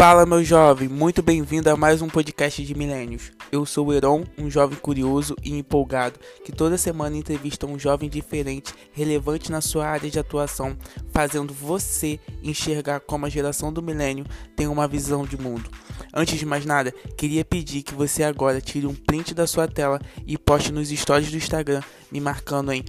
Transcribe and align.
Fala, 0.00 0.24
meu 0.24 0.42
jovem, 0.42 0.88
muito 0.88 1.22
bem-vindo 1.22 1.68
a 1.68 1.76
mais 1.76 2.00
um 2.00 2.08
podcast 2.08 2.64
de 2.64 2.74
Milênios. 2.74 3.32
Eu 3.52 3.66
sou 3.66 3.88
o 3.88 3.92
Heron, 3.92 4.24
um 4.38 4.50
jovem 4.50 4.78
curioso 4.78 5.36
e 5.44 5.54
empolgado 5.54 6.18
que 6.42 6.50
toda 6.50 6.78
semana 6.78 7.18
entrevista 7.18 7.66
um 7.66 7.78
jovem 7.78 8.08
diferente, 8.08 8.72
relevante 8.92 9.52
na 9.52 9.60
sua 9.60 9.86
área 9.86 10.08
de 10.08 10.18
atuação, 10.18 10.74
fazendo 11.12 11.52
você 11.52 12.18
enxergar 12.42 13.00
como 13.00 13.26
a 13.26 13.28
geração 13.28 13.70
do 13.70 13.82
milênio 13.82 14.24
tem 14.56 14.66
uma 14.68 14.88
visão 14.88 15.26
de 15.26 15.36
mundo. 15.36 15.68
Antes 16.12 16.38
de 16.38 16.44
mais 16.44 16.66
nada, 16.66 16.92
queria 17.16 17.44
pedir 17.44 17.84
que 17.84 17.94
você 17.94 18.24
agora 18.24 18.60
tire 18.60 18.86
um 18.86 18.94
print 18.94 19.32
da 19.32 19.46
sua 19.46 19.68
tela 19.68 20.00
e 20.26 20.36
poste 20.36 20.72
nos 20.72 20.88
stories 20.88 21.30
do 21.30 21.36
Instagram, 21.36 21.82
me 22.10 22.20
marcando 22.20 22.72
em 22.72 22.84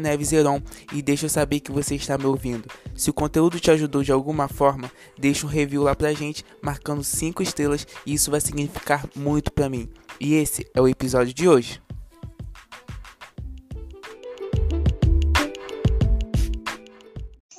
neveseron 0.00 0.62
e 0.92 1.02
deixe 1.02 1.26
eu 1.26 1.30
saber 1.30 1.58
que 1.58 1.72
você 1.72 1.96
está 1.96 2.16
me 2.16 2.26
ouvindo. 2.26 2.68
Se 2.94 3.10
o 3.10 3.14
conteúdo 3.14 3.58
te 3.58 3.72
ajudou 3.72 4.04
de 4.04 4.12
alguma 4.12 4.46
forma, 4.46 4.90
deixe 5.18 5.44
um 5.44 5.48
review 5.48 5.82
lá 5.82 5.96
pra 5.96 6.12
gente, 6.12 6.44
marcando 6.62 7.02
5 7.02 7.42
estrelas 7.42 7.86
e 8.06 8.14
isso 8.14 8.30
vai 8.30 8.40
significar 8.40 9.04
muito 9.16 9.52
para 9.52 9.68
mim. 9.68 9.88
E 10.20 10.34
esse 10.34 10.64
é 10.72 10.80
o 10.80 10.86
episódio 10.86 11.34
de 11.34 11.48
hoje. 11.48 11.82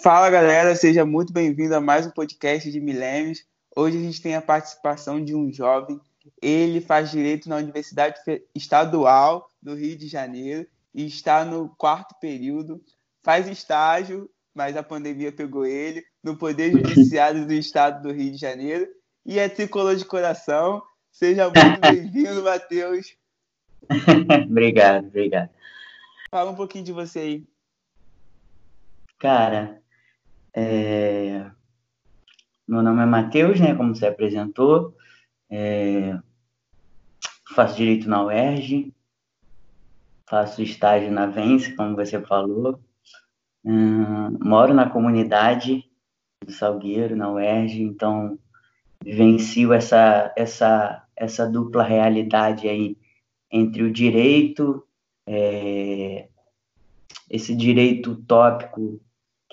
Fala 0.01 0.29
galera, 0.29 0.73
seja 0.75 1.03
muito 1.03 1.33
bem-vindo 1.33 1.75
a 1.75 1.81
mais 1.81 2.05
um 2.05 2.11
podcast 2.11 2.71
de 2.71 2.79
Milênios. 2.79 3.43
Hoje 3.75 3.97
a 3.97 4.01
gente 4.01 4.21
tem 4.21 4.35
a 4.35 4.41
participação 4.41 5.21
de 5.23 5.35
um 5.35 5.51
jovem. 5.51 5.99
Ele 6.41 6.79
faz 6.79 7.11
direito 7.11 7.49
na 7.49 7.57
Universidade 7.57 8.17
Estadual 8.55 9.49
do 9.61 9.75
Rio 9.75 9.97
de 9.97 10.07
Janeiro 10.07 10.65
e 10.93 11.05
está 11.05 11.43
no 11.43 11.67
quarto 11.77 12.15
período. 12.21 12.81
Faz 13.21 13.47
estágio, 13.47 14.29
mas 14.53 14.77
a 14.77 14.83
pandemia 14.83 15.31
pegou 15.31 15.65
ele 15.65 16.05
no 16.23 16.37
Poder 16.37 16.71
Judiciário 16.71 17.45
do 17.45 17.51
Estado 17.51 18.01
do 18.01 18.13
Rio 18.13 18.31
de 18.31 18.37
Janeiro 18.37 18.87
e 19.25 19.37
é 19.37 19.49
tricolor 19.49 19.97
de 19.97 20.05
coração. 20.05 20.81
Seja 21.11 21.45
muito 21.45 21.81
bem-vindo, 21.81 22.43
Matheus. 22.43 23.17
obrigado, 24.49 25.07
obrigado. 25.07 25.49
Fala 26.31 26.51
um 26.51 26.55
pouquinho 26.55 26.85
de 26.85 26.93
você 26.93 27.19
aí. 27.19 27.47
Cara, 29.19 29.81
é... 30.53 31.45
Meu 32.67 32.81
nome 32.81 33.01
é 33.01 33.05
Matheus, 33.05 33.59
né? 33.59 33.75
Como 33.75 33.95
você 33.95 34.07
apresentou. 34.07 34.95
É... 35.49 36.17
Faço 37.55 37.77
direito 37.77 38.09
na 38.09 38.23
UERJ. 38.23 38.93
Faço 40.27 40.61
estágio 40.63 41.11
na 41.11 41.27
Vence, 41.27 41.75
como 41.75 41.95
você 41.95 42.19
falou. 42.19 42.79
Hum, 43.63 44.37
moro 44.41 44.73
na 44.73 44.89
comunidade 44.89 45.83
do 46.43 46.51
Salgueiro, 46.51 47.15
na 47.15 47.31
UERJ, 47.31 47.81
então 47.81 48.37
vivencio 49.03 49.73
essa, 49.73 50.33
essa, 50.35 51.03
essa 51.15 51.47
dupla 51.47 51.83
realidade 51.83 52.67
aí 52.67 52.97
entre 53.51 53.83
o 53.83 53.91
direito, 53.91 54.85
é, 55.27 56.27
esse 57.29 57.55
direito 57.55 58.11
utópico 58.11 58.99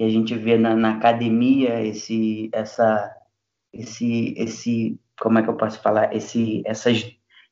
que 0.02 0.06
a 0.06 0.10
gente 0.10 0.34
vê 0.34 0.58
na, 0.58 0.74
na 0.74 0.96
academia, 0.96 1.80
esse, 1.80 2.50
essa, 2.52 3.08
esse, 3.72 4.34
esse, 4.36 5.00
como 5.20 5.38
é 5.38 5.44
que 5.44 5.48
eu 5.48 5.56
posso 5.56 5.80
falar, 5.80 6.12
esse, 6.12 6.60
essas, 6.66 7.08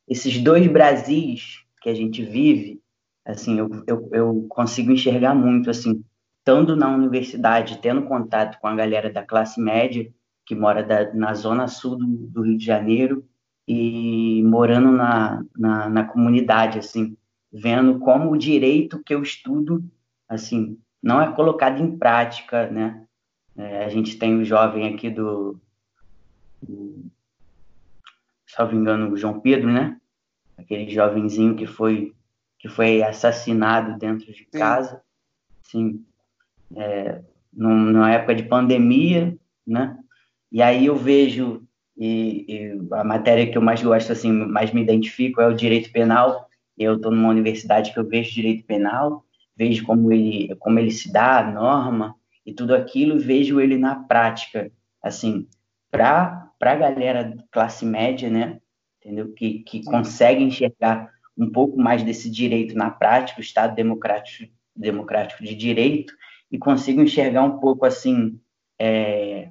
esses 0.08 0.42
dois 0.42 0.66
Brasis 0.66 1.64
que 1.80 1.88
a 1.88 1.94
gente 1.94 2.24
vive, 2.24 2.82
assim, 3.24 3.60
eu, 3.60 3.68
eu, 3.86 4.10
eu 4.12 4.46
consigo 4.48 4.90
enxergar 4.90 5.32
muito, 5.32 5.70
assim, 5.70 6.02
estando 6.40 6.74
na 6.74 6.92
universidade, 6.92 7.78
tendo 7.80 8.02
contato 8.02 8.58
com 8.58 8.66
a 8.66 8.74
galera 8.74 9.12
da 9.12 9.22
classe 9.22 9.60
média, 9.60 10.12
que 10.44 10.56
mora 10.56 10.82
da, 10.82 11.14
na 11.14 11.34
zona 11.34 11.68
sul 11.68 11.96
do, 11.96 12.04
do, 12.04 12.42
Rio 12.42 12.58
de 12.58 12.64
Janeiro, 12.64 13.24
e 13.68 14.42
morando 14.42 14.90
na, 14.90 15.44
na, 15.56 15.88
na 15.88 16.02
comunidade, 16.04 16.80
assim, 16.80 17.16
vendo 17.52 18.00
como 18.00 18.32
o 18.32 18.36
direito 18.36 19.00
que 19.04 19.14
eu 19.14 19.22
estudo, 19.22 19.84
assim, 20.28 20.76
não 21.02 21.20
é 21.20 21.32
colocado 21.32 21.80
em 21.80 21.96
prática, 21.96 22.68
né? 22.70 23.06
É, 23.56 23.84
a 23.84 23.88
gente 23.88 24.18
tem 24.18 24.38
o 24.38 24.44
jovem 24.44 24.94
aqui 24.94 25.10
do, 25.10 25.60
do, 26.62 27.04
salvo 28.46 28.76
engano, 28.76 29.12
o 29.12 29.16
João 29.16 29.40
Pedro, 29.40 29.70
né? 29.70 29.98
Aquele 30.56 30.88
jovenzinho 30.90 31.56
que 31.56 31.66
foi 31.66 32.14
que 32.58 32.68
foi 32.68 33.02
assassinado 33.02 33.98
dentro 33.98 34.30
de 34.30 34.44
casa, 34.44 35.02
sim, 35.62 36.04
é, 36.76 37.22
numa 37.50 38.12
época 38.12 38.34
de 38.34 38.42
pandemia, 38.42 39.34
né? 39.66 39.98
E 40.52 40.60
aí 40.60 40.84
eu 40.84 40.94
vejo 40.94 41.66
e, 41.96 42.44
e, 42.48 42.94
a 42.94 43.02
matéria 43.02 43.50
que 43.50 43.56
eu 43.56 43.62
mais 43.62 43.82
gosto, 43.82 44.12
assim, 44.12 44.30
mais 44.30 44.72
me 44.72 44.82
identifico 44.82 45.40
é 45.40 45.46
o 45.46 45.54
direito 45.54 45.90
penal. 45.90 46.48
Eu 46.76 46.96
estou 46.96 47.10
numa 47.10 47.30
universidade 47.30 47.92
que 47.92 47.98
eu 47.98 48.06
vejo 48.06 48.34
direito 48.34 48.64
penal 48.66 49.24
vejo 49.60 49.84
como 49.84 50.10
ele, 50.10 50.56
como 50.56 50.78
ele 50.78 50.90
se 50.90 51.12
dá 51.12 51.40
a 51.40 51.52
norma 51.52 52.14
e 52.46 52.54
tudo 52.54 52.74
aquilo, 52.74 53.20
vejo 53.20 53.60
ele 53.60 53.76
na 53.76 53.94
prática, 53.94 54.72
assim, 55.02 55.46
para 55.90 56.50
a 56.58 56.74
galera 56.74 57.36
classe 57.50 57.84
média, 57.84 58.30
né, 58.30 58.58
entendeu, 58.98 59.30
que, 59.34 59.58
que 59.58 59.84
consegue 59.84 60.42
enxergar 60.42 61.10
um 61.36 61.50
pouco 61.50 61.78
mais 61.78 62.02
desse 62.02 62.30
direito 62.30 62.74
na 62.74 62.90
prática, 62.90 63.38
o 63.38 63.42
Estado 63.42 63.74
democrático, 63.74 64.50
democrático 64.74 65.44
de 65.44 65.54
direito, 65.54 66.14
e 66.50 66.56
consigo 66.56 67.02
enxergar 67.02 67.42
um 67.42 67.58
pouco, 67.58 67.84
assim, 67.84 68.40
é, 68.78 69.50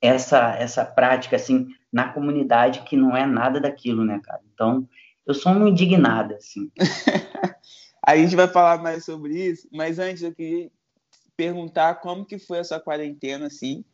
essa, 0.00 0.54
essa 0.56 0.86
prática, 0.86 1.36
assim, 1.36 1.68
na 1.92 2.08
comunidade 2.08 2.80
que 2.80 2.96
não 2.96 3.14
é 3.14 3.26
nada 3.26 3.60
daquilo, 3.60 4.06
né, 4.06 4.22
cara? 4.24 4.40
Então, 4.54 4.88
eu 5.26 5.34
sou 5.34 5.52
um 5.52 5.68
indignado, 5.68 6.34
assim. 6.34 6.70
A 8.04 8.16
gente 8.16 8.34
vai 8.34 8.48
falar 8.48 8.82
mais 8.82 9.04
sobre 9.04 9.34
isso, 9.34 9.68
mas 9.72 9.98
antes 9.98 10.22
eu 10.22 10.34
queria 10.34 10.70
perguntar 11.36 11.96
como 11.96 12.24
que 12.24 12.38
foi 12.38 12.58
a 12.58 12.64
sua 12.64 12.80
quarentena, 12.80 13.46
assim, 13.46 13.84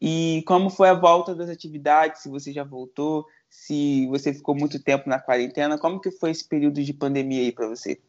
e 0.00 0.42
como 0.46 0.68
foi 0.68 0.88
a 0.88 0.94
volta 0.94 1.34
das 1.34 1.48
atividades, 1.48 2.22
se 2.22 2.28
você 2.28 2.52
já 2.52 2.62
voltou, 2.64 3.26
se 3.48 4.06
você 4.08 4.34
ficou 4.34 4.54
muito 4.54 4.82
tempo 4.82 5.08
na 5.08 5.18
quarentena, 5.18 5.78
como 5.78 6.00
que 6.00 6.10
foi 6.10 6.30
esse 6.30 6.46
período 6.46 6.82
de 6.82 6.92
pandemia 6.92 7.40
aí 7.40 7.52
para 7.52 7.68
você? 7.68 8.00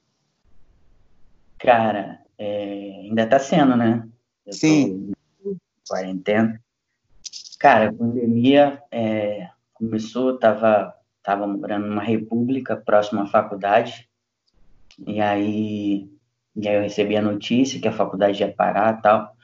Cara, 1.58 2.20
é, 2.38 3.02
ainda 3.04 3.26
tá 3.28 3.40
sendo, 3.40 3.78
né? 3.78 4.08
Eu 4.46 4.54
Sim. 4.54 5.12
Quarentena. 5.88 6.60
Cara, 7.60 7.90
a 7.90 7.94
pandemia 7.94 8.82
é, 8.92 9.50
começou, 9.74 10.38
tava, 10.38 10.94
tava 11.24 11.48
morando 11.48 11.88
numa 11.88 12.04
república 12.04 12.76
próxima 12.76 13.24
à 13.24 13.28
faculdade, 13.28 14.10
e 15.06 15.20
aí, 15.20 16.10
e 16.56 16.68
aí 16.68 16.76
eu 16.76 16.82
recebi 16.82 17.18
a 17.18 17.22
notícia 17.22 17.80
que 17.80 17.88
a 17.88 17.92
faculdade 17.92 18.42
ia 18.42 18.54
parar 18.54 19.02
tal. 19.02 19.36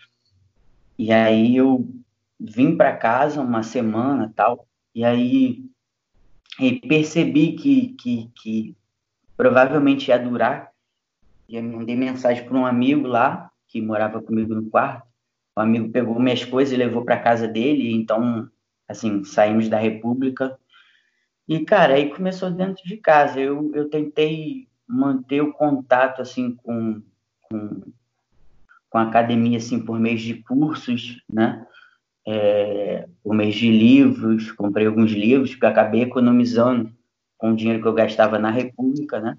E 0.98 1.12
aí 1.12 1.56
eu 1.56 1.88
vim 2.40 2.76
para 2.76 2.96
casa 2.96 3.42
uma 3.42 3.64
semana 3.64 4.32
tal. 4.36 4.68
E 4.94 5.04
aí 5.04 5.72
e 6.60 6.80
percebi 6.80 7.54
que, 7.54 7.90
que, 7.94 8.30
que 8.36 8.76
provavelmente 9.38 10.10
ia 10.10 10.20
durar. 10.20 10.72
E 11.48 11.56
eu 11.56 11.64
mandei 11.64 11.96
mensagem 11.96 12.46
para 12.46 12.58
um 12.58 12.66
amigo 12.66 13.08
lá, 13.08 13.50
que 13.68 13.82
morava 13.82 14.22
comigo 14.22 14.54
no 14.54 14.70
quarto. 14.70 15.08
O 15.56 15.62
amigo 15.62 15.90
pegou 15.90 16.20
minhas 16.20 16.46
coisas 16.46 16.74
e 16.74 16.78
levou 16.78 17.04
para 17.04 17.20
casa 17.20 17.48
dele. 17.48 17.92
Então, 17.94 18.50
assim, 18.88 19.24
saímos 19.24 19.70
da 19.70 19.80
República. 19.80 20.58
E, 21.48 21.60
cara, 21.62 21.96
aí 21.96 22.10
começou 22.10 22.52
dentro 22.52 22.84
de 22.84 22.98
casa. 22.98 23.40
Eu, 23.40 23.72
eu 23.74 23.90
tentei 23.90 24.68
manter 24.91 25.41
o 25.41 25.53
contato 25.53 26.22
assim 26.22 26.56
com, 26.56 27.02
com, 27.44 27.81
com 28.90 28.97
a 28.97 29.03
academia 29.03 29.57
assim 29.57 29.79
por 29.84 30.00
meio 30.00 30.18
de 30.18 30.35
cursos, 30.43 31.23
né? 31.32 31.66
É, 32.28 33.08
por 33.23 33.34
meio 33.34 33.52
de 33.52 33.72
livros, 33.72 34.52
comprei 34.52 34.85
alguns 34.85 35.11
livros 35.11 35.55
que 35.55 35.66
acabei 35.66 36.03
economizando 36.03 36.91
com 37.38 37.52
o 37.52 37.55
dinheiro 37.55 37.82
que 37.82 37.88
eu 37.88 37.93
gastava 37.93 38.38
na 38.38 38.52
República, 38.52 39.20
né? 39.20 39.38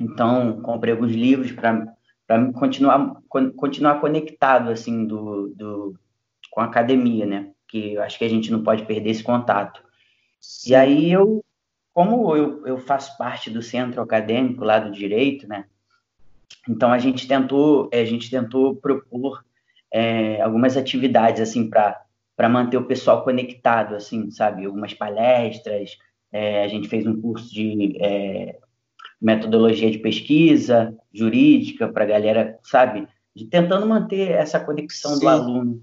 Então, 0.00 0.60
comprei 0.60 0.92
alguns 0.92 1.12
livros 1.12 1.52
para 1.52 1.86
para 2.26 2.52
continuar 2.52 3.16
continuar 3.56 4.00
conectado 4.00 4.70
assim 4.70 5.06
do, 5.06 5.48
do 5.54 5.94
com 6.50 6.60
a 6.60 6.64
academia, 6.64 7.26
né? 7.26 7.50
Que 7.68 7.94
eu 7.94 8.02
acho 8.02 8.18
que 8.18 8.24
a 8.24 8.28
gente 8.28 8.50
não 8.50 8.62
pode 8.62 8.84
perder 8.84 9.10
esse 9.10 9.22
contato. 9.22 9.82
E 10.66 10.74
aí 10.74 11.10
eu 11.10 11.44
como 11.94 12.36
eu, 12.36 12.66
eu 12.66 12.78
faço 12.78 13.16
parte 13.16 13.48
do 13.48 13.62
centro 13.62 14.02
acadêmico 14.02 14.64
lá 14.64 14.80
do 14.80 14.90
direito, 14.90 15.46
né? 15.46 15.64
Então 16.68 16.92
a 16.92 16.98
gente 16.98 17.26
tentou, 17.26 17.88
a 17.92 18.04
gente 18.04 18.28
tentou 18.28 18.74
propor 18.74 19.44
é, 19.92 20.42
algumas 20.42 20.76
atividades 20.76 21.40
assim 21.40 21.70
para 21.70 22.02
para 22.36 22.48
manter 22.48 22.76
o 22.76 22.84
pessoal 22.84 23.22
conectado, 23.22 23.94
assim, 23.94 24.28
sabe? 24.28 24.66
Algumas 24.66 24.92
palestras, 24.92 25.96
é, 26.32 26.64
a 26.64 26.66
gente 26.66 26.88
fez 26.88 27.06
um 27.06 27.20
curso 27.20 27.54
de 27.54 27.96
é, 28.00 28.58
metodologia 29.22 29.88
de 29.88 29.98
pesquisa 29.98 30.92
jurídica 31.12 31.86
para 31.86 32.02
a 32.02 32.08
galera, 32.08 32.58
sabe? 32.64 33.06
De, 33.32 33.46
tentando 33.46 33.86
manter 33.86 34.32
essa 34.32 34.58
conexão 34.58 35.14
Sim. 35.14 35.20
do 35.20 35.28
aluno. 35.28 35.82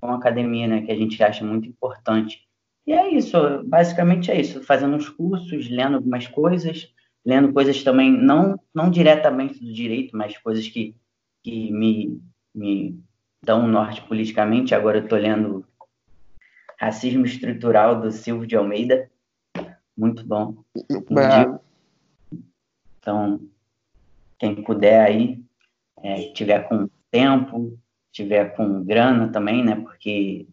com 0.00 0.06
a 0.08 0.16
academia, 0.16 0.66
né, 0.66 0.80
que 0.80 0.90
a 0.90 0.96
gente 0.96 1.22
acha 1.22 1.44
muito 1.44 1.68
importante. 1.68 2.48
E 2.86 2.92
é 2.92 3.14
isso, 3.14 3.36
basicamente 3.64 4.30
é 4.30 4.40
isso, 4.40 4.62
fazendo 4.62 4.96
uns 4.96 5.08
cursos, 5.08 5.70
lendo 5.70 5.96
algumas 5.96 6.26
coisas, 6.26 6.92
lendo 7.24 7.52
coisas 7.52 7.82
também, 7.84 8.10
não, 8.10 8.58
não 8.74 8.90
diretamente 8.90 9.64
do 9.64 9.72
direito, 9.72 10.16
mas 10.16 10.36
coisas 10.38 10.66
que, 10.68 10.94
que 11.42 11.70
me, 11.70 12.20
me 12.52 12.98
dão 13.42 13.64
um 13.64 13.68
norte 13.68 14.02
politicamente. 14.02 14.74
Agora 14.74 14.98
eu 14.98 15.04
estou 15.04 15.18
lendo 15.18 15.64
Racismo 16.76 17.24
Estrutural, 17.24 18.00
do 18.00 18.10
Silvio 18.10 18.46
de 18.46 18.56
Almeida, 18.56 19.08
muito 19.96 20.26
bom. 20.26 20.56
Então, 22.98 23.40
quem 24.38 24.62
puder 24.62 25.04
aí, 25.04 25.40
é, 26.02 26.32
tiver 26.32 26.68
com 26.68 26.88
tempo, 27.10 27.78
tiver 28.10 28.56
com 28.56 28.82
grana 28.82 29.28
também, 29.28 29.64
né, 29.64 29.76
porque 29.76 30.46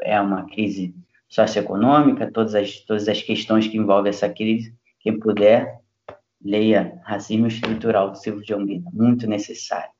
é 0.00 0.20
uma 0.20 0.44
crise 0.46 0.94
socioeconômica, 1.34 2.30
todas 2.30 2.54
as, 2.54 2.78
todas 2.80 3.08
as 3.08 3.20
questões 3.20 3.66
que 3.66 3.76
envolvem 3.76 4.10
essa 4.10 4.28
crise, 4.28 4.72
quem 5.00 5.18
puder, 5.18 5.80
leia 6.40 7.00
Racismo 7.04 7.48
Estrutural, 7.48 8.12
do 8.12 8.18
Silvio 8.18 8.44
de 8.44 8.52
Almeida, 8.52 8.88
muito 8.92 9.26
necessário. 9.26 9.90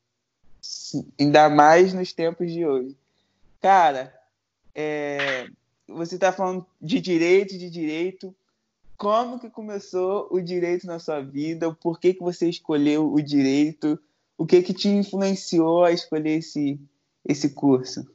Ainda 1.18 1.48
mais 1.50 1.92
nos 1.92 2.12
tempos 2.12 2.52
de 2.52 2.64
hoje. 2.64 2.96
Cara, 3.60 4.14
é, 4.72 5.48
você 5.88 6.14
está 6.14 6.32
falando 6.32 6.64
de 6.80 7.00
direito, 7.00 7.58
de 7.58 7.68
direito. 7.68 8.34
Como 8.96 9.40
que 9.40 9.50
começou 9.50 10.28
o 10.30 10.40
direito 10.40 10.86
na 10.86 11.00
sua 11.00 11.20
vida? 11.20 11.74
Por 11.74 11.98
que, 11.98 12.14
que 12.14 12.22
você 12.22 12.48
escolheu 12.48 13.12
o 13.12 13.20
direito? 13.20 13.98
O 14.38 14.46
que 14.46 14.62
que 14.62 14.72
te 14.72 14.88
influenciou 14.88 15.84
a 15.84 15.90
escolher 15.90 16.38
esse, 16.38 16.78
esse 17.26 17.50
curso? 17.50 18.13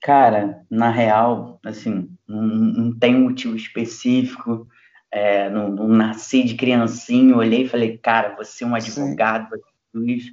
Cara, 0.00 0.64
na 0.70 0.90
real, 0.90 1.60
assim, 1.64 2.08
não, 2.26 2.42
não 2.42 2.98
tem 2.98 3.16
um 3.16 3.24
motivo 3.24 3.56
específico. 3.56 4.68
É, 5.10 5.48
não, 5.50 5.70
não, 5.70 5.88
nasci 5.88 6.44
de 6.44 6.54
criancinho, 6.54 7.38
olhei 7.38 7.62
e 7.62 7.68
falei, 7.68 7.96
cara, 7.98 8.34
vou 8.34 8.44
ser 8.44 8.64
um 8.66 8.74
advogado, 8.74 9.48
tudo 9.92 10.08
isso. 10.08 10.32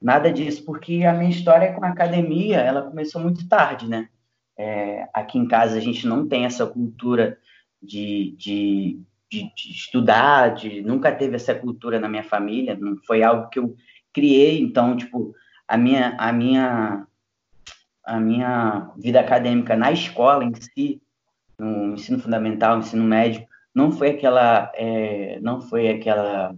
Nada 0.00 0.32
disso, 0.32 0.64
porque 0.64 1.04
a 1.04 1.12
minha 1.12 1.30
história 1.30 1.72
com 1.72 1.84
a 1.84 1.88
academia, 1.88 2.58
ela 2.58 2.82
começou 2.82 3.20
muito 3.20 3.48
tarde, 3.48 3.88
né? 3.88 4.08
É, 4.56 5.08
aqui 5.12 5.38
em 5.38 5.48
casa 5.48 5.76
a 5.76 5.80
gente 5.80 6.06
não 6.06 6.28
tem 6.28 6.44
essa 6.44 6.66
cultura 6.66 7.38
de, 7.82 8.34
de, 8.38 9.00
de, 9.30 9.52
de, 9.54 9.72
estudar, 9.72 10.54
de, 10.54 10.82
nunca 10.82 11.12
teve 11.12 11.36
essa 11.36 11.54
cultura 11.54 11.98
na 11.98 12.08
minha 12.08 12.24
família, 12.24 12.76
não 12.78 12.96
foi 13.06 13.22
algo 13.22 13.48
que 13.48 13.58
eu 13.58 13.74
criei, 14.12 14.60
então, 14.60 14.96
tipo, 14.96 15.34
a 15.66 15.76
minha, 15.76 16.16
a 16.18 16.32
minha 16.32 17.06
a 18.04 18.18
minha 18.18 18.90
vida 18.96 19.20
acadêmica 19.20 19.76
na 19.76 19.92
escola 19.92 20.44
em 20.44 20.52
si, 20.54 21.00
no 21.58 21.94
ensino 21.94 22.18
fundamental, 22.18 22.76
no 22.76 22.82
ensino 22.82 23.04
médio, 23.04 23.46
não 23.74 23.92
foi 23.92 24.10
aquela, 24.10 24.70
é, 24.74 25.38
não 25.40 25.60
foi 25.60 25.88
aquela 25.88 26.54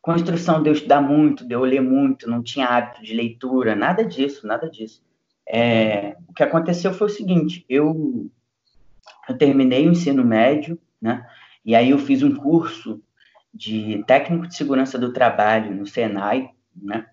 construção 0.00 0.62
de 0.62 0.68
eu 0.68 0.72
estudar 0.72 1.00
muito, 1.00 1.46
de 1.46 1.54
eu 1.54 1.62
ler 1.62 1.80
muito, 1.80 2.28
não 2.28 2.42
tinha 2.42 2.66
hábito 2.66 3.02
de 3.02 3.14
leitura, 3.14 3.76
nada 3.76 4.04
disso, 4.04 4.46
nada 4.46 4.68
disso. 4.68 5.02
É, 5.46 6.16
o 6.28 6.32
que 6.32 6.42
aconteceu 6.42 6.92
foi 6.92 7.06
o 7.06 7.10
seguinte, 7.10 7.64
eu, 7.68 8.28
eu 9.28 9.36
terminei 9.36 9.86
o 9.86 9.92
ensino 9.92 10.24
médio, 10.24 10.78
né, 11.00 11.26
e 11.64 11.74
aí 11.74 11.90
eu 11.90 11.98
fiz 11.98 12.22
um 12.22 12.34
curso 12.34 13.00
de 13.54 14.02
técnico 14.06 14.48
de 14.48 14.56
segurança 14.56 14.98
do 14.98 15.12
trabalho 15.12 15.74
no 15.74 15.86
Senai, 15.86 16.50
né, 16.74 17.06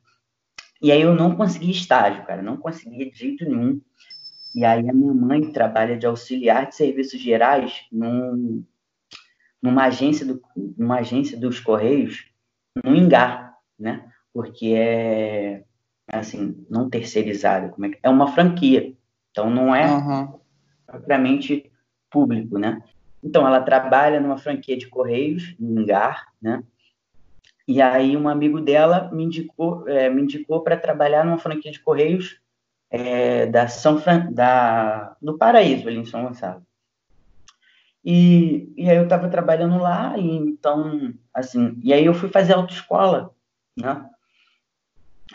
e 0.81 0.91
aí 0.91 1.01
eu 1.01 1.13
não 1.13 1.35
consegui 1.35 1.71
estágio, 1.71 2.25
cara, 2.25 2.41
não 2.41 2.57
consegui 2.57 3.11
de 3.11 3.17
jeito 3.17 3.45
nenhum. 3.45 3.81
E 4.55 4.65
aí 4.65 4.89
a 4.89 4.93
minha 4.93 5.13
mãe 5.13 5.51
trabalha 5.51 5.97
de 5.97 6.05
auxiliar 6.05 6.67
de 6.67 6.75
serviços 6.75 7.19
gerais 7.19 7.85
num, 7.91 8.63
numa 9.61 9.85
agência 9.85 10.25
do, 10.25 10.41
numa 10.77 10.99
agência 10.99 11.37
dos 11.37 11.59
Correios, 11.59 12.25
no 12.83 12.95
Engar, 12.95 13.55
né? 13.77 14.09
Porque 14.33 14.73
é 14.73 15.63
assim, 16.11 16.65
não 16.69 16.89
terceirizada, 16.89 17.69
como 17.69 17.85
é, 17.85 17.89
que, 17.89 17.99
é 18.01 18.09
uma 18.09 18.31
franquia. 18.31 18.93
Então 19.31 19.49
não 19.49 19.75
é 19.75 19.91
uhum. 19.91 20.39
propriamente 20.87 21.71
público, 22.09 22.57
né? 22.57 22.81
Então 23.23 23.45
ela 23.45 23.61
trabalha 23.61 24.19
numa 24.19 24.37
franquia 24.37 24.77
de 24.77 24.87
Correios, 24.87 25.55
no 25.59 25.81
Engar, 25.81 26.27
né? 26.41 26.63
E 27.69 27.83
aí 27.83 28.17
um 28.17 28.27
amigo 28.27 28.59
dela 28.59 29.11
me 29.13 29.23
indicou, 29.23 29.87
é, 29.87 30.09
me 30.09 30.23
indicou 30.23 30.63
para 30.63 30.75
trabalhar 30.75 31.23
numa 31.23 31.37
franquia 31.37 31.71
de 31.71 31.79
correios 31.79 32.41
é, 32.89 33.45
da 33.45 33.67
São 33.67 34.01
Fran... 34.01 34.31
da 34.31 35.15
do 35.21 35.37
Paraíso 35.37 35.87
ali 35.87 35.99
em 35.99 36.05
São 36.05 36.23
Gonçalo. 36.23 36.65
E, 38.03 38.73
e 38.75 38.89
aí 38.89 38.97
eu 38.97 39.03
estava 39.03 39.29
trabalhando 39.29 39.77
lá 39.77 40.17
e 40.17 40.35
então 40.35 41.13
assim 41.31 41.79
e 41.83 41.93
aí 41.93 42.03
eu 42.03 42.15
fui 42.15 42.27
fazer 42.29 42.53
autoescola, 42.53 43.35
né? 43.77 44.03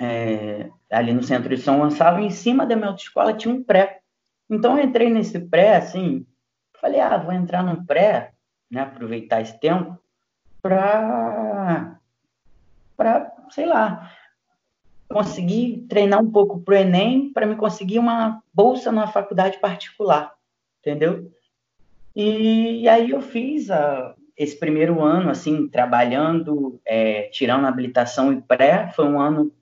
É, 0.01 0.71
ali 0.91 1.13
no 1.13 1.23
centro 1.23 1.55
de 1.55 1.63
São 1.63 1.79
Gonçalo 1.79 2.19
e 2.19 2.27
em 2.27 2.31
cima 2.31 2.67
da 2.67 2.75
minha 2.75 2.89
autoescola 2.89 3.33
tinha 3.33 3.55
um 3.55 3.63
pré. 3.63 4.01
Então 4.51 4.77
eu 4.77 4.85
entrei 4.85 5.09
nesse 5.09 5.39
pré 5.39 5.77
assim, 5.77 6.27
falei 6.81 6.99
ah 6.99 7.17
vou 7.17 7.33
entrar 7.33 7.63
num 7.63 7.87
pré, 7.87 8.33
né? 8.69 8.81
Aproveitar 8.81 9.41
esse 9.41 9.57
tempo 9.61 9.97
para 10.61 11.94
para, 12.97 13.33
sei 13.51 13.67
lá, 13.67 14.11
conseguir 15.09 15.87
treinar 15.89 16.21
um 16.21 16.31
pouco 16.31 16.61
para 16.61 16.75
o 16.75 16.79
Enem, 16.79 17.33
para 17.33 17.47
me 17.47 17.57
conseguir 17.57 17.99
uma 17.99 18.43
bolsa 18.53 18.91
numa 18.91 19.07
faculdade 19.07 19.59
particular, 19.59 20.33
entendeu? 20.81 21.31
E, 22.15 22.83
e 22.83 22.89
aí 22.89 23.11
eu 23.11 23.21
fiz 23.21 23.71
a, 23.71 24.15
esse 24.37 24.59
primeiro 24.59 25.03
ano, 25.03 25.31
assim, 25.31 25.69
trabalhando, 25.69 26.81
é, 26.85 27.23
tirando 27.33 27.67
habilitação 27.67 28.33
e 28.33 28.41
pré, 28.41 28.91
foi 28.95 29.07
um 29.07 29.21
ano 29.21 29.53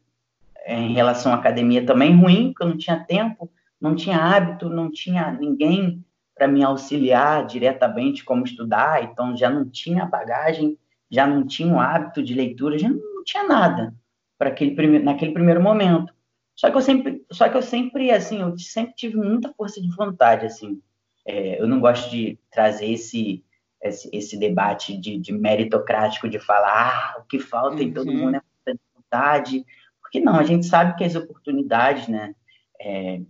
é, 0.65 0.75
em 0.75 0.95
relação 0.95 1.33
à 1.33 1.37
academia 1.37 1.85
também 1.85 2.17
ruim, 2.17 2.49
porque 2.49 2.63
eu 2.63 2.69
não 2.69 2.79
tinha 2.79 3.05
tempo, 3.05 3.51
não 3.81 3.95
tinha 3.95 4.19
hábito, 4.19 4.69
não 4.69 4.91
tinha 4.91 5.33
ninguém 5.33 6.05
para 6.35 6.49
me 6.49 6.63
auxiliar 6.63 7.47
diretamente 7.47 8.25
como 8.25 8.45
estudar, 8.45 9.05
então 9.05 9.37
já 9.37 9.51
não 9.51 9.69
tinha 9.69 10.07
bagagem, 10.07 10.79
já 11.13 11.27
não 11.27 11.47
tinha 11.47 11.73
o 11.73 11.79
hábito 11.79 12.23
de 12.23 12.35
leitura, 12.35 12.79
já 12.79 12.89
não 12.89 13.23
tinha 13.23 13.45
nada 13.45 13.95
para 14.39 14.49
aquele 14.49 14.75
primeiro, 14.75 15.05
naquele 15.05 15.33
primeiro 15.33 15.63
momento. 15.63 16.13
Só 16.57 16.71
que 16.71 16.77
eu 16.77 16.81
sempre, 16.81 17.25
só 17.31 17.49
que 17.49 17.57
eu 17.57 17.63
sempre, 17.63 18.11
assim, 18.11 18.41
eu 18.41 18.59
sempre 18.59 18.95
tive 18.95 19.17
muita 19.17 19.53
força 19.53 19.81
de 19.81 19.89
vontade, 19.95 20.47
assim. 20.47 20.81
É, 21.27 21.61
eu 21.61 21.69
não 21.69 21.81
gosto 21.81 22.11
de 22.11 22.39
trazer 22.51 22.91
esse 22.91 23.45
esse, 23.83 24.09
esse 24.13 24.39
debate 24.39 24.97
de, 24.97 25.19
de, 25.19 25.33
meritocrático 25.33 26.29
de 26.29 26.39
falar 26.39 27.15
ah, 27.17 27.21
o 27.21 27.25
que 27.25 27.41
falta 27.41 27.77
uhum. 27.77 27.83
em 27.83 27.93
todo 27.93 28.13
mundo 28.13 28.37
é 28.37 28.41
força 28.41 28.79
de 28.79 28.81
vontade, 28.95 29.67
porque 30.01 30.21
não, 30.21 30.37
a 30.37 30.45
gente 30.45 30.67
sabe 30.67 30.97
que 30.97 31.03
as 31.03 31.17
oportunidades, 31.17 32.07
né, 32.07 32.35
é, 32.81 33.21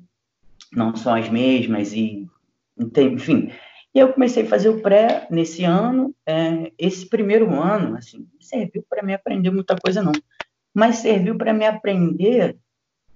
não 0.70 0.94
são 0.94 1.14
as 1.14 1.28
mesmas 1.28 1.94
e 1.94 2.28
enfim, 2.78 3.50
e 3.94 3.98
eu 3.98 4.12
comecei 4.12 4.44
a 4.44 4.48
fazer 4.48 4.70
o 4.70 4.80
pré 4.80 5.26
nesse 5.30 5.64
ano. 5.64 6.14
É, 6.26 6.72
esse 6.78 7.06
primeiro 7.06 7.50
ano, 7.60 7.96
assim, 7.96 8.26
serviu 8.40 8.84
para 8.88 9.02
me 9.02 9.12
aprender 9.12 9.50
muita 9.50 9.78
coisa, 9.78 10.02
não. 10.02 10.12
Mas 10.74 10.96
serviu 10.96 11.36
para 11.36 11.52
me 11.52 11.66
aprender 11.66 12.56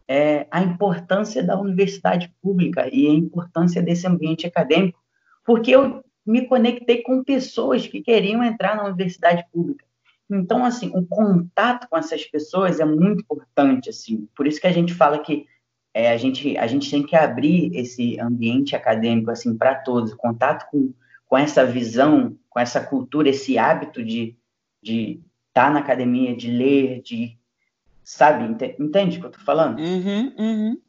é, 0.07 0.47
a 0.51 0.63
importância 0.63 1.43
da 1.43 1.59
universidade 1.59 2.33
pública 2.43 2.89
e 2.93 3.07
a 3.07 3.11
importância 3.11 3.83
desse 3.83 4.07
ambiente 4.07 4.47
acadêmico, 4.47 5.03
porque 5.45 5.71
eu 5.71 6.05
me 6.25 6.47
conectei 6.47 7.03
com 7.03 7.25
pessoas 7.25 7.87
que 7.87 8.03
queriam 8.03 8.43
entrar 8.43 8.77
na 8.77 8.85
universidade 8.85 9.47
pública. 9.51 9.85
Então, 10.29 10.65
assim, 10.65 10.91
o 10.93 11.07
contato 11.07 11.89
com 11.89 11.97
essas 11.97 12.25
pessoas 12.25 12.81
é 12.81 12.85
muito 12.85 13.23
importante, 13.23 13.91
assim. 13.91 14.29
Por 14.37 14.47
isso 14.47 14.61
que 14.61 14.67
a 14.67 14.73
gente 14.73 14.93
fala 14.93 15.21
que 15.21 15.47
é, 15.97 16.13
a, 16.13 16.17
gente, 16.19 16.59
a 16.59 16.67
gente 16.67 16.91
tem 16.91 17.03
que 17.03 17.17
abrir 17.17 17.75
esse 17.75 18.21
ambiente 18.21 18.77
acadêmico 18.77 19.31
assim 19.31 19.57
para 19.57 19.75
todos, 19.75 20.13
contato 20.13 20.67
com, 20.71 20.93
com 21.27 21.39
essa 21.39 21.65
visão, 21.65 22.37
com 22.51 22.61
essa 22.61 22.81
cultura, 22.81 23.31
esse 23.31 23.57
hábito 23.57 24.05
de 24.05 24.37
de 24.83 25.21
estar 25.49 25.67
tá 25.67 25.71
na 25.71 25.81
academia, 25.81 26.37
de 26.37 26.51
ler, 26.51 27.01
de 27.01 27.37
sabe, 28.05 28.45
entende 28.79 29.17
o 29.17 29.21
que 29.21 29.27
eu 29.27 29.31
tô 29.31 29.41
falando? 29.41 29.81
Uhum, 29.81 30.33
uhum. 30.39 30.81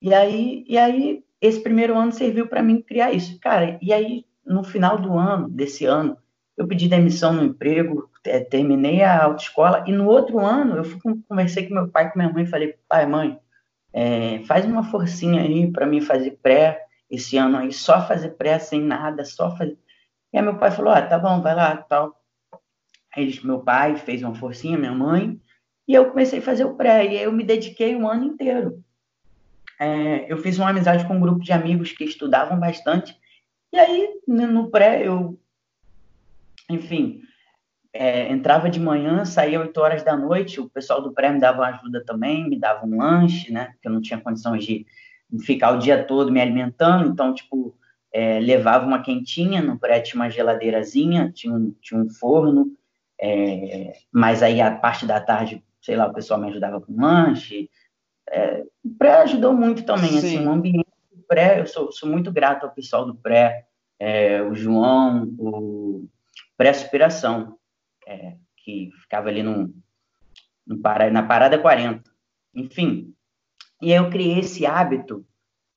E 0.00 0.14
aí, 0.14 0.64
e 0.66 0.78
aí 0.78 1.22
esse 1.38 1.60
primeiro 1.60 1.96
ano 1.96 2.10
serviu 2.10 2.48
para 2.48 2.62
mim 2.62 2.80
criar 2.80 3.12
isso, 3.12 3.38
cara. 3.38 3.78
E 3.82 3.92
aí 3.92 4.24
no 4.44 4.64
final 4.64 4.98
do 4.98 5.18
ano, 5.18 5.50
desse 5.50 5.84
ano, 5.84 6.16
eu 6.56 6.66
pedi 6.66 6.88
demissão 6.88 7.34
no 7.34 7.44
emprego, 7.44 8.10
terminei 8.50 9.02
a 9.02 9.22
autoescola 9.22 9.84
e 9.86 9.92
no 9.92 10.08
outro 10.08 10.40
ano 10.40 10.78
eu 10.78 10.84
fui, 10.84 11.00
conversei 11.28 11.68
com 11.68 11.74
meu 11.74 11.88
pai, 11.88 12.10
com 12.10 12.18
minha 12.18 12.32
mãe, 12.32 12.44
e 12.44 12.48
falei, 12.48 12.74
pai, 12.88 13.06
mãe, 13.06 13.38
é, 13.92 14.40
faz 14.44 14.64
uma 14.64 14.84
forcinha 14.84 15.42
aí 15.42 15.70
para 15.70 15.86
mim 15.86 16.00
fazer 16.00 16.38
pré 16.42 16.84
esse 17.10 17.36
ano 17.36 17.58
aí, 17.58 17.72
só 17.72 18.06
fazer 18.06 18.30
pré 18.30 18.58
sem 18.58 18.80
nada, 18.80 19.24
só 19.24 19.56
fazer. 19.56 19.78
E 20.32 20.38
aí 20.38 20.42
meu 20.42 20.58
pai 20.58 20.70
falou: 20.70 20.92
ah, 20.92 21.02
tá 21.02 21.18
bom, 21.18 21.40
vai 21.40 21.54
lá, 21.54 21.76
tal. 21.76 22.16
Aí 23.16 23.40
meu 23.42 23.60
pai 23.60 23.96
fez 23.96 24.22
uma 24.22 24.34
forcinha, 24.34 24.78
minha 24.78 24.92
mãe, 24.92 25.40
e 25.88 25.94
eu 25.94 26.10
comecei 26.10 26.38
a 26.38 26.42
fazer 26.42 26.64
o 26.64 26.76
pré. 26.76 27.04
E 27.04 27.18
aí 27.18 27.22
eu 27.24 27.32
me 27.32 27.44
dediquei 27.44 27.96
um 27.96 28.08
ano 28.08 28.24
inteiro 28.24 28.82
é, 29.80 30.30
eu 30.30 30.36
fiz 30.36 30.58
uma 30.58 30.68
amizade 30.68 31.06
com 31.06 31.14
um 31.14 31.20
grupo 31.20 31.42
de 31.42 31.52
amigos 31.52 31.90
que 31.90 32.04
estudavam 32.04 32.60
bastante. 32.60 33.18
E 33.72 33.78
aí, 33.78 34.20
no 34.28 34.70
pré, 34.70 35.06
eu, 35.06 35.40
enfim, 36.68 37.22
é, 37.92 38.30
entrava 38.30 38.70
de 38.70 38.78
manhã, 38.78 39.24
saía 39.24 39.60
8 39.60 39.80
horas 39.80 40.02
da 40.02 40.16
noite, 40.16 40.60
o 40.60 40.68
pessoal 40.68 41.02
do 41.02 41.12
pré 41.12 41.30
me 41.30 41.40
dava 41.40 41.66
ajuda 41.66 42.04
também, 42.04 42.48
me 42.48 42.58
dava 42.58 42.86
um 42.86 42.98
lanche, 42.98 43.52
né? 43.52 43.70
Porque 43.72 43.88
eu 43.88 43.92
não 43.92 44.00
tinha 44.00 44.20
condições 44.20 44.64
de 44.64 44.86
ficar 45.40 45.72
o 45.72 45.78
dia 45.78 46.04
todo 46.04 46.32
me 46.32 46.40
alimentando, 46.40 47.08
então, 47.08 47.34
tipo, 47.34 47.76
é, 48.12 48.40
levava 48.40 48.86
uma 48.86 49.02
quentinha, 49.02 49.60
no 49.60 49.78
pré 49.78 50.00
tinha 50.00 50.20
uma 50.20 50.30
geladeirazinha, 50.30 51.32
tinha 51.32 51.52
um, 51.54 51.74
tinha 51.80 52.00
um 52.00 52.08
forno, 52.08 52.72
é, 53.20 53.92
mas 54.12 54.42
aí 54.42 54.60
a 54.60 54.74
parte 54.74 55.04
da 55.04 55.20
tarde, 55.20 55.62
sei 55.80 55.96
lá, 55.96 56.06
o 56.06 56.14
pessoal 56.14 56.40
me 56.40 56.48
ajudava 56.48 56.80
com 56.80 56.96
lanche. 56.96 57.68
É, 58.28 58.64
o 58.84 58.90
pré 58.96 59.22
ajudou 59.22 59.52
muito 59.52 59.84
também, 59.84 60.10
assim, 60.10 60.20
Sim. 60.20 60.36
assim, 60.38 60.46
o 60.46 60.50
ambiente 60.50 60.86
do 61.12 61.22
pré, 61.28 61.60
eu 61.60 61.66
sou, 61.66 61.92
sou 61.92 62.08
muito 62.08 62.32
grato 62.32 62.64
ao 62.64 62.72
pessoal 62.72 63.04
do 63.04 63.14
pré, 63.14 63.66
é, 63.98 64.42
o 64.42 64.54
João, 64.54 65.34
o 65.38 66.08
pré-superação, 66.56 67.58
é, 68.10 68.34
que 68.56 68.90
ficava 69.02 69.28
ali 69.28 69.42
no, 69.42 69.72
no 70.66 70.80
na 71.12 71.22
Parada 71.22 71.58
40. 71.58 72.02
Enfim, 72.54 73.14
e 73.80 73.92
aí 73.92 73.98
eu 73.98 74.10
criei 74.10 74.40
esse 74.40 74.66
hábito, 74.66 75.24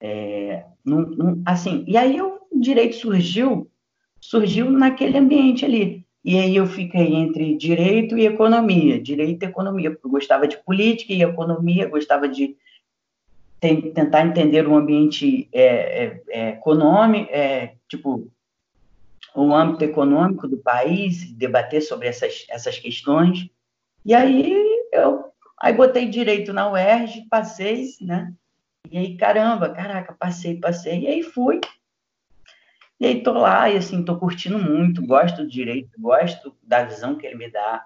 é, 0.02 0.66
num, 0.84 1.02
num, 1.02 1.44
assim, 1.46 1.86
e 1.88 1.96
aí 1.96 2.20
o 2.20 2.40
direito 2.60 2.96
surgiu, 2.96 3.70
surgiu 4.20 4.70
naquele 4.72 5.18
ambiente 5.18 5.64
ali. 5.64 6.04
E 6.26 6.40
aí 6.40 6.56
eu 6.56 6.66
fiquei 6.66 7.14
entre 7.14 7.56
direito 7.58 8.18
e 8.18 8.26
economia, 8.26 9.00
direito 9.00 9.44
e 9.44 9.48
economia, 9.48 9.92
porque 9.92 10.08
eu 10.08 10.12
gostava 10.12 10.48
de 10.48 10.58
política 10.64 11.14
e 11.14 11.22
economia, 11.22 11.88
gostava 11.88 12.28
de 12.28 12.56
tentar 13.60 14.26
entender 14.26 14.68
o 14.68 14.76
ambiente 14.76 15.48
é, 15.54 15.64
é, 15.64 16.24
é, 16.30 16.50
econômico, 16.50 17.30
é, 17.32 17.76
tipo, 17.88 18.30
o 19.36 19.54
âmbito 19.54 19.84
econômico 19.84 20.48
do 20.48 20.58
país, 20.58 21.32
debater 21.34 21.82
sobre 21.82 22.08
essas, 22.08 22.46
essas 22.50 22.78
questões. 22.78 23.50
E 24.06 24.14
aí 24.14 24.56
eu 24.92 25.32
aí 25.60 25.74
botei 25.74 26.08
direito 26.08 26.52
na 26.54 26.70
UERJ, 26.70 27.28
passei, 27.30 27.90
né? 28.02 28.34
E 28.92 28.98
aí, 28.98 29.16
caramba, 29.16 29.70
caraca, 29.70 30.14
passei, 30.14 30.60
passei, 30.60 31.02
e 31.02 31.08
aí 31.08 31.24
fui. 31.24 31.62
E 33.00 33.06
aí 33.06 33.24
tô 33.24 33.32
lá, 33.34 33.70
e 33.70 33.78
assim, 33.78 34.04
tô 34.04 34.18
curtindo 34.18 34.60
muito, 34.60 35.06
gosto 35.06 35.44
do 35.44 35.50
direito, 35.50 36.00
gosto 36.00 36.56
da 36.62 36.84
visão 36.84 37.16
que 37.16 37.26
ele 37.26 37.36
me 37.36 37.50
dá. 37.50 37.86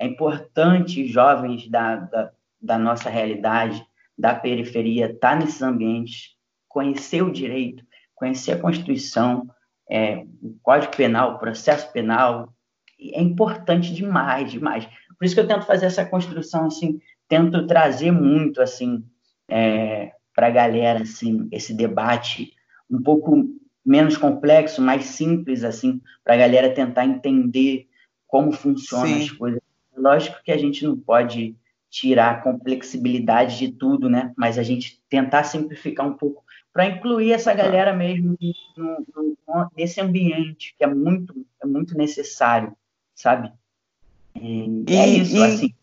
É 0.00 0.06
importante 0.06 1.06
jovens 1.06 1.68
da, 1.68 1.96
da, 1.96 2.32
da 2.60 2.78
nossa 2.78 3.08
realidade, 3.10 3.86
da 4.16 4.34
periferia, 4.34 5.06
estar 5.06 5.30
tá 5.30 5.36
nesses 5.36 5.62
ambientes, 5.62 6.36
conhecer 6.66 7.22
o 7.22 7.32
direito, 7.32 7.84
conhecer 8.14 8.52
a 8.52 8.58
Constituição, 8.58 9.48
é, 9.90 10.24
o 10.42 10.56
Código 10.62 10.96
Penal, 10.96 11.34
o 11.34 11.38
processo 11.38 11.90
penal, 11.92 12.52
é 13.00 13.22
importante 13.22 13.94
demais, 13.94 14.50
demais. 14.50 14.86
Por 15.18 15.24
isso 15.24 15.34
que 15.34 15.40
eu 15.40 15.48
tento 15.48 15.66
fazer 15.66 15.86
essa 15.86 16.04
construção, 16.04 16.66
assim, 16.66 17.00
tento 17.28 17.66
trazer 17.66 18.10
muito, 18.10 18.60
assim, 18.60 19.04
é, 19.48 20.12
para 20.34 20.48
a 20.48 20.50
galera, 20.50 21.02
assim, 21.02 21.48
esse 21.50 21.74
debate 21.74 22.52
um 22.90 23.02
pouco 23.02 23.44
menos 23.84 24.16
complexo, 24.16 24.82
mais 24.82 25.06
simples, 25.06 25.64
assim, 25.64 26.00
para 26.22 26.34
a 26.34 26.38
galera 26.38 26.74
tentar 26.74 27.06
entender 27.06 27.88
como 28.26 28.52
funcionam 28.52 29.16
as 29.16 29.30
coisas. 29.30 29.60
Lógico 29.96 30.42
que 30.44 30.52
a 30.52 30.58
gente 30.58 30.84
não 30.84 30.96
pode 30.96 31.56
tirar 31.90 32.30
a 32.30 32.40
complexibilidade 32.40 33.58
de 33.58 33.72
tudo, 33.72 34.08
né? 34.08 34.32
Mas 34.36 34.58
a 34.58 34.62
gente 34.62 35.02
tentar 35.08 35.44
simplificar 35.44 36.06
um 36.06 36.14
pouco 36.14 36.44
para 36.72 36.86
incluir 36.86 37.32
essa 37.32 37.52
galera 37.54 37.92
mesmo 37.92 38.36
no, 38.76 39.06
no, 39.46 39.70
nesse 39.76 40.00
ambiente 40.00 40.74
que 40.76 40.84
é 40.84 40.86
muito, 40.86 41.34
é 41.62 41.66
muito 41.66 41.96
necessário, 41.96 42.76
sabe? 43.14 43.52
E, 44.34 44.84
e 44.88 44.96
é 44.96 45.08
isso, 45.08 45.36
e, 45.36 45.42
assim. 45.44 45.74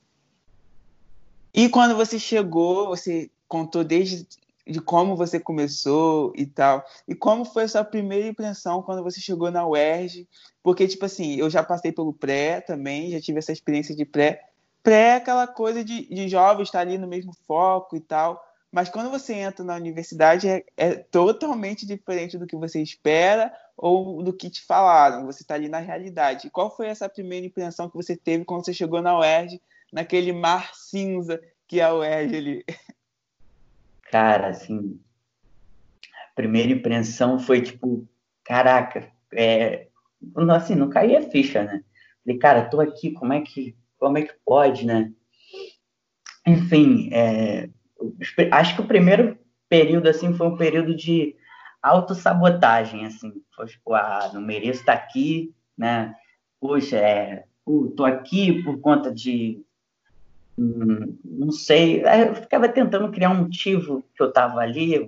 E 1.54 1.70
quando 1.70 1.96
você 1.96 2.20
chegou, 2.20 2.88
você 2.88 3.30
contou 3.48 3.84
desde 3.84 4.28
de 4.68 4.82
como 4.82 5.16
você 5.16 5.40
começou 5.40 6.34
e 6.36 6.46
tal. 6.46 6.84
E 7.08 7.14
como 7.14 7.46
foi 7.46 7.64
a 7.64 7.68
sua 7.68 7.84
primeira 7.84 8.28
impressão 8.28 8.82
quando 8.82 9.04
você 9.04 9.20
chegou 9.20 9.52
na 9.52 9.66
UERJ? 9.66 10.28
Porque, 10.64 10.88
tipo 10.88 11.06
assim, 11.06 11.36
eu 11.36 11.50
já 11.50 11.64
passei 11.64 11.92
pelo 11.92 12.12
pré 12.12 12.62
também, 12.62 13.12
já 13.12 13.22
tive 13.22 13.38
essa 13.38 13.52
experiência 13.52 13.96
de 13.96 14.06
pré. 14.06 14.42
Pré 14.82 15.10
é 15.10 15.16
aquela 15.16 15.46
coisa 15.46 15.84
de, 15.84 16.08
de 16.08 16.28
jovem 16.28 16.64
estar 16.64 16.80
ali 16.80 16.98
no 16.98 17.08
mesmo 17.08 17.32
foco 17.48 17.96
e 17.96 18.00
tal. 18.00 18.44
Mas 18.76 18.90
quando 18.90 19.10
você 19.10 19.34
entra 19.36 19.64
na 19.64 19.74
universidade, 19.76 20.50
é, 20.50 20.66
é, 20.76 20.96
totalmente 20.96 21.86
diferente 21.86 22.38
do 22.38 22.46
que 22.46 22.58
você 22.58 22.82
espera 22.82 23.50
ou 23.78 24.22
do 24.22 24.34
que 24.34 24.50
te 24.50 24.62
falaram. 24.66 25.26
Você 25.28 25.44
está 25.44 25.56
ali 25.56 25.70
na 25.70 25.80
realidade. 25.80 26.50
Qual 26.50 26.70
foi 26.70 26.88
essa 26.88 27.08
primeira 27.08 27.46
impressão 27.46 27.90
que 27.90 27.96
você 27.96 28.18
teve 28.18 28.44
quando 28.44 28.66
você 28.66 28.74
chegou 28.74 29.02
na 29.02 29.18
UERJ, 29.18 29.62
naquele 29.94 30.34
mar 30.34 30.76
cinza 30.76 31.42
que 31.66 31.80
é 31.80 31.86
a 31.86 31.94
UERJ 31.94 32.36
ali? 32.36 32.66
Cara, 34.12 34.50
assim, 34.50 35.00
a 36.30 36.36
primeira 36.36 36.74
impressão 36.74 37.40
foi 37.40 37.62
tipo, 37.62 38.06
caraca, 38.44 39.10
é, 39.34 39.88
assim, 40.54 40.76
não 40.76 40.90
caía 40.90 41.20
a 41.20 41.30
ficha, 41.30 41.64
né? 41.64 41.82
Falei, 42.26 42.40
cara, 42.40 42.70
tô 42.70 42.82
aqui, 42.82 43.14
como 43.14 43.32
é 43.32 43.40
que, 43.40 43.74
como 43.98 44.18
é 44.18 44.24
que 44.24 44.34
pode, 44.44 44.86
né? 44.86 45.14
Enfim, 46.46 47.10
é, 47.14 47.70
acho 48.52 48.76
que 48.76 48.82
o 48.82 48.88
primeiro 48.88 49.38
período 49.70 50.08
assim 50.08 50.34
foi 50.34 50.48
um 50.48 50.58
período 50.58 50.96
de 50.96 51.36
autossabotagem, 51.82 53.06
assim, 53.06 53.32
foi 53.56 53.68
tipo, 53.68 53.94
ah, 53.94 54.32
não 54.34 54.42
mereço 54.42 54.80
estar 54.80 54.94
aqui, 54.94 55.54
né? 55.78 56.16
Puxa, 56.60 56.98
é, 56.98 57.46
tô 57.96 58.04
aqui 58.04 58.64
por 58.64 58.80
conta 58.80 59.14
de 59.14 59.62
hum, 60.58 61.18
não 61.24 61.52
sei, 61.52 62.04
eu 62.04 62.36
ficava 62.36 62.68
tentando 62.68 63.12
criar 63.12 63.30
um 63.30 63.44
motivo 63.44 64.04
que 64.16 64.24
eu 64.24 64.32
tava 64.32 64.62
ali, 64.62 65.08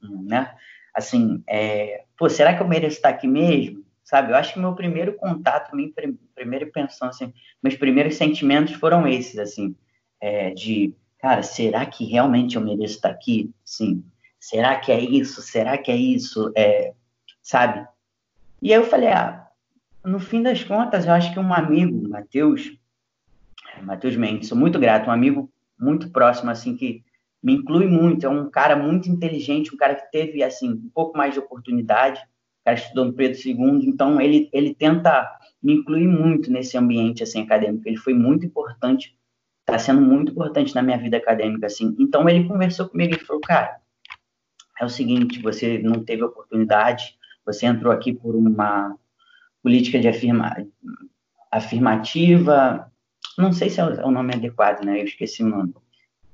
né? 0.00 0.54
Assim, 0.94 1.42
é, 1.46 2.04
pô, 2.16 2.28
será 2.28 2.54
que 2.56 2.62
eu 2.62 2.68
mereço 2.68 2.96
estar 2.96 3.10
aqui 3.10 3.26
mesmo? 3.26 3.84
Sabe? 4.02 4.32
Eu 4.32 4.36
acho 4.36 4.54
que 4.54 4.60
meu 4.60 4.74
primeiro 4.74 5.14
contato, 5.14 5.74
minha 5.74 5.90
primeira 6.34 6.66
pensão, 6.66 7.08
assim, 7.08 7.32
meus 7.62 7.74
primeiros 7.74 8.16
sentimentos 8.16 8.74
foram 8.74 9.06
esses, 9.08 9.38
assim, 9.38 9.74
é, 10.20 10.50
de 10.50 10.94
cara, 11.24 11.42
será 11.42 11.86
que 11.86 12.04
realmente 12.04 12.56
eu 12.56 12.62
mereço 12.62 12.96
estar 12.96 13.08
aqui? 13.08 13.50
Sim. 13.64 14.04
Será 14.38 14.76
que 14.76 14.92
é 14.92 15.00
isso? 15.00 15.40
Será 15.40 15.78
que 15.78 15.90
é 15.90 15.96
isso? 15.96 16.52
É, 16.54 16.92
sabe? 17.42 17.88
E 18.60 18.70
aí 18.74 18.78
eu 18.78 18.84
falei, 18.84 19.08
ah, 19.08 19.48
no 20.04 20.20
fim 20.20 20.42
das 20.42 20.62
contas, 20.62 21.06
eu 21.06 21.12
acho 21.14 21.32
que 21.32 21.40
um 21.40 21.54
amigo, 21.54 22.06
Matheus, 22.10 22.78
Matheus 23.82 24.16
Mendes, 24.16 24.48
sou 24.48 24.58
muito 24.58 24.78
grato, 24.78 25.08
um 25.08 25.12
amigo 25.12 25.50
muito 25.80 26.10
próximo, 26.10 26.50
assim, 26.50 26.76
que 26.76 27.02
me 27.42 27.54
inclui 27.54 27.86
muito, 27.86 28.26
é 28.26 28.28
um 28.28 28.50
cara 28.50 28.76
muito 28.76 29.08
inteligente, 29.08 29.74
um 29.74 29.78
cara 29.78 29.94
que 29.94 30.10
teve, 30.10 30.42
assim, 30.42 30.72
um 30.72 30.90
pouco 30.92 31.16
mais 31.16 31.32
de 31.32 31.40
oportunidade, 31.40 32.20
o 32.20 32.64
cara 32.66 32.76
estudou 32.76 33.06
no 33.06 33.14
Pedro 33.14 33.40
II, 33.42 33.88
então 33.88 34.20
ele, 34.20 34.50
ele 34.52 34.74
tenta 34.74 35.26
me 35.62 35.72
incluir 35.72 36.06
muito 36.06 36.52
nesse 36.52 36.76
ambiente, 36.76 37.22
assim, 37.22 37.40
acadêmico, 37.40 37.88
ele 37.88 37.96
foi 37.96 38.12
muito 38.12 38.44
importante 38.44 39.16
está 39.66 39.78
sendo 39.78 40.02
muito 40.02 40.32
importante 40.32 40.74
na 40.74 40.82
minha 40.82 40.98
vida 40.98 41.16
acadêmica, 41.16 41.66
assim. 41.66 41.96
Então 41.98 42.28
ele 42.28 42.46
conversou 42.46 42.88
comigo 42.88 43.14
e 43.14 43.24
falou, 43.24 43.40
cara, 43.40 43.80
é 44.80 44.84
o 44.84 44.88
seguinte, 44.88 45.40
você 45.40 45.78
não 45.78 46.04
teve 46.04 46.22
oportunidade, 46.22 47.16
você 47.44 47.66
entrou 47.66 47.92
aqui 47.92 48.12
por 48.12 48.36
uma 48.36 48.96
política 49.62 49.98
de 49.98 50.08
afirma, 50.08 50.54
afirmativa, 51.50 52.90
não 53.38 53.52
sei 53.52 53.70
se 53.70 53.80
é 53.80 53.84
o 53.84 54.10
nome 54.10 54.34
adequado, 54.34 54.84
né? 54.84 55.00
Eu 55.00 55.04
esqueci 55.04 55.42
o 55.42 55.48
nome. 55.48 55.74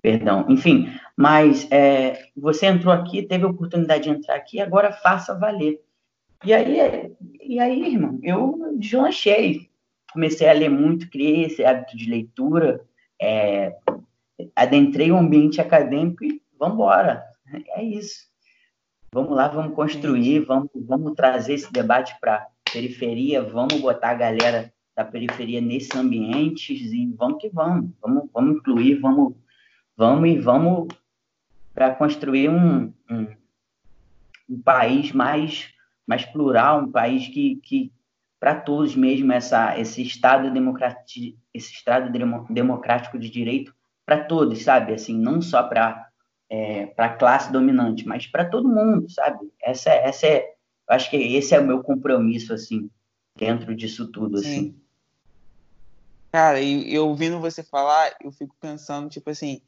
Perdão. 0.03 0.47
Enfim, 0.49 0.89
mas 1.17 1.71
é, 1.71 2.31
você 2.37 2.67
entrou 2.67 2.93
aqui, 2.93 3.23
teve 3.23 3.45
a 3.45 3.49
oportunidade 3.49 4.05
de 4.05 4.11
entrar 4.11 4.35
aqui, 4.35 4.61
agora 4.61 4.93
faça 4.93 5.39
valer. 5.39 5.81
E 6.45 6.55
aí, 6.55 7.13
e 7.43 7.61
aí, 7.61 7.93
irmão, 7.93 8.19
eu 8.23 8.75
deslanchei. 8.79 9.69
Comecei 10.13 10.49
a 10.49 10.53
ler 10.53 10.71
muito, 10.71 11.09
criei 11.11 11.45
esse 11.45 11.63
hábito 11.65 11.97
de 11.97 12.11
leitura, 12.11 12.85
é, 13.21 13.77
adentrei 14.57 15.13
o 15.13 15.17
ambiente 15.17 15.61
acadêmico 15.61 16.25
e 16.25 16.41
vamos 16.59 16.75
embora. 16.75 17.25
É 17.75 17.83
isso. 17.83 18.31
Vamos 19.13 19.37
lá, 19.37 19.49
vamos 19.49 19.75
construir, 19.75 20.41
vamos, 20.41 20.71
vamos 20.75 21.15
trazer 21.15 21.55
esse 21.55 21.73
debate 21.73 22.15
para 22.21 22.47
periferia, 22.73 23.43
vamos 23.43 23.81
botar 23.81 24.11
a 24.11 24.15
galera 24.15 24.73
da 24.95 25.05
periferia 25.05 25.61
nesses 25.61 25.95
ambientes 25.95 26.93
e 26.93 27.07
vamos 27.17 27.41
que 27.41 27.49
vamos. 27.49 27.91
Vamos, 28.01 28.31
vamos 28.33 28.57
incluir, 28.57 29.01
vamos, 29.01 29.35
vamos 29.97 30.29
e 30.29 30.39
vamos 30.39 30.89
para 31.75 31.95
construir 31.95 32.49
um, 32.51 32.93
um, 33.11 33.27
um, 34.49 34.63
país 34.63 35.13
mais, 35.13 35.73
mais 36.07 36.25
plural, 36.25 36.83
um 36.83 36.93
país 36.93 37.27
que, 37.29 37.57
que 37.57 37.93
para 38.41 38.55
todos 38.55 38.97
mesmo 38.97 39.31
essa, 39.33 39.79
esse 39.79 40.01
Estado 40.01 40.51
democrático, 40.51 41.37
esse 41.53 41.73
Estado 41.73 42.11
democrático 42.49 43.19
de 43.19 43.29
direito 43.29 43.75
para 44.07 44.25
todos, 44.25 44.63
sabe? 44.63 44.95
Assim, 44.95 45.17
não 45.17 45.43
só 45.43 45.63
para 45.63 46.09
é, 46.49 46.87
para 46.87 47.07
a 47.07 47.17
classe 47.17 47.53
dominante, 47.53 48.09
mas 48.09 48.27
para 48.27 48.45
todo 48.45 48.69
mundo, 48.69 49.09
sabe? 49.09 49.53
Essa, 49.63 49.91
essa 49.91 50.27
é, 50.27 50.55
eu 50.89 50.97
acho 50.97 51.09
que 51.09 51.17
esse 51.17 51.55
é 51.55 51.61
o 51.61 51.67
meu 51.67 51.81
compromisso, 51.81 52.53
assim, 52.53 52.91
dentro 53.37 53.73
disso 53.77 54.11
tudo, 54.11 54.39
Sim. 54.39 54.49
assim. 54.49 54.81
Cara, 56.33 56.61
e 56.61 56.93
eu 56.93 57.09
ouvindo 57.09 57.39
você 57.39 57.63
falar, 57.63 58.17
eu 58.21 58.33
fico 58.33 58.57
pensando, 58.61 59.09
tipo 59.09 59.31
assim, 59.31 59.63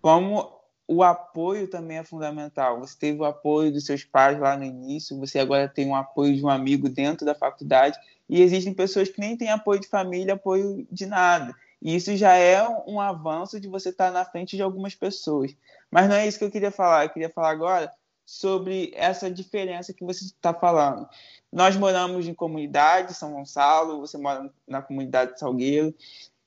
como 0.00 0.57
o 0.88 1.02
apoio 1.02 1.68
também 1.68 1.98
é 1.98 2.02
fundamental. 2.02 2.80
Você 2.80 2.96
teve 2.98 3.20
o 3.20 3.24
apoio 3.26 3.70
dos 3.70 3.84
seus 3.84 4.04
pais 4.04 4.40
lá 4.40 4.56
no 4.56 4.64
início, 4.64 5.18
você 5.18 5.38
agora 5.38 5.68
tem 5.68 5.86
um 5.86 5.94
apoio 5.94 6.34
de 6.34 6.42
um 6.42 6.48
amigo 6.48 6.88
dentro 6.88 7.26
da 7.26 7.34
faculdade, 7.34 7.98
e 8.26 8.40
existem 8.40 8.72
pessoas 8.72 9.10
que 9.10 9.20
nem 9.20 9.36
têm 9.36 9.50
apoio 9.50 9.80
de 9.80 9.86
família, 9.86 10.32
apoio 10.32 10.86
de 10.90 11.04
nada. 11.04 11.54
E 11.80 11.94
isso 11.94 12.16
já 12.16 12.34
é 12.34 12.66
um 12.86 12.98
avanço 13.00 13.60
de 13.60 13.68
você 13.68 13.90
estar 13.90 14.10
na 14.10 14.24
frente 14.24 14.56
de 14.56 14.62
algumas 14.62 14.94
pessoas. 14.94 15.54
Mas 15.90 16.08
não 16.08 16.16
é 16.16 16.26
isso 16.26 16.38
que 16.38 16.44
eu 16.44 16.50
queria 16.50 16.72
falar. 16.72 17.04
Eu 17.04 17.10
queria 17.10 17.30
falar 17.30 17.50
agora 17.50 17.92
sobre 18.26 18.90
essa 18.94 19.30
diferença 19.30 19.92
que 19.92 20.04
você 20.04 20.24
está 20.24 20.52
falando. 20.52 21.08
Nós 21.52 21.76
moramos 21.76 22.26
em 22.26 22.34
comunidade, 22.34 23.14
São 23.14 23.32
Gonçalo, 23.32 24.00
você 24.00 24.18
mora 24.18 24.50
na 24.66 24.82
comunidade 24.82 25.34
de 25.34 25.40
Salgueiro. 25.40 25.94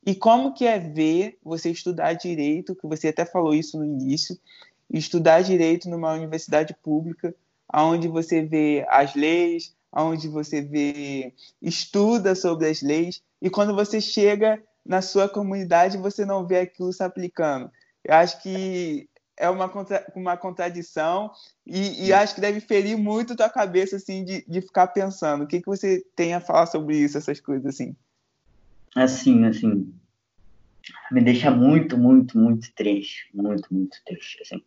E 0.06 0.16
como 0.16 0.54
que 0.54 0.66
é 0.66 0.80
ver 0.80 1.38
você 1.44 1.70
estudar 1.70 2.14
direito, 2.14 2.76
que 2.76 2.88
você 2.88 3.10
até 3.10 3.26
falou 3.26 3.54
isso 3.54 3.78
no 3.78 3.86
início, 3.86 4.38
estudar 4.90 5.42
direito 5.42 5.90
numa 5.90 6.14
universidade 6.14 6.76
pública, 6.82 7.36
onde 7.74 8.08
você 8.08 8.42
vê 8.42 8.86
as 8.90 9.16
leis, 9.16 9.76
onde 9.94 10.28
você 10.28 10.62
vê 10.62 11.34
estuda 11.62 12.34
sobre 12.36 12.68
as 12.68 12.82
leis, 12.82 13.22
e 13.42 13.50
quando 13.50 13.76
você 13.76 14.02
chega 14.02 14.62
na 14.86 15.02
sua 15.02 15.30
comunidade 15.30 15.98
você 15.98 16.26
não 16.26 16.46
vê 16.46 16.60
aquilo 16.60 16.92
se 16.92 17.04
aplicando. 17.04 17.70
Eu 18.04 18.16
acho 18.16 18.42
que 18.42 19.08
é 19.38 19.50
uma, 19.50 19.70
contra, 19.70 20.06
uma 20.16 20.38
contradição 20.38 21.32
e, 21.66 22.08
e, 22.08 22.14
acho 22.14 22.36
que 22.36 22.42
deve 22.42 22.60
ferir 22.60 22.98
muito 22.98 23.36
tua 23.36 23.50
cabeça 23.50 23.96
assim 23.96 24.24
de, 24.24 24.46
de 24.48 24.62
ficar 24.62 24.88
pensando. 24.88 25.44
O 25.44 25.48
que, 25.48 25.60
que 25.62 25.68
você 25.68 26.04
tem 26.16 26.34
a 26.34 26.42
falar 26.42 26.66
sobre 26.68 26.98
isso, 26.98 27.18
essas 27.18 27.40
coisas 27.40 27.66
assim? 27.66 27.96
Assim, 28.96 29.46
assim, 29.46 29.94
me 31.12 31.22
deixa 31.22 31.50
muito, 31.50 31.98
muito, 31.98 32.38
muito 32.38 32.74
triste, 32.74 33.30
muito, 33.34 33.74
muito 33.74 33.98
triste. 34.06 34.42
Assim. 34.42 34.62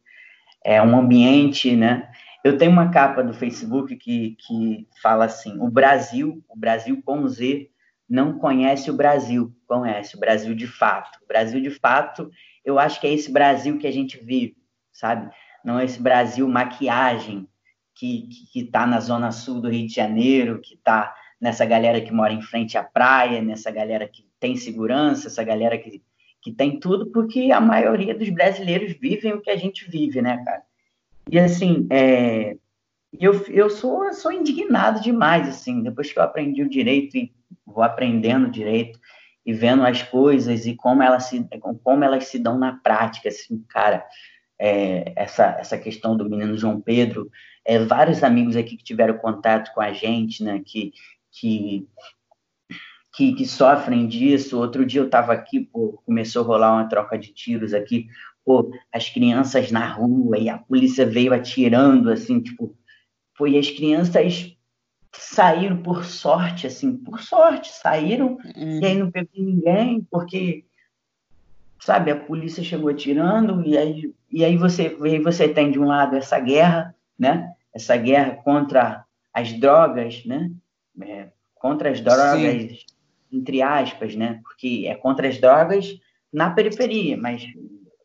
É 0.64 0.82
um 0.82 0.96
ambiente, 0.98 1.76
né? 1.76 2.10
Eu 2.42 2.58
tenho 2.58 2.72
uma 2.72 2.90
capa 2.90 3.22
do 3.22 3.34
Facebook 3.34 3.96
que, 3.96 4.36
que 4.40 4.88
fala 5.02 5.26
assim: 5.26 5.58
o 5.60 5.70
Brasil, 5.70 6.44
o 6.48 6.56
Brasil 6.56 7.02
com 7.04 7.26
Z, 7.28 7.70
não 8.08 8.38
conhece 8.38 8.90
o 8.90 8.96
Brasil, 8.96 9.54
conhece 9.66 10.16
o 10.16 10.20
Brasil 10.20 10.54
de 10.54 10.66
fato. 10.66 11.18
O 11.22 11.26
Brasil 11.26 11.60
de 11.60 11.70
fato, 11.70 12.30
eu 12.64 12.78
acho 12.78 13.00
que 13.00 13.06
é 13.06 13.12
esse 13.12 13.30
Brasil 13.32 13.78
que 13.78 13.86
a 13.86 13.92
gente 13.92 14.22
vive 14.22 14.56
sabe? 14.94 15.30
Não 15.64 15.80
esse 15.80 16.00
Brasil 16.00 16.48
maquiagem 16.48 17.46
que 17.94 18.28
está 18.54 18.86
na 18.86 19.00
zona 19.00 19.32
sul 19.32 19.60
do 19.60 19.68
Rio 19.68 19.86
de 19.86 19.94
Janeiro, 19.94 20.60
que 20.60 20.74
está 20.74 21.14
nessa 21.44 21.66
galera 21.66 22.00
que 22.00 22.10
mora 22.10 22.32
em 22.32 22.40
frente 22.40 22.78
à 22.78 22.82
praia, 22.82 23.42
nessa 23.42 23.70
galera 23.70 24.08
que 24.08 24.26
tem 24.40 24.56
segurança, 24.56 25.26
essa 25.26 25.44
galera 25.44 25.76
que, 25.76 26.02
que 26.40 26.50
tem 26.50 26.80
tudo, 26.80 27.10
porque 27.12 27.52
a 27.52 27.60
maioria 27.60 28.14
dos 28.14 28.30
brasileiros 28.30 28.94
vivem 28.98 29.34
o 29.34 29.42
que 29.42 29.50
a 29.50 29.56
gente 29.56 29.86
vive, 29.86 30.22
né, 30.22 30.42
cara? 30.42 30.62
E 31.30 31.38
assim, 31.38 31.86
é, 31.90 32.56
eu, 33.20 33.44
eu 33.48 33.68
sou, 33.68 34.10
sou 34.14 34.32
indignado 34.32 35.02
demais, 35.02 35.46
assim, 35.46 35.82
depois 35.82 36.10
que 36.10 36.18
eu 36.18 36.22
aprendi 36.22 36.62
o 36.62 36.68
direito 36.68 37.18
e 37.18 37.30
vou 37.66 37.84
aprendendo 37.84 38.50
direito 38.50 38.98
e 39.44 39.52
vendo 39.52 39.84
as 39.84 40.02
coisas 40.02 40.64
e 40.64 40.74
como 40.74 41.02
elas 41.02 41.24
se, 41.24 41.46
como 41.82 42.04
elas 42.04 42.24
se 42.24 42.38
dão 42.38 42.56
na 42.58 42.72
prática, 42.82 43.28
assim, 43.28 43.62
cara, 43.68 44.02
é, 44.58 45.12
essa, 45.14 45.56
essa 45.58 45.76
questão 45.76 46.16
do 46.16 46.24
menino 46.24 46.56
João 46.56 46.80
Pedro. 46.80 47.30
É, 47.66 47.78
vários 47.84 48.22
amigos 48.22 48.56
aqui 48.56 48.78
que 48.78 48.84
tiveram 48.84 49.18
contato 49.18 49.74
com 49.74 49.82
a 49.82 49.92
gente, 49.92 50.42
né, 50.42 50.62
que, 50.64 50.92
que, 51.34 51.88
que, 53.14 53.34
que 53.34 53.46
sofrem 53.46 54.06
disso. 54.06 54.58
Outro 54.58 54.86
dia 54.86 55.00
eu 55.00 55.06
estava 55.06 55.32
aqui, 55.32 55.60
pô, 55.60 56.00
começou 56.04 56.42
a 56.42 56.46
rolar 56.46 56.72
uma 56.72 56.88
troca 56.88 57.18
de 57.18 57.32
tiros 57.32 57.74
aqui, 57.74 58.08
pô, 58.44 58.70
as 58.92 59.08
crianças 59.08 59.70
na 59.70 59.86
rua 59.92 60.38
e 60.38 60.48
a 60.48 60.58
polícia 60.58 61.04
veio 61.04 61.32
atirando, 61.32 62.10
assim, 62.10 62.40
tipo, 62.40 62.76
foi 63.36 63.58
as 63.58 63.70
crianças 63.70 64.54
saíram 65.12 65.76
por 65.76 66.04
sorte, 66.04 66.66
assim, 66.66 66.96
por 66.96 67.20
sorte, 67.20 67.70
saíram 67.72 68.36
uhum. 68.56 68.80
e 68.80 68.84
aí 68.84 68.98
não 68.98 69.10
pegou 69.10 69.30
ninguém, 69.36 70.06
porque 70.10 70.64
sabe, 71.80 72.10
a 72.10 72.16
polícia 72.16 72.64
chegou 72.64 72.88
atirando 72.88 73.62
e 73.64 73.76
aí, 73.76 74.14
e 74.30 74.44
aí 74.44 74.56
você, 74.56 74.96
aí 75.02 75.20
você 75.20 75.48
tem 75.48 75.70
de 75.70 75.78
um 75.78 75.86
lado 75.86 76.16
essa 76.16 76.40
guerra, 76.40 76.94
né? 77.18 77.52
Essa 77.72 77.96
guerra 77.96 78.36
contra 78.36 79.04
as 79.32 79.52
drogas, 79.52 80.24
né? 80.24 80.50
É, 81.02 81.28
contra 81.54 81.90
as 81.90 82.00
drogas, 82.00 82.38
Sim. 82.38 82.78
entre 83.32 83.62
aspas, 83.62 84.14
né? 84.14 84.40
Porque 84.42 84.84
é 84.86 84.94
contra 84.94 85.28
as 85.28 85.38
drogas 85.38 85.98
na 86.32 86.50
periferia, 86.50 87.16
mas 87.16 87.46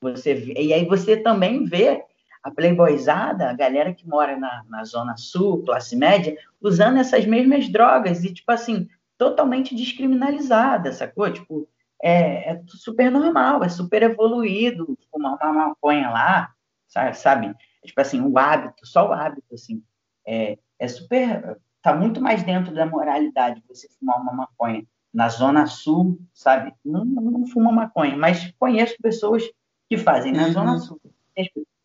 você 0.01 0.53
e 0.57 0.73
aí 0.73 0.85
você 0.85 1.17
também 1.17 1.65
vê 1.65 2.03
a 2.41 2.49
playboyzada, 2.49 3.49
a 3.49 3.53
galera 3.53 3.93
que 3.93 4.07
mora 4.07 4.37
na, 4.37 4.63
na 4.69 4.83
zona 4.85 5.17
sul, 5.17 5.63
classe 5.63 5.95
média, 5.95 6.37
usando 6.61 6.97
essas 6.97 7.25
mesmas 7.25 7.69
drogas 7.69 8.23
e 8.23 8.33
tipo 8.33 8.51
assim, 8.51 8.87
totalmente 9.17 9.75
descriminalizada, 9.75 10.93
sacou? 10.93 11.31
Tipo, 11.31 11.67
é, 12.01 12.51
é 12.51 12.61
super 12.67 13.11
normal, 13.11 13.63
é 13.63 13.69
super 13.69 14.03
evoluído 14.03 14.97
fumar 15.11 15.37
uma 15.43 15.67
maconha 15.67 16.09
lá, 16.09 16.53
sabe? 16.87 17.17
sabe? 17.17 17.55
Tipo 17.83 18.01
assim, 18.01 18.21
o 18.21 18.37
hábito, 18.37 18.85
só 18.85 19.09
o 19.09 19.13
hábito, 19.13 19.53
assim, 19.53 19.83
é, 20.25 20.57
é 20.77 20.87
super. 20.87 21.59
Tá 21.81 21.95
muito 21.95 22.21
mais 22.21 22.43
dentro 22.43 22.73
da 22.73 22.85
moralidade 22.85 23.63
você 23.67 23.87
fumar 23.99 24.21
uma 24.21 24.33
maconha 24.33 24.83
na 25.13 25.29
Zona 25.29 25.65
Sul, 25.65 26.19
sabe? 26.33 26.73
Não, 26.85 27.03
não 27.05 27.47
fuma 27.47 27.71
maconha, 27.71 28.15
mas 28.15 28.53
conheço 28.59 28.95
pessoas 29.01 29.43
que 29.89 29.97
fazem 29.97 30.31
na 30.31 30.47
uhum. 30.47 30.51
Zona 30.51 30.77
Sul. 30.79 30.99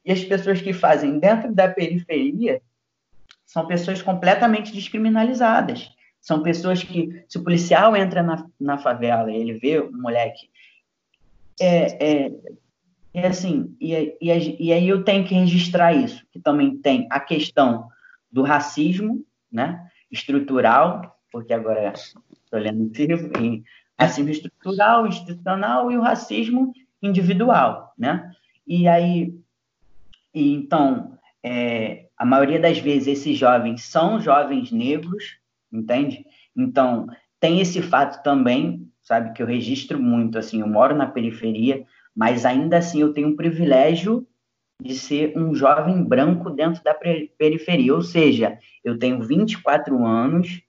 E 0.04 0.12
as 0.12 0.22
pessoas 0.22 0.60
que 0.60 0.72
fazem 0.72 1.18
dentro 1.18 1.54
da 1.54 1.68
periferia 1.68 2.60
são 3.46 3.66
pessoas 3.66 4.02
completamente 4.02 4.72
descriminalizadas. 4.72 5.90
São 6.20 6.42
pessoas 6.42 6.82
que, 6.82 7.24
se 7.28 7.38
o 7.38 7.44
policial 7.44 7.96
entra 7.96 8.22
na, 8.22 8.46
na 8.58 8.78
favela 8.78 9.30
e 9.30 9.36
ele 9.36 9.54
vê 9.54 9.78
o 9.78 9.92
moleque, 9.92 10.50
é, 11.60 12.24
é, 12.24 12.32
é 13.14 13.26
assim, 13.26 13.76
e, 13.80 13.94
e, 14.20 14.56
e 14.58 14.72
aí 14.72 14.88
eu 14.88 15.04
tenho 15.04 15.24
que 15.24 15.34
registrar 15.34 15.92
isso, 15.92 16.26
que 16.32 16.40
também 16.40 16.76
tem 16.78 17.06
a 17.10 17.20
questão 17.20 17.88
do 18.30 18.42
racismo, 18.42 19.24
né, 19.54 19.88
estrutural, 20.10 21.16
porque 21.30 21.52
agora 21.52 21.92
estou 21.92 22.58
lendo 22.58 22.90
o 22.90 22.92
livro, 22.92 23.32
e 23.40 23.62
racismo 23.98 24.30
estrutural, 24.30 25.06
institucional 25.06 25.90
e 25.90 25.96
o 25.96 26.02
racismo 26.02 26.72
individual, 27.00 27.94
né? 27.96 28.30
E 28.66 28.88
aí, 28.88 29.34
e 30.34 30.54
então, 30.54 31.16
é, 31.42 32.06
a 32.16 32.24
maioria 32.24 32.58
das 32.58 32.78
vezes 32.78 33.06
esses 33.06 33.38
jovens 33.38 33.84
são 33.84 34.20
jovens 34.20 34.72
negros, 34.72 35.36
entende? 35.72 36.24
Então, 36.56 37.06
tem 37.38 37.60
esse 37.60 37.80
fato 37.82 38.22
também, 38.22 38.90
sabe, 39.02 39.32
que 39.32 39.42
eu 39.42 39.46
registro 39.46 40.00
muito, 40.00 40.38
assim, 40.38 40.60
eu 40.60 40.66
moro 40.66 40.96
na 40.96 41.06
periferia, 41.06 41.84
mas 42.16 42.44
ainda 42.44 42.78
assim 42.78 43.00
eu 43.00 43.12
tenho 43.12 43.30
o 43.30 43.36
privilégio 43.36 44.26
de 44.80 44.94
ser 44.94 45.36
um 45.36 45.54
jovem 45.54 46.02
branco 46.02 46.50
dentro 46.50 46.82
da 46.82 46.94
periferia, 46.94 47.94
ou 47.94 48.02
seja, 48.02 48.58
eu 48.82 48.98
tenho 48.98 49.22
24 49.22 50.04
anos, 50.04 50.62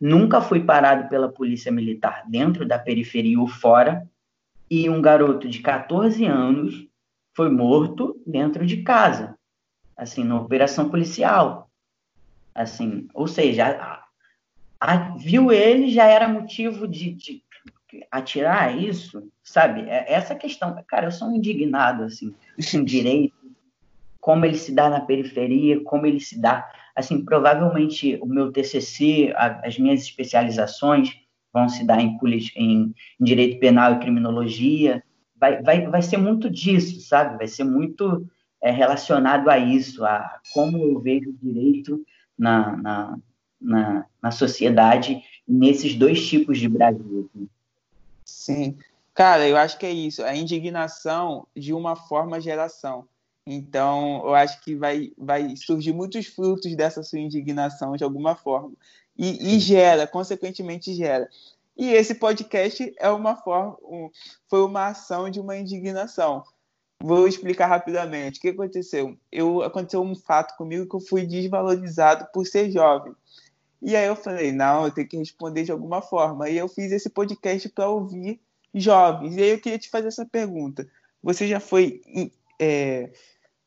nunca 0.00 0.40
fui 0.40 0.60
parado 0.62 1.08
pela 1.08 1.28
polícia 1.28 1.72
militar 1.72 2.24
dentro 2.28 2.66
da 2.66 2.78
periferia 2.78 3.38
ou 3.40 3.48
fora, 3.48 4.08
e 4.70 4.88
um 4.88 5.00
garoto 5.00 5.48
de 5.48 5.60
14 5.60 6.24
anos 6.24 6.86
foi 7.34 7.50
morto 7.50 8.20
dentro 8.26 8.66
de 8.66 8.82
casa, 8.82 9.36
assim, 9.96 10.24
na 10.24 10.40
operação 10.40 10.88
policial. 10.88 11.70
Assim, 12.54 13.06
ou 13.12 13.28
seja, 13.28 14.02
viu 15.18 15.52
ele 15.52 15.90
já 15.90 16.06
era 16.06 16.26
motivo 16.26 16.88
de, 16.88 17.12
de 17.12 17.42
atirar 18.10 18.76
isso, 18.76 19.30
sabe? 19.42 19.82
É, 19.82 20.12
essa 20.12 20.34
questão, 20.34 20.82
cara, 20.86 21.06
eu 21.06 21.12
sou 21.12 21.30
indignado 21.30 22.02
assim, 22.02 22.34
direito, 22.84 23.34
como 24.20 24.44
ele 24.44 24.56
se 24.56 24.72
dá 24.72 24.90
na 24.90 25.00
periferia, 25.00 25.82
como 25.84 26.06
ele 26.06 26.20
se 26.20 26.40
dá, 26.40 26.68
assim, 26.94 27.24
provavelmente 27.24 28.18
o 28.22 28.26
meu 28.26 28.50
TCC, 28.50 29.32
a, 29.36 29.66
as 29.66 29.78
minhas 29.78 30.00
especializações 30.00 31.14
vão 31.52 31.68
se 31.68 31.84
dar 31.84 32.00
em, 32.00 32.18
em, 32.56 32.94
direito 33.20 33.60
penal 33.60 33.94
e 33.94 33.98
criminologia, 33.98 35.02
vai, 35.36 35.62
vai, 35.62 35.86
vai 35.86 36.02
ser 36.02 36.16
muito 36.16 36.50
disso, 36.50 37.00
sabe? 37.00 37.36
Vai 37.38 37.46
ser 37.46 37.64
muito 37.64 38.26
é, 38.62 38.70
relacionado 38.70 39.48
a 39.48 39.58
isso, 39.58 40.04
a 40.04 40.40
como 40.52 40.78
eu 40.78 41.00
vejo 41.00 41.30
o 41.30 41.38
direito 41.40 42.04
na, 42.38 42.76
na, 42.76 43.18
na, 43.60 44.06
na 44.22 44.30
sociedade 44.30 45.22
nesses 45.46 45.94
dois 45.94 46.26
tipos 46.26 46.58
de 46.58 46.68
Brasil. 46.68 47.30
Assim. 47.32 47.48
Sim. 48.24 48.78
Cara, 49.16 49.48
eu 49.48 49.56
acho 49.56 49.78
que 49.78 49.86
é 49.86 49.90
isso. 49.90 50.22
A 50.22 50.36
indignação 50.36 51.46
de 51.56 51.72
uma 51.72 51.96
forma 51.96 52.38
geração. 52.38 53.08
Então, 53.46 54.20
eu 54.26 54.34
acho 54.34 54.62
que 54.62 54.74
vai, 54.74 55.10
vai 55.16 55.56
surgir 55.56 55.94
muitos 55.94 56.26
frutos 56.26 56.76
dessa 56.76 57.02
sua 57.02 57.18
indignação 57.18 57.96
de 57.96 58.04
alguma 58.04 58.36
forma. 58.36 58.74
E, 59.16 59.54
e 59.54 59.58
gera, 59.58 60.06
consequentemente 60.06 60.92
gera. 60.94 61.30
E 61.74 61.92
esse 61.92 62.14
podcast 62.16 62.94
é 62.98 63.08
uma 63.08 63.36
forma, 63.36 63.78
um, 63.84 64.10
foi 64.50 64.62
uma 64.62 64.88
ação 64.88 65.30
de 65.30 65.40
uma 65.40 65.56
indignação. 65.56 66.44
Vou 67.02 67.26
explicar 67.26 67.68
rapidamente. 67.68 68.38
O 68.38 68.42
que 68.42 68.48
aconteceu? 68.48 69.16
Eu 69.32 69.62
aconteceu 69.62 70.02
um 70.02 70.14
fato 70.14 70.54
comigo 70.58 70.86
que 70.86 70.96
eu 70.96 71.00
fui 71.00 71.24
desvalorizado 71.24 72.26
por 72.34 72.46
ser 72.46 72.70
jovem. 72.70 73.14
E 73.80 73.96
aí 73.96 74.06
eu 74.06 74.16
falei, 74.16 74.52
não, 74.52 74.84
eu 74.84 74.90
tenho 74.90 75.08
que 75.08 75.16
responder 75.16 75.64
de 75.64 75.72
alguma 75.72 76.02
forma. 76.02 76.50
E 76.50 76.58
eu 76.58 76.68
fiz 76.68 76.92
esse 76.92 77.08
podcast 77.08 77.66
para 77.70 77.88
ouvir 77.88 78.40
jovens. 78.80 79.36
E 79.36 79.42
aí 79.42 79.50
eu 79.50 79.60
queria 79.60 79.78
te 79.78 79.88
fazer 79.88 80.08
essa 80.08 80.26
pergunta. 80.26 80.86
Você 81.22 81.46
já 81.48 81.58
foi, 81.60 82.00
é, 82.60 83.10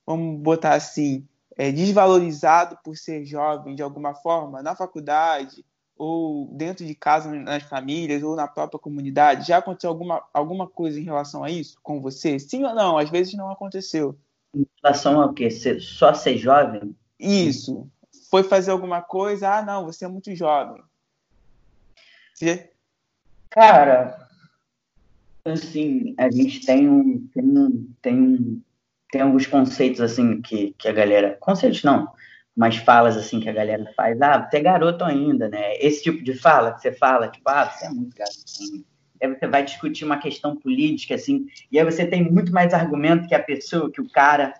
vamos 0.06 0.42
botar 0.42 0.74
assim, 0.74 1.28
é, 1.58 1.72
desvalorizado 1.72 2.78
por 2.84 2.96
ser 2.98 3.26
jovem 3.26 3.76
de 3.76 3.84
alguma 3.84 4.16
forma 4.16 4.62
na 4.62 4.76
faculdade 4.76 5.66
ou 5.98 6.48
dentro 6.54 6.86
de 6.86 6.96
casa, 6.96 7.30
nas 7.30 7.64
famílias 7.64 8.24
ou 8.24 8.36
na 8.36 8.48
própria 8.48 8.80
comunidade? 8.80 9.48
Já 9.48 9.58
aconteceu 9.58 9.90
alguma, 9.90 10.24
alguma 10.34 10.68
coisa 10.68 11.00
em 11.00 11.04
relação 11.04 11.44
a 11.44 11.50
isso 11.50 11.78
com 11.84 12.02
você? 12.02 12.40
Sim 12.40 12.64
ou 12.64 12.74
não? 12.74 12.98
Às 12.98 13.10
vezes 13.10 13.34
não 13.34 13.52
aconteceu. 13.52 14.18
Em 14.56 14.66
relação 14.82 15.22
ao 15.22 15.34
quê? 15.34 15.52
Ser, 15.52 15.82
só 15.82 16.14
ser 16.14 16.38
jovem? 16.38 16.96
Isso 17.20 17.90
foi 18.30 18.44
fazer 18.44 18.72
alguma 18.72 19.02
coisa, 19.02 19.58
ah, 19.58 19.62
não, 19.62 19.86
você 19.86 20.06
é 20.06 20.08
muito 20.08 20.34
jovem. 20.36 20.82
Você... 22.34 22.72
Cara, 23.50 24.29
assim, 25.52 26.16
a 26.18 26.30
gente 26.30 26.66
tem 26.66 26.90
um, 26.90 27.28
tem 27.34 27.44
um, 27.44 27.94
tem 28.02 28.62
tem 29.12 29.22
alguns 29.22 29.48
conceitos 29.48 30.02
assim 30.02 30.42
que, 30.42 30.76
que 30.78 30.88
a 30.88 30.92
galera, 30.92 31.36
conceitos 31.40 31.84
não, 31.84 32.08
mas 32.56 32.78
falas 32.78 33.18
assim 33.18 33.40
que 33.40 33.50
a 33.50 33.54
galera 33.54 33.92
faz, 33.96 34.22
ah, 34.22 34.48
você 34.48 34.58
é 34.58 34.62
garoto 34.62 35.04
ainda, 35.04 35.50
né? 35.50 35.76
Esse 35.78 36.04
tipo 36.04 36.24
de 36.24 36.34
fala 36.34 36.74
que 36.74 36.82
você 36.82 36.92
fala, 36.92 37.28
tipo, 37.28 37.50
ah, 37.50 37.66
você 37.66 37.86
é 37.86 37.90
muito 37.90 38.16
garoto 38.16 38.38
ainda. 38.62 38.86
Aí 39.22 39.36
você 39.36 39.48
vai 39.48 39.64
discutir 39.64 40.06
uma 40.06 40.18
questão 40.18 40.56
política, 40.56 41.16
assim, 41.16 41.48
e 41.72 41.80
aí 41.80 41.86
você 41.86 42.06
tem 42.06 42.32
muito 42.32 42.54
mais 42.54 42.74
argumento 42.74 43.28
que 43.28 43.36
a 43.36 43.44
pessoa, 43.44 43.92
que 43.92 44.02
o 44.02 44.10
cara 44.10 44.54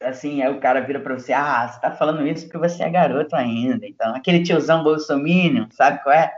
assim, 0.00 0.42
aí 0.42 0.52
o 0.52 0.58
cara 0.58 0.80
vira 0.80 0.98
pra 0.98 1.14
você, 1.14 1.32
ah, 1.32 1.68
você 1.68 1.80
tá 1.80 1.92
falando 1.92 2.26
isso 2.26 2.46
porque 2.46 2.58
você 2.58 2.82
é 2.82 2.90
garoto 2.90 3.36
ainda. 3.36 3.86
Então, 3.86 4.12
aquele 4.14 4.42
tiozão 4.42 4.82
bolsominion, 4.82 5.66
sabe 5.70 6.02
qual 6.02 6.12
é? 6.12 6.32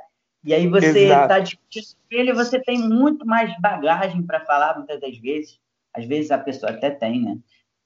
E 0.45 0.53
aí 0.53 0.69
você 0.69 1.07
Exato. 1.07 1.29
tá 1.29 1.39
discutindo 1.39 1.87
com 1.87 2.17
ele, 2.17 2.33
você 2.33 2.61
tem 2.61 2.79
muito 2.79 3.27
mais 3.27 3.59
bagagem 3.61 4.23
para 4.23 4.45
falar 4.45 4.77
muitas 4.77 5.01
das 5.01 5.17
vezes. 5.17 5.59
Às 5.93 6.05
vezes 6.05 6.31
a 6.31 6.39
pessoa 6.39 6.73
até 6.73 6.91
tem, 6.91 7.23
né? 7.23 7.39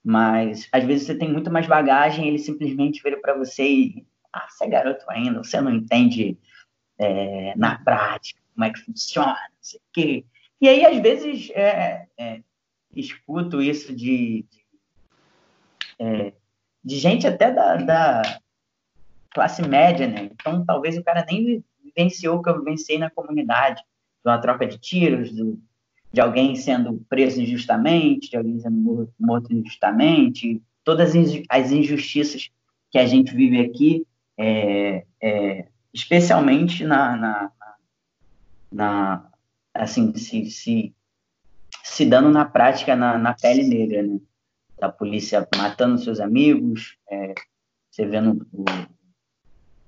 Mas 0.05 0.69
às 0.73 0.85
vezes 0.85 1.07
você 1.07 1.15
tem 1.15 1.31
muito 1.31 1.51
mais 1.51 1.67
bagagem, 1.67 2.27
ele 2.27 2.39
simplesmente 2.39 3.03
vira 3.03 3.19
para 3.21 3.35
você 3.35 3.63
e, 3.63 4.07
ah, 4.33 4.47
você 4.49 4.65
é 4.65 4.69
garoto 4.69 5.05
ainda, 5.09 5.43
você 5.43 5.61
não 5.61 5.73
entende 5.73 6.37
é, 6.99 7.55
na 7.57 7.79
prática 7.79 8.41
como 8.55 8.65
é 8.65 8.73
que 8.73 8.81
funciona, 8.81 9.29
não 9.35 9.59
sei 9.61 9.79
o 9.79 9.83
quê. 9.93 10.25
E 10.61 10.69
aí, 10.69 10.85
às 10.85 11.01
vezes, 11.01 11.51
é, 11.51 12.09
é, 12.19 12.41
escuto 12.95 13.63
isso 13.63 13.95
de, 13.95 14.45
de 14.51 14.67
é, 16.01 16.33
de 16.85 16.97
gente 16.97 17.27
até 17.27 17.53
da, 17.53 17.77
da, 17.77 18.41
classe 19.31 19.63
média, 19.63 20.07
né? 20.07 20.31
Então, 20.33 20.65
talvez 20.65 20.97
o 20.97 21.05
cara 21.05 21.25
nem 21.29 21.63
vivenciou 21.99 22.39
o 22.39 22.43
que 22.43 22.49
eu 22.49 22.59
vivenciei 22.59 22.99
na 22.99 23.11
comunidade, 23.11 23.83
de 23.83 24.31
uma 24.31 24.39
troca 24.39 24.67
de 24.67 24.79
tiros, 24.79 25.33
do, 25.33 25.61
de 26.13 26.21
alguém 26.21 26.55
sendo 26.55 27.05
preso 27.09 27.41
injustamente, 27.41 28.31
de 28.31 28.37
alguém 28.37 28.61
sendo 28.61 29.13
morto 29.19 29.53
injustamente, 29.53 30.63
todas 30.85 31.13
as 31.49 31.73
injustiças 31.73 32.51
que 32.91 32.99
a 32.99 33.07
gente 33.07 33.35
vive 33.35 33.61
aqui, 33.61 34.07
é, 34.37 35.05
é, 35.21 35.67
especialmente 35.93 36.85
na, 36.85 37.17
na, 37.17 37.53
na, 38.71 39.31
assim, 39.75 40.15
se, 40.15 40.47
se, 40.51 40.95
se 41.83 42.07
dando 42.07 42.31
na 42.31 42.45
prática 42.45 42.95
na, 42.95 43.19
na 43.19 43.35
pele 43.35 43.65
negra, 43.65 44.03
né? 44.03 44.19
da 44.79 44.89
polícia 44.89 45.47
matando 45.57 45.99
seus 45.99 46.21
amigos, 46.21 46.97
é, 47.11 47.35
você 47.91 48.07
vendo 48.07 48.47
o, 48.53 48.65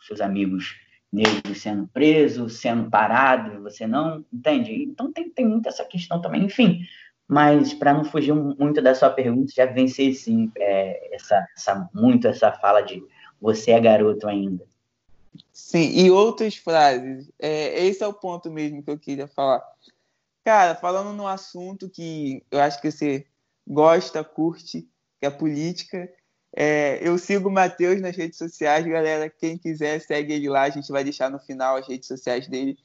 seus 0.03 0.21
amigos 0.21 0.75
negros 1.13 1.61
sendo 1.61 1.89
presos, 1.89 2.61
sendo 2.61 2.89
parados, 2.89 3.61
você 3.63 3.87
não 3.87 4.25
entende? 4.33 4.85
Então 4.85 5.13
tem, 5.13 5.29
tem 5.29 5.47
muito 5.47 5.69
essa 5.69 5.85
questão 5.85 6.21
também, 6.21 6.45
enfim. 6.45 6.81
Mas 7.27 7.73
para 7.73 7.95
não 7.95 8.05
fugir 8.05 8.35
muito 8.35 8.83
da 8.83 8.95
sua 8.95 9.11
pergunta, 9.11 9.53
já 9.55 9.67
venci 9.67 10.13
sim 10.15 10.51
é, 10.57 11.15
essa, 11.15 11.47
essa, 11.57 11.89
muito 11.95 12.27
essa 12.27 12.53
fala 12.53 12.81
de 12.81 13.03
você 13.41 13.71
é 13.71 13.81
garoto 13.81 14.27
ainda. 14.27 14.65
Sim, 15.53 15.91
e 15.93 16.11
outras 16.11 16.57
frases. 16.57 17.31
É, 17.39 17.87
esse 17.87 18.03
é 18.03 18.07
o 18.07 18.13
ponto 18.13 18.51
mesmo 18.51 18.83
que 18.83 18.91
eu 18.91 18.99
queria 18.99 19.29
falar. 19.29 19.63
Cara, 20.45 20.75
falando 20.75 21.13
num 21.13 21.27
assunto 21.27 21.89
que 21.89 22.43
eu 22.51 22.61
acho 22.61 22.81
que 22.81 22.91
você 22.91 23.27
gosta, 23.67 24.25
curte, 24.25 24.89
que 25.21 25.27
é 25.27 25.31
política. 25.31 26.13
É, 26.53 26.99
eu 27.07 27.17
sigo 27.17 27.49
o 27.49 27.53
Matheus 27.53 28.01
nas 28.01 28.17
redes 28.17 28.39
sociais, 28.39 28.85
galera. 28.87 29.31
Quem 29.31 29.57
quiser, 29.57 30.01
segue 30.01 30.33
ele 30.33 30.49
lá. 30.49 30.63
A 30.63 30.71
gente 30.71 30.91
vai 30.91 31.05
deixar 31.05 31.31
no 31.31 31.39
final 31.39 31.77
as 31.77 31.87
redes 31.87 32.09
sociais 32.09 32.49
dele. 32.49 32.77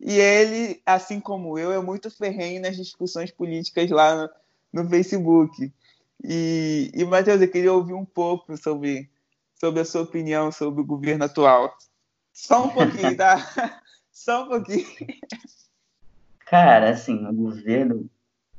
E 0.00 0.18
ele, 0.18 0.82
assim 0.84 1.20
como 1.20 1.58
eu, 1.58 1.72
é 1.72 1.80
muito 1.80 2.10
ferrenho 2.10 2.62
nas 2.62 2.76
discussões 2.76 3.30
políticas 3.30 3.90
lá 3.90 4.28
no, 4.72 4.82
no 4.82 4.88
Facebook. 4.88 5.72
E, 6.22 6.90
e 6.94 7.04
Matheus, 7.04 7.40
eu 7.40 7.50
queria 7.50 7.72
ouvir 7.72 7.94
um 7.94 8.04
pouco 8.04 8.56
sobre, 8.56 9.10
sobre 9.54 9.80
a 9.80 9.84
sua 9.84 10.02
opinião 10.02 10.50
sobre 10.50 10.80
o 10.80 10.86
governo 10.86 11.24
atual. 11.24 11.76
Só 12.32 12.64
um 12.64 12.70
pouquinho, 12.70 13.16
tá? 13.16 13.80
Só 14.12 14.44
um 14.44 14.48
pouquinho. 14.48 14.86
Cara, 16.46 16.90
assim, 16.90 17.26
o 17.26 17.32
governo. 17.32 18.08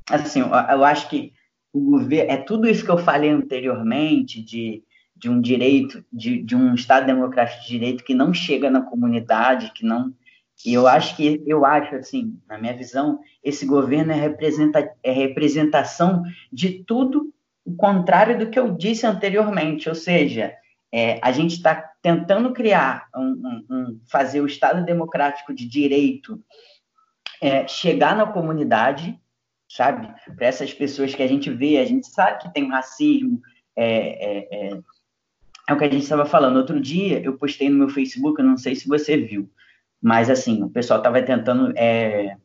Assim, 0.10 0.40
eu 0.42 0.84
acho 0.84 1.10
que 1.10 1.34
o 1.76 1.82
governo, 1.82 2.32
é 2.32 2.38
tudo 2.38 2.70
isso 2.70 2.86
que 2.86 2.90
eu 2.90 2.98
falei 2.98 3.30
anteriormente 3.30 4.42
de, 4.42 4.82
de 5.14 5.30
um 5.30 5.42
direito, 5.42 6.04
de, 6.12 6.42
de 6.42 6.56
um 6.56 6.74
Estado 6.74 7.06
democrático 7.06 7.64
de 7.64 7.68
direito 7.68 8.04
que 8.04 8.14
não 8.14 8.34
chega 8.34 8.72
na 8.72 8.82
comunidade, 8.82 9.74
que 9.74 9.86
não. 9.86 10.14
E 10.66 10.74
eu 10.74 10.88
acho 10.88 11.18
que, 11.18 11.44
eu 11.46 11.66
acho, 11.66 11.96
assim, 11.96 12.40
na 12.48 12.58
minha 12.58 12.74
visão, 12.74 13.20
esse 13.44 13.66
governo 13.66 14.14
é, 14.14 14.16
representa, 14.16 14.90
é 15.04 15.12
representação 15.12 16.24
de 16.50 16.82
tudo 16.86 17.34
o 17.66 17.76
contrário 17.76 18.40
do 18.40 18.50
que 18.50 18.58
eu 18.58 18.72
disse 18.72 19.06
anteriormente, 19.06 19.90
ou 19.90 19.96
seja, 19.96 20.54
é, 20.94 21.20
a 21.22 21.32
gente 21.34 21.56
está 21.56 21.76
tentando 22.02 22.54
criar, 22.54 23.08
um, 23.14 23.22
um, 23.22 23.66
um, 23.70 24.00
fazer 24.10 24.40
o 24.40 24.46
Estado 24.46 24.86
democrático 24.86 25.54
de 25.54 25.68
direito 25.68 26.42
é, 27.42 27.68
chegar 27.68 28.16
na 28.16 28.28
comunidade, 28.28 29.20
sabe? 29.76 30.08
Para 30.36 30.48
essas 30.48 30.74
pessoas 30.74 31.14
que 31.14 31.22
a 31.22 31.28
gente 31.28 31.50
vê, 31.50 31.78
a 31.78 31.86
gente 31.86 32.08
sabe 32.08 32.42
que 32.42 32.54
tem 32.54 32.70
racismo, 32.70 33.42
é, 33.76 33.88
é, 33.88 34.48
é, 34.52 34.80
é 35.68 35.74
o 35.74 35.78
que 35.78 35.84
a 35.84 35.90
gente 35.90 36.04
estava 36.04 36.26
falando. 36.26 36.58
Outro 36.58 36.80
dia 36.80 37.22
eu 37.22 37.38
postei 37.38 37.70
no 37.70 37.78
meu 37.78 37.90
Facebook, 37.90 38.40
eu 38.40 38.46
não 38.46 38.58
sei 38.58 38.76
se 38.76 38.88
você 38.88 39.18
viu, 39.18 39.50
mas 40.02 40.30
assim, 40.30 40.64
o 40.64 40.70
pessoal 40.70 41.00
estava 41.00 41.22
tentando 41.22 41.74
é, 41.76 42.38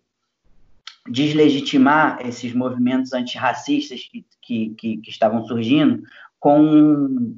deslegitimar 1.08 2.18
esses 2.26 2.52
movimentos 2.52 3.12
antirracistas 3.12 4.00
que, 4.10 4.26
que, 4.42 4.74
que, 4.76 4.96
que 4.96 5.10
estavam 5.10 5.46
surgindo 5.46 6.02
com 6.40 7.36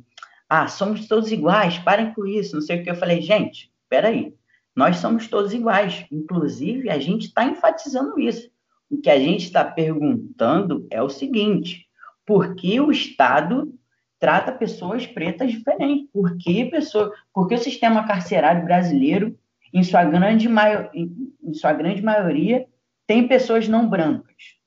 ah, 0.48 0.68
somos 0.68 1.06
todos 1.06 1.32
iguais, 1.32 1.78
parem 1.78 2.12
com 2.12 2.26
isso, 2.26 2.54
não 2.54 2.62
sei 2.62 2.80
o 2.80 2.84
que. 2.84 2.90
Eu 2.90 2.94
falei, 2.94 3.22
gente, 3.22 3.72
peraí, 3.88 4.34
nós 4.76 4.96
somos 4.96 5.26
todos 5.26 5.52
iguais. 5.52 6.04
Inclusive, 6.10 6.90
a 6.90 6.98
gente 6.98 7.26
está 7.26 7.44
enfatizando 7.44 8.20
isso. 8.20 8.50
O 8.92 9.00
que 9.00 9.08
a 9.08 9.18
gente 9.18 9.46
está 9.46 9.64
perguntando 9.64 10.86
é 10.90 11.02
o 11.02 11.08
seguinte: 11.08 11.88
por 12.26 12.54
que 12.54 12.78
o 12.78 12.92
Estado 12.92 13.72
trata 14.20 14.52
pessoas 14.52 15.06
pretas 15.06 15.50
diferentes? 15.50 16.10
Por 16.12 16.36
que, 16.36 16.66
pessoa, 16.66 17.10
por 17.32 17.48
que 17.48 17.54
o 17.54 17.58
sistema 17.58 18.06
carcerário 18.06 18.62
brasileiro, 18.66 19.34
em 19.72 19.82
sua 19.82 20.04
grande, 20.04 20.46
maior, 20.46 20.90
em, 20.92 21.32
em 21.42 21.54
sua 21.54 21.72
grande 21.72 22.02
maioria, 22.02 22.66
tem 23.06 23.26
pessoas 23.26 23.66
não 23.66 23.88
brancas? 23.88 24.58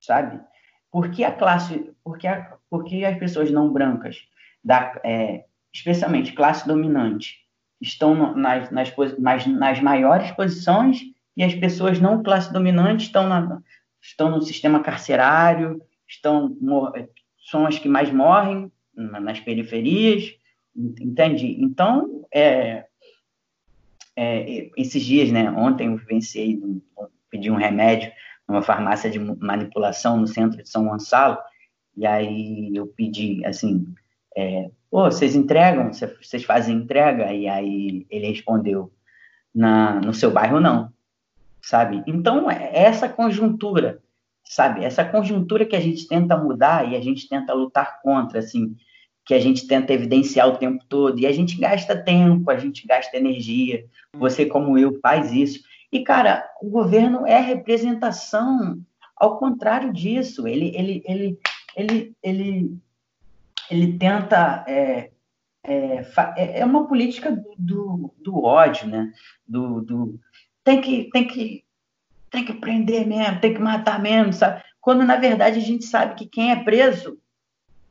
Sabe? 0.00 0.40
Por 0.88 1.10
que 1.10 1.24
a 1.24 1.32
classe, 1.32 1.90
por 2.04 2.18
que, 2.18 2.28
a, 2.28 2.56
por 2.70 2.84
que 2.84 3.04
as 3.04 3.18
pessoas 3.18 3.50
não 3.50 3.72
brancas, 3.72 4.16
da, 4.62 4.96
é, 5.02 5.44
especialmente 5.74 6.32
classe 6.34 6.68
dominante, 6.68 7.44
estão 7.80 8.32
nas, 8.36 8.70
nas, 8.70 8.94
nas, 9.18 9.46
nas 9.48 9.80
maiores 9.80 10.30
posições 10.30 11.15
e 11.36 11.44
as 11.44 11.54
pessoas 11.54 12.00
não 12.00 12.22
classe 12.22 12.52
dominante 12.52 13.06
estão, 13.06 13.28
na, 13.28 13.60
estão 14.00 14.30
no 14.30 14.40
sistema 14.42 14.80
carcerário, 14.80 15.82
estão 16.08 16.56
são 17.50 17.66
as 17.66 17.78
que 17.78 17.88
mais 17.88 18.10
morrem 18.12 18.72
nas 18.94 19.38
periferias, 19.38 20.34
entende? 20.74 21.56
Então, 21.60 22.26
é, 22.32 22.86
é, 24.16 24.70
esses 24.76 25.02
dias, 25.04 25.30
né? 25.30 25.50
Ontem 25.50 25.88
eu 25.88 25.96
vivenciei, 25.96 26.58
pedi 27.30 27.50
um 27.50 27.56
remédio 27.56 28.10
numa 28.48 28.62
farmácia 28.62 29.10
de 29.10 29.18
manipulação 29.18 30.16
no 30.16 30.26
centro 30.26 30.62
de 30.62 30.68
São 30.68 30.86
Gonçalo 30.86 31.38
E 31.96 32.06
aí 32.06 32.70
eu 32.74 32.86
pedi, 32.86 33.44
assim, 33.44 33.86
é, 34.36 34.70
pô, 34.90 35.04
vocês 35.04 35.36
entregam? 35.36 35.90
Vocês 35.92 36.44
fazem 36.44 36.76
entrega? 36.76 37.32
E 37.32 37.48
aí 37.48 38.06
ele 38.08 38.28
respondeu, 38.28 38.92
na, 39.54 40.00
no 40.00 40.12
seu 40.12 40.30
bairro 40.30 40.60
não, 40.60 40.92
sabe? 41.66 42.00
Então, 42.06 42.48
é 42.48 42.70
essa 42.72 43.08
conjuntura, 43.08 44.00
sabe? 44.44 44.84
Essa 44.84 45.04
conjuntura 45.04 45.66
que 45.66 45.74
a 45.74 45.80
gente 45.80 46.06
tenta 46.06 46.36
mudar 46.36 46.88
e 46.88 46.94
a 46.94 47.00
gente 47.00 47.28
tenta 47.28 47.52
lutar 47.52 48.00
contra, 48.02 48.38
assim, 48.38 48.76
que 49.24 49.34
a 49.34 49.40
gente 49.40 49.66
tenta 49.66 49.92
evidenciar 49.92 50.46
o 50.46 50.56
tempo 50.56 50.84
todo, 50.88 51.18
e 51.18 51.26
a 51.26 51.32
gente 51.32 51.58
gasta 51.58 52.00
tempo, 52.00 52.48
a 52.48 52.56
gente 52.56 52.86
gasta 52.86 53.16
energia, 53.16 53.84
você 54.14 54.46
como 54.46 54.78
eu 54.78 55.00
faz 55.00 55.32
isso. 55.32 55.64
E, 55.90 56.04
cara, 56.04 56.48
o 56.62 56.70
governo 56.70 57.26
é 57.26 57.40
representação 57.40 58.80
ao 59.16 59.36
contrário 59.36 59.92
disso, 59.92 60.46
ele, 60.46 60.70
ele, 60.76 61.02
ele, 61.04 61.38
ele, 61.76 62.16
ele, 62.22 62.78
ele 63.68 63.98
tenta 63.98 64.64
é, 64.68 65.10
é, 65.64 66.06
é, 66.36 66.60
é 66.60 66.64
uma 66.64 66.86
política 66.86 67.32
do, 67.32 67.54
do, 67.58 68.14
do, 68.22 68.44
ódio, 68.44 68.86
né? 68.86 69.12
Do, 69.48 69.80
do, 69.80 70.20
tem 70.66 70.80
que 70.80 71.08
tem 71.12 71.26
que 71.28 71.64
tem 72.28 72.44
que 72.44 72.52
prender 72.54 73.06
mesmo, 73.06 73.40
tem 73.40 73.54
que 73.54 73.60
matar 73.60 74.02
mesmo, 74.02 74.32
sabe? 74.32 74.62
Quando 74.80 75.04
na 75.04 75.14
verdade 75.14 75.58
a 75.58 75.62
gente 75.62 75.84
sabe 75.84 76.16
que 76.16 76.26
quem 76.26 76.50
é 76.50 76.64
preso 76.64 77.18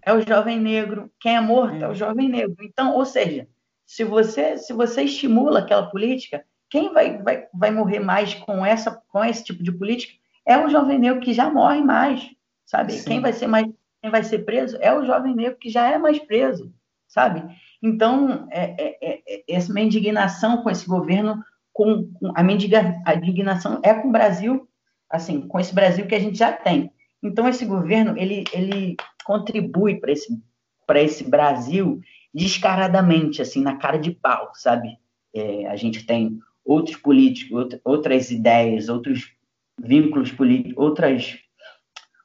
é 0.02 0.14
o 0.14 0.22
jovem 0.28 0.60
negro, 0.60 1.10
quem 1.20 1.38
é 1.38 1.42
morto 1.42 1.78
é 1.78 1.88
o 1.88 1.96
jovem 1.96 2.28
negro. 2.28 2.58
Então, 2.62 2.94
ou 2.94 3.06
seja, 3.06 3.48
se 3.86 4.04
você 4.04 4.58
se 4.58 4.74
você 4.74 5.04
estimula 5.04 5.60
aquela 5.60 5.90
política, 5.90 6.44
quem 6.70 6.92
vai, 6.92 7.18
vai, 7.24 7.48
vai 7.54 7.72
morrer 7.72 8.02
mais 8.02 8.34
com 8.34 8.66
essa 8.66 8.92
com 9.08 9.24
esse 9.24 9.46
tipo 9.46 9.64
de 9.64 9.72
política 9.72 10.14
é 10.46 10.58
o 10.58 10.70
jovem 10.70 11.00
negro 11.00 11.22
que 11.22 11.34
já 11.34 11.50
morre 11.50 11.82
mais, 11.82 12.30
sabe? 12.66 12.92
Sim. 12.92 13.06
Quem 13.06 13.22
vai 13.22 13.32
ser 13.32 13.48
mais 13.48 13.66
quem 14.02 14.12
vai 14.12 14.24
ser 14.24 14.40
preso 14.40 14.78
é 14.82 14.94
o 14.94 15.06
jovem 15.06 15.34
negro 15.34 15.58
que 15.58 15.70
já 15.70 15.90
é 15.90 15.98
mais 15.98 16.20
preso, 16.20 16.74
sabe? 17.08 17.42
Então, 17.82 18.48
é, 18.52 18.76
é, 18.78 18.98
é, 19.02 19.22
é 19.26 19.44
essa 19.48 19.74
minha 19.74 19.86
indignação 19.86 20.62
com 20.62 20.70
esse 20.70 20.86
governo, 20.86 21.42
com, 21.76 22.10
com 22.14 22.32
a 22.34 22.42
minha 22.42 22.58
indignação 23.18 23.82
é 23.84 23.94
com 23.94 24.08
o 24.08 24.12
Brasil, 24.12 24.66
assim, 25.10 25.42
com 25.42 25.60
esse 25.60 25.76
Brasil 25.76 26.08
que 26.08 26.16
a 26.16 26.20
gente 26.20 26.38
já 26.38 26.54
tem. 26.54 26.90
Então, 27.22 27.50
esse 27.50 27.66
governo, 27.66 28.18
ele, 28.18 28.46
ele 28.54 28.96
contribui 29.26 30.00
para 30.00 30.14
esse, 30.14 30.42
esse 30.96 31.30
Brasil 31.30 32.00
descaradamente, 32.34 33.42
assim, 33.42 33.62
na 33.62 33.76
cara 33.76 33.98
de 33.98 34.12
pau, 34.12 34.52
sabe? 34.54 34.98
É, 35.36 35.68
a 35.68 35.76
gente 35.76 36.06
tem 36.06 36.40
outros 36.64 36.96
políticos, 36.96 37.78
outras 37.84 38.32
ideias, 38.32 38.88
outros 38.88 39.34
vínculos 39.78 40.32
políticos, 40.32 40.78
outras, 40.78 41.38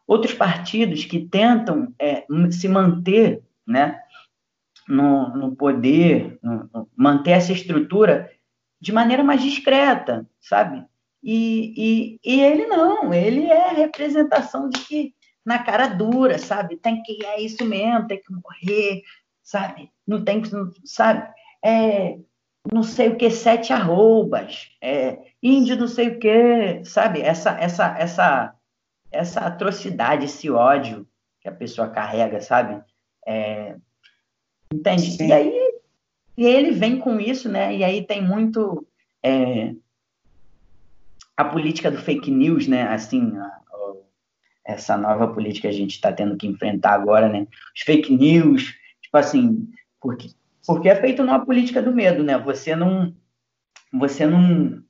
outros 0.06 0.32
partidos 0.32 1.04
que 1.04 1.26
tentam 1.26 1.92
é, 1.98 2.24
se 2.52 2.68
manter, 2.68 3.42
né, 3.66 4.00
no, 4.88 5.36
no 5.36 5.56
poder, 5.56 6.38
no, 6.40 6.88
manter 6.96 7.32
essa 7.32 7.52
estrutura 7.52 8.30
de 8.80 8.92
maneira 8.92 9.22
mais 9.22 9.42
discreta, 9.42 10.26
sabe? 10.40 10.84
E, 11.22 11.74
e, 11.76 12.20
e, 12.24 12.40
ele 12.40 12.66
não, 12.66 13.12
ele 13.12 13.46
é 13.46 13.70
a 13.70 13.74
representação 13.74 14.70
de 14.70 14.80
que 14.80 15.14
na 15.44 15.58
cara 15.58 15.86
dura, 15.88 16.38
sabe? 16.38 16.76
Tem 16.76 17.02
que 17.02 17.24
é 17.24 17.40
isso 17.40 17.64
mesmo, 17.64 18.06
tem 18.06 18.22
que 18.22 18.32
morrer, 18.32 19.02
sabe? 19.42 19.90
Não 20.06 20.24
tem 20.24 20.40
que, 20.40 20.50
sabe? 20.84 21.28
É, 21.62 22.18
não 22.72 22.82
sei 22.82 23.08
o 23.08 23.16
que, 23.16 23.30
sete 23.30 23.72
arrobas, 23.72 24.70
é, 24.80 25.18
índio 25.42 25.76
não 25.76 25.88
sei 25.88 26.08
o 26.08 26.18
que, 26.18 26.82
sabe? 26.84 27.20
Essa, 27.20 27.50
essa, 27.60 27.98
essa, 27.98 28.54
essa 29.12 29.40
atrocidade, 29.40 30.24
esse 30.24 30.50
ódio 30.50 31.06
que 31.40 31.48
a 31.48 31.52
pessoa 31.52 31.88
carrega, 31.88 32.40
sabe? 32.40 32.82
É, 33.26 33.76
Entende? 34.72 35.10
Sim. 35.10 35.26
E 35.26 35.32
aí 35.32 35.69
e 36.40 36.46
ele 36.46 36.70
vem 36.70 36.98
com 36.98 37.20
isso, 37.20 37.50
né? 37.50 37.76
E 37.76 37.84
aí 37.84 38.02
tem 38.02 38.26
muito 38.26 38.86
é, 39.22 39.74
a 41.36 41.44
política 41.44 41.90
do 41.90 41.98
fake 41.98 42.30
news, 42.30 42.66
né? 42.66 42.84
Assim, 42.84 43.36
a, 43.36 43.60
essa 44.64 44.96
nova 44.96 45.28
política 45.28 45.68
que 45.68 45.74
a 45.74 45.76
gente 45.76 45.90
está 45.90 46.10
tendo 46.10 46.38
que 46.38 46.46
enfrentar 46.46 46.94
agora, 46.94 47.28
né? 47.28 47.46
Os 47.76 47.82
fake 47.82 48.16
news, 48.16 48.74
tipo 49.02 49.18
assim, 49.18 49.68
porque, 50.00 50.30
porque 50.66 50.88
é 50.88 50.96
feito 50.96 51.22
numa 51.22 51.44
política 51.44 51.82
do 51.82 51.92
medo, 51.92 52.22
né? 52.22 52.38
Você 52.38 52.74
não, 52.74 53.14
você 53.92 54.24
não, 54.24 54.82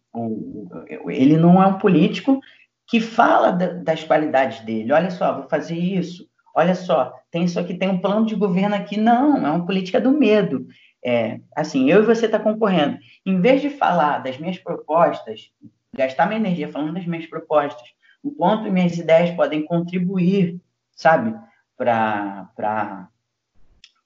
ele 1.09 1.37
não 1.37 1.61
é 1.61 1.67
um 1.67 1.79
político 1.79 2.41
que 2.87 3.01
fala 3.01 3.51
das 3.51 4.05
qualidades 4.05 4.61
dele. 4.61 4.93
Olha 4.93 5.11
só, 5.11 5.41
vou 5.41 5.49
fazer 5.49 5.77
isso, 5.77 6.29
olha 6.55 6.77
só, 6.77 7.13
tem 7.29 7.43
isso 7.43 7.59
aqui, 7.59 7.75
tem 7.75 7.89
um 7.89 7.99
plano 7.99 8.25
de 8.25 8.37
governo 8.37 8.77
aqui. 8.77 8.97
Não, 8.97 9.45
é 9.45 9.51
uma 9.51 9.67
política 9.67 10.01
do 10.01 10.13
medo. 10.13 10.69
É, 11.03 11.41
assim, 11.57 11.91
eu 11.91 12.03
e 12.03 12.07
você 12.07 12.27
está 12.27 12.39
concorrendo. 12.39 12.99
Em 13.25 13.41
vez 13.41 13.61
de 13.63 13.71
falar 13.71 14.19
das 14.19 14.39
minhas 14.39 14.59
propostas, 14.59 15.51
gastar 15.97 16.27
minha 16.27 16.41
energia 16.41 16.69
falando 16.69 16.95
das 16.95 17.07
minhas 17.07 17.27
propostas, 17.27 17.89
o 18.23 18.31
quanto 18.31 18.71
minhas 18.71 18.99
ideias 18.99 19.35
podem 19.35 19.65
contribuir, 19.65 20.61
sabe, 20.93 21.35
para 21.77 22.49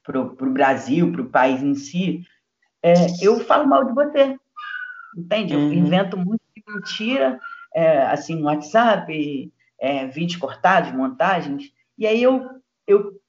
o 0.08 0.50
Brasil, 0.50 1.10
para 1.10 1.22
o 1.22 1.30
país 1.30 1.62
em 1.62 1.74
si, 1.74 2.24
é, 2.82 2.94
eu 3.20 3.40
falo 3.40 3.66
mal 3.66 3.84
de 3.84 3.92
você. 3.92 4.36
Entende? 5.16 5.54
Eu 5.54 5.60
uhum. 5.60 5.72
invento 5.72 6.16
muito 6.16 6.42
mentira, 6.66 7.38
é, 7.74 8.02
assim, 8.02 8.36
no 8.36 8.46
WhatsApp, 8.46 9.52
é, 9.78 10.06
vídeos 10.06 10.40
cortados, 10.40 10.92
montagens, 10.92 11.72
e 11.98 12.06
aí 12.06 12.22
eu, 12.22 12.48
eu 12.86 13.20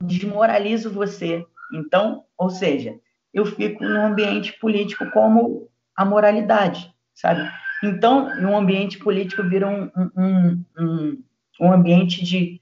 desmoralizo 0.00 0.90
você. 0.90 1.46
Então, 1.72 2.24
ou 2.36 2.50
seja, 2.50 2.98
eu 3.32 3.46
fico 3.46 3.84
num 3.84 4.06
ambiente 4.06 4.52
político 4.58 5.10
como 5.10 5.68
a 5.96 6.04
moralidade, 6.04 6.92
sabe? 7.14 7.50
Então, 7.82 8.28
um 8.38 8.56
ambiente 8.56 8.98
político 8.98 9.42
vira 9.42 9.68
um, 9.68 9.90
um, 10.16 10.64
um, 10.78 11.24
um 11.60 11.72
ambiente 11.72 12.24
de, 12.24 12.60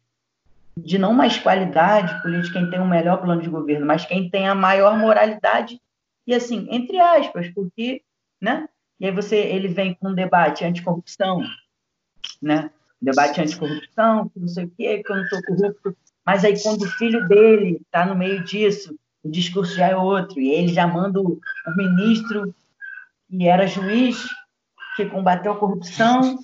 de 0.77 0.99
não 0.99 1.13
mais 1.13 1.39
qualidade 1.39 2.23
política, 2.23 2.59
quem 2.59 2.71
tem 2.71 2.81
o 2.81 2.85
um 2.85 2.89
melhor 2.89 3.21
plano 3.21 3.43
de 3.43 3.51
governo, 3.51 3.87
mas 3.87 4.05
quem 4.05 4.31
tem 4.31 4.49
a 4.49 4.55
maior 4.55 4.97
moralidade, 4.97 5.81
e 6.27 6.35
assim, 6.35 6.67
entre 6.71 6.99
aspas, 6.99 7.49
porque, 7.49 8.03
né? 8.41 8.69
E 8.99 9.07
aí 9.07 9.13
você, 9.13 9.37
ele 9.37 9.69
vem 9.69 9.95
com 9.95 10.11
um 10.11 10.15
debate 10.15 10.65
anticorrupção, 10.65 11.43
né? 12.41 12.71
debate 13.01 13.41
anticorrupção, 13.41 14.29
que 14.29 14.39
não 14.39 14.49
sei 14.49 14.65
o 14.65 14.71
quê, 14.71 15.03
que 15.03 15.11
eu 15.11 15.17
não 15.17 15.25
sou 15.27 15.43
corrupto. 15.43 15.97
Mas 16.31 16.45
aí, 16.45 16.63
quando 16.63 16.83
o 16.83 16.91
filho 16.93 17.27
dele 17.27 17.81
está 17.85 18.07
no 18.07 18.15
meio 18.15 18.45
disso, 18.45 18.97
o 19.21 19.29
discurso 19.29 19.75
já 19.75 19.89
é 19.89 19.97
outro. 19.97 20.41
E 20.41 20.49
ele 20.49 20.73
já 20.73 20.87
manda 20.87 21.21
o, 21.21 21.41
ministro, 21.77 22.55
que 23.29 23.49
era 23.49 23.67
juiz, 23.67 24.29
que 24.95 25.07
combateu 25.07 25.51
a 25.51 25.59
corrupção, 25.59 26.39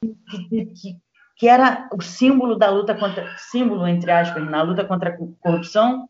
que, 0.00 0.66
que, 0.66 0.96
que, 1.36 1.48
era 1.48 1.88
o 1.92 2.02
símbolo 2.02 2.56
da 2.56 2.68
luta 2.68 2.96
contra, 2.96 3.32
símbolo, 3.38 3.86
entre 3.86 4.10
aspas, 4.10 4.44
na 4.44 4.60
luta 4.60 4.84
contra 4.84 5.10
a 5.10 5.16
corrupção. 5.38 6.08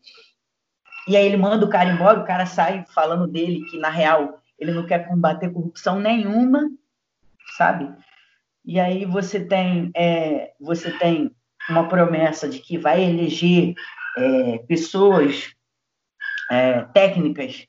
E 1.07 1.15
aí 1.15 1.23
ele 1.23 1.37
manda 1.37 1.63
o 1.63 1.69
cara 1.69 1.91
embora, 1.91 2.21
o 2.21 2.25
cara 2.25 2.47
sai 2.47 2.83
falando 2.95 3.27
dele 3.27 3.63
que, 3.65 3.77
na 3.77 3.89
real, 3.89 4.41
ele 4.57 4.71
não 4.71 4.87
quer 4.87 5.07
combater 5.07 5.53
corrupção 5.53 5.99
nenhuma, 5.99 6.67
sabe? 7.55 7.93
E 8.65 8.79
aí 8.79 9.05
você 9.05 9.39
tem, 9.39 9.91
é, 9.95 10.51
você 10.59 10.89
tem 10.97 11.31
uma 11.69 11.87
promessa 11.87 12.47
de 12.47 12.59
que 12.59 12.77
vai 12.77 13.03
eleger 13.03 13.73
é, 14.17 14.57
pessoas 14.59 15.53
é, 16.51 16.81
técnicas 16.93 17.67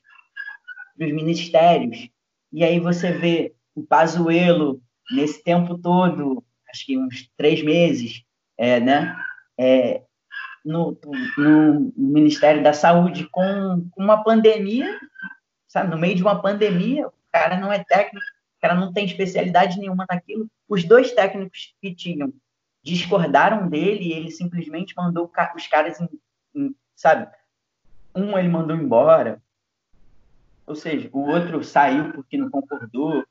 dos 0.97 1.11
ministérios, 1.11 2.09
e 2.51 2.63
aí 2.63 2.79
você 2.79 3.11
vê 3.11 3.53
o 3.75 3.83
Pazuello 3.83 4.81
nesse 5.11 5.43
tempo 5.43 5.77
todo, 5.77 6.43
acho 6.69 6.85
que 6.85 6.97
uns 6.97 7.29
três 7.37 7.63
meses, 7.63 8.23
é, 8.57 8.79
né, 8.79 9.15
é, 9.57 10.01
no, 10.63 10.97
no, 11.37 11.93
Ministério 11.95 12.63
da 12.63 12.73
Saúde 12.73 13.27
com, 13.31 13.89
com 13.91 14.03
uma 14.03 14.23
pandemia, 14.23 14.99
sabe, 15.67 15.89
no 15.89 15.97
meio 15.97 16.15
de 16.15 16.21
uma 16.21 16.41
pandemia, 16.41 17.07
o 17.07 17.13
cara 17.31 17.59
não 17.59 17.71
é 17.71 17.83
técnico, 17.83 18.25
o 18.57 18.61
cara 18.61 18.75
não 18.75 18.93
tem 18.93 19.05
especialidade 19.05 19.79
nenhuma 19.79 20.05
naquilo. 20.09 20.47
Os 20.69 20.83
dois 20.83 21.11
técnicos 21.13 21.73
que 21.81 21.95
tinham 21.95 22.31
discordaram 22.83 23.69
dele 23.69 24.05
e 24.05 24.13
ele 24.13 24.31
simplesmente 24.31 24.93
mandou 24.95 25.31
os 25.55 25.67
caras, 25.67 25.99
em, 25.99 26.09
em, 26.55 26.75
sabe? 26.95 27.27
Um 28.15 28.37
ele 28.37 28.49
mandou 28.49 28.75
embora, 28.75 29.41
ou 30.65 30.75
seja, 30.75 31.09
o 31.11 31.19
outro 31.19 31.63
saiu 31.63 32.11
porque 32.13 32.37
não 32.37 32.49
concordou 32.49 33.25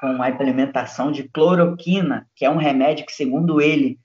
com 0.00 0.22
a 0.22 0.28
implementação 0.28 1.10
de 1.10 1.28
cloroquina, 1.28 2.28
que 2.34 2.44
é 2.44 2.50
um 2.50 2.56
remédio 2.56 3.06
que, 3.06 3.12
segundo 3.12 3.60
ele, 3.60 3.98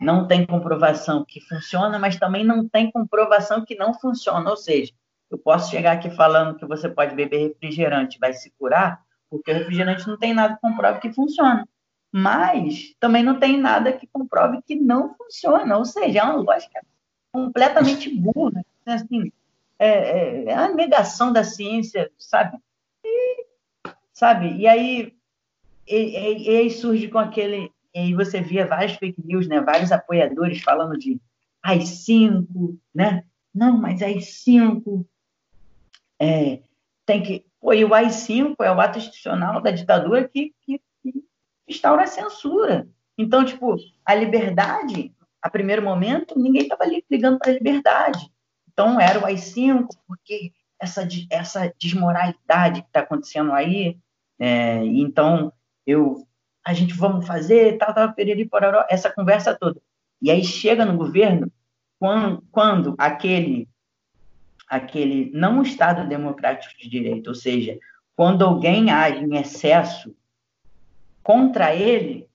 não 0.00 0.26
tem 0.26 0.46
comprovação 0.46 1.24
que 1.24 1.40
funciona, 1.40 1.98
mas 1.98 2.18
também 2.18 2.44
não 2.44 2.68
tem 2.68 2.90
comprovação 2.90 3.64
que 3.64 3.74
não 3.74 3.94
funciona. 3.94 4.48
Ou 4.50 4.56
seja, 4.56 4.92
eu 5.30 5.38
posso 5.38 5.70
chegar 5.70 5.92
aqui 5.92 6.10
falando 6.10 6.56
que 6.56 6.66
você 6.66 6.88
pode 6.88 7.14
beber 7.14 7.48
refrigerante, 7.48 8.18
vai 8.18 8.32
se 8.32 8.52
curar, 8.58 9.02
porque 9.30 9.50
o 9.50 9.54
refrigerante 9.54 10.06
não 10.06 10.18
tem 10.18 10.32
nada 10.34 10.58
que 11.00 11.08
que 11.08 11.14
funciona. 11.14 11.66
Mas 12.12 12.94
também 12.98 13.22
não 13.22 13.38
tem 13.38 13.58
nada 13.58 13.92
que 13.92 14.06
comprove 14.06 14.62
que 14.62 14.74
não 14.74 15.14
funciona, 15.14 15.76
ou 15.76 15.84
seja, 15.84 16.20
é 16.20 16.22
uma 16.22 16.36
lógica 16.36 16.80
completamente 17.32 18.08
burra, 18.16 18.64
assim, 18.86 19.30
é, 19.78 19.88
é, 19.88 20.44
é 20.44 20.54
a 20.54 20.68
negação 20.68 21.32
da 21.32 21.44
ciência, 21.44 22.10
sabe? 22.18 22.58
E, 23.04 23.46
sabe? 24.12 24.56
E 24.56 24.66
aí, 24.66 25.14
e, 25.86 26.56
aí 26.56 26.70
surge 26.70 27.08
com 27.08 27.18
aquele, 27.18 27.70
e 27.94 27.98
aí 27.98 28.14
você 28.14 28.40
via 28.40 28.66
várias 28.66 28.96
fake 28.96 29.22
news, 29.24 29.46
né? 29.46 29.60
Vários 29.60 29.92
apoiadores 29.92 30.62
falando 30.62 30.98
de 30.98 31.20
AI-5, 31.62 32.76
né? 32.94 33.24
Não, 33.54 33.78
mas 33.78 34.02
AI-5 34.02 35.04
é, 36.18 36.60
tem 37.06 37.22
que... 37.22 37.44
Pô, 37.60 37.72
e 37.72 37.84
o 37.84 37.94
AI-5 37.94 38.56
é 38.60 38.70
o 38.70 38.80
ato 38.80 38.98
institucional 38.98 39.60
da 39.60 39.70
ditadura 39.70 40.28
que, 40.28 40.54
que 40.62 40.80
instaura 41.68 42.04
a 42.04 42.06
censura. 42.06 42.88
Então, 43.16 43.44
tipo, 43.44 43.76
a 44.04 44.14
liberdade, 44.14 45.12
a 45.42 45.50
primeiro 45.50 45.82
momento, 45.82 46.38
ninguém 46.38 46.62
estava 46.62 46.84
ligando 47.10 47.38
para 47.38 47.50
a 47.50 47.54
liberdade. 47.54 48.30
Então, 48.72 49.00
era 49.00 49.18
o 49.18 49.26
AI-5, 49.26 49.88
porque 50.06 50.52
essa, 50.80 51.06
essa 51.30 51.72
desmoralidade 51.78 52.82
que 52.82 52.88
está 52.88 53.00
acontecendo 53.00 53.52
aí, 53.52 53.98
é, 54.38 54.84
então, 54.84 55.52
eu, 55.84 56.26
a 56.64 56.72
gente 56.72 56.94
vamos 56.94 57.26
fazer, 57.26 57.76
tal, 57.76 57.92
tal, 57.92 58.12
periri, 58.12 58.46
pororó, 58.46 58.84
essa 58.88 59.10
conversa 59.10 59.54
toda. 59.54 59.80
E 60.22 60.30
aí 60.30 60.44
chega 60.44 60.84
no 60.84 60.96
governo, 60.96 61.50
quando, 61.98 62.44
quando 62.52 62.94
aquele, 62.98 63.68
aquele, 64.68 65.30
não 65.34 65.62
Estado 65.62 66.08
democrático 66.08 66.78
de 66.78 66.88
direito, 66.88 67.28
ou 67.28 67.34
seja, 67.34 67.78
quando 68.14 68.44
alguém 68.44 68.90
age 68.90 69.24
em 69.24 69.36
excesso 69.36 70.14
contra 71.28 71.74
ele, 71.74 72.26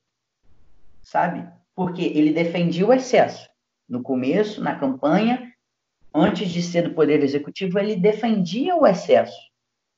sabe? 1.01 1.49
Porque 1.73 2.03
ele 2.03 2.31
defendia 2.31 2.85
o 2.85 2.93
excesso. 2.93 3.49
No 3.89 4.03
começo, 4.03 4.61
na 4.61 4.75
campanha, 4.75 5.51
antes 6.13 6.47
de 6.51 6.61
ser 6.61 6.83
do 6.83 6.93
poder 6.93 7.23
executivo, 7.23 7.79
ele 7.79 7.95
defendia 7.95 8.75
o 8.75 8.85
excesso, 8.85 9.35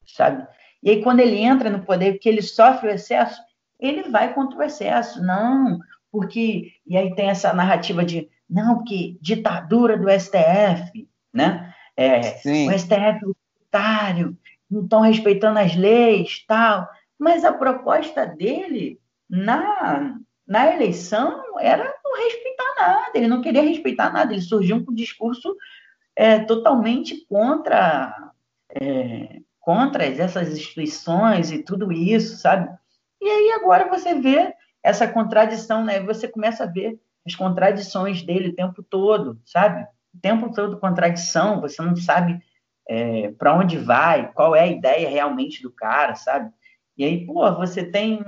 sabe? 0.07 0.47
E 0.81 0.89
aí, 0.91 1.03
quando 1.03 1.19
ele 1.19 1.35
entra 1.35 1.69
no 1.69 1.83
poder, 1.83 2.19
que 2.19 2.29
ele 2.29 2.41
sofre 2.41 2.87
o 2.87 2.91
excesso, 2.91 3.37
ele 3.77 4.03
vai 4.03 4.33
contra 4.33 4.59
o 4.59 4.63
excesso. 4.63 5.21
Não, 5.21 5.77
porque. 6.09 6.71
E 6.87 6.95
aí 6.95 7.13
tem 7.15 7.27
essa 7.27 7.51
narrativa 7.51 8.05
de. 8.05 8.29
Não, 8.49 8.77
porque 8.77 9.17
ditadura 9.19 9.97
do 9.97 10.09
STF, 10.09 11.05
né? 11.33 11.73
É, 11.97 12.19
o 12.45 12.79
STF 12.79 12.93
é 12.93 13.11
autoritário, 13.11 14.37
não 14.71 14.83
estão 14.85 15.01
respeitando 15.01 15.59
as 15.59 15.75
leis, 15.75 16.45
tal. 16.47 16.87
Mas 17.19 17.45
a 17.45 17.53
proposta 17.53 18.25
dele 18.25 18.99
na, 19.29 20.17
na 20.47 20.73
eleição 20.73 21.59
era 21.59 21.95
não 22.03 22.15
respeitar 22.17 22.75
nada, 22.77 23.11
ele 23.15 23.27
não 23.27 23.41
queria 23.41 23.61
respeitar 23.61 24.11
nada, 24.11 24.33
ele 24.33 24.41
surgiu 24.41 24.83
com 24.83 24.91
um 24.91 24.95
discurso 24.95 25.55
é, 26.15 26.39
totalmente 26.39 27.25
contra, 27.27 28.31
é, 28.69 29.39
contra 29.59 30.05
essas 30.05 30.49
instituições 30.49 31.51
e 31.51 31.63
tudo 31.63 31.91
isso, 31.91 32.37
sabe? 32.37 32.69
E 33.21 33.27
aí 33.27 33.51
agora 33.53 33.89
você 33.89 34.13
vê 34.13 34.53
essa 34.83 35.07
contradição, 35.07 35.83
né? 35.83 35.99
Você 36.01 36.27
começa 36.27 36.63
a 36.63 36.67
ver 36.67 36.99
as 37.25 37.35
contradições 37.35 38.21
dele 38.21 38.49
o 38.49 38.55
tempo 38.55 38.83
todo, 38.83 39.41
sabe? 39.43 39.83
O 40.13 40.19
tempo 40.21 40.53
todo 40.53 40.79
contradição, 40.79 41.59
você 41.59 41.81
não 41.81 41.95
sabe 41.95 42.39
é, 42.87 43.31
para 43.31 43.55
onde 43.55 43.77
vai, 43.77 44.31
qual 44.33 44.55
é 44.55 44.61
a 44.61 44.67
ideia 44.67 45.09
realmente 45.09 45.61
do 45.61 45.71
cara, 45.71 46.15
sabe? 46.15 46.51
E 46.97 47.03
aí, 47.03 47.25
pô, 47.25 47.53
você 47.55 47.83
tem. 47.83 48.23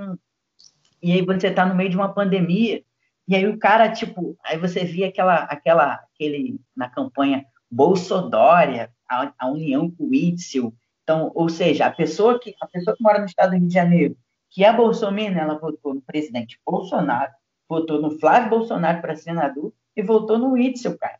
E 1.02 1.12
aí 1.12 1.22
você 1.24 1.50
tá 1.50 1.64
no 1.64 1.74
meio 1.74 1.90
de 1.90 1.96
uma 1.96 2.12
pandemia, 2.12 2.82
e 3.28 3.36
aí 3.36 3.46
o 3.46 3.58
cara, 3.58 3.92
tipo, 3.92 4.36
aí 4.42 4.58
você 4.58 4.84
via 4.84 5.08
aquela, 5.08 5.44
aquela, 5.44 5.94
aquele, 6.14 6.58
na 6.74 6.88
campanha, 6.88 7.44
Bolsodória, 7.70 8.90
a, 9.08 9.32
a 9.38 9.50
união 9.50 9.90
com 9.90 10.04
o 10.04 10.14
Itzel. 10.14 10.72
Então, 11.02 11.30
ou 11.34 11.48
seja, 11.48 11.86
a 11.86 11.90
pessoa 11.90 12.38
que 12.38 12.54
a 12.60 12.66
pessoa 12.66 12.96
que 12.96 13.02
mora 13.02 13.18
no 13.18 13.26
estado 13.26 13.50
do 13.50 13.56
Rio 13.58 13.68
de 13.68 13.74
Janeiro, 13.74 14.16
que 14.50 14.64
é 14.64 14.72
Bolsonaro, 14.72 15.38
ela 15.38 15.58
votou 15.58 15.94
no 15.94 16.00
presidente 16.00 16.58
Bolsonaro, 16.66 17.32
votou 17.68 18.00
no 18.00 18.18
Flávio 18.18 18.50
Bolsonaro 18.50 19.00
para 19.00 19.14
senador 19.14 19.72
e 19.94 20.02
votou 20.02 20.38
no 20.38 20.56
Itzel, 20.56 20.96
cara. 20.98 21.18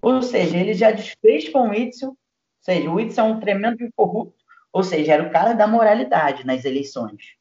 Ou 0.00 0.22
seja, 0.22 0.56
ele 0.56 0.74
já 0.74 0.90
desfez 0.90 1.48
com 1.48 1.70
o 1.70 1.74
Itzel, 1.74 2.10
ou 2.10 2.16
seja, 2.60 2.90
o 2.90 3.00
Itzel 3.00 3.24
é 3.24 3.28
um 3.28 3.40
tremendo 3.40 3.78
corrupto, 3.96 4.37
ou 4.78 4.84
seja, 4.84 5.14
era 5.14 5.22
o 5.24 5.30
cara 5.30 5.54
da 5.54 5.66
moralidade 5.66 6.46
nas 6.46 6.64
eleições. 6.64 7.34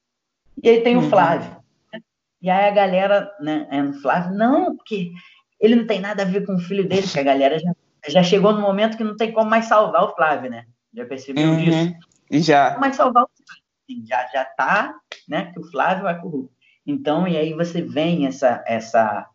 E 0.63 0.67
aí 0.67 0.81
tem 0.81 0.97
o 0.97 1.01
uhum. 1.01 1.09
Flávio. 1.09 1.55
Né? 1.93 2.01
E 2.41 2.49
aí 2.49 2.67
a 2.67 2.71
galera, 2.71 3.31
né, 3.39 3.67
é 3.69 3.79
no 3.79 3.93
Flávio, 3.93 4.35
não, 4.35 4.75
porque 4.75 5.11
ele 5.59 5.75
não 5.75 5.85
tem 5.85 5.99
nada 5.99 6.23
a 6.23 6.25
ver 6.25 6.45
com 6.47 6.55
o 6.55 6.59
filho 6.59 6.87
dele, 6.87 7.07
que 7.07 7.19
a 7.19 7.23
galera 7.23 7.59
já 7.59 7.71
já 8.07 8.23
chegou 8.23 8.53
no 8.53 8.61
momento 8.61 8.97
que 8.97 9.03
não 9.03 9.15
tem 9.15 9.31
como 9.31 9.49
mais 9.49 9.65
salvar 9.65 10.03
o 10.03 10.15
Flávio, 10.15 10.49
né? 10.49 10.65
Já 10.93 11.05
percebeu 11.05 11.49
uhum. 11.49 11.57
disso? 11.57 11.95
E 12.31 12.39
já. 12.39 12.71
Não 12.71 12.79
mais 12.79 12.95
salvar 12.95 13.23
o 13.23 13.29
Flávio. 13.29 14.07
Já, 14.07 14.27
já 14.33 14.45
tá, 14.45 14.95
né? 15.27 15.51
Que 15.51 15.59
o 15.59 15.69
Flávio 15.69 16.07
é 16.07 16.15
corrupto. 16.15 16.55
Então, 16.85 17.27
e 17.27 17.35
aí 17.35 17.53
você 17.53 17.81
vem 17.81 18.25
essa, 18.25 18.63
essa, 18.65 19.27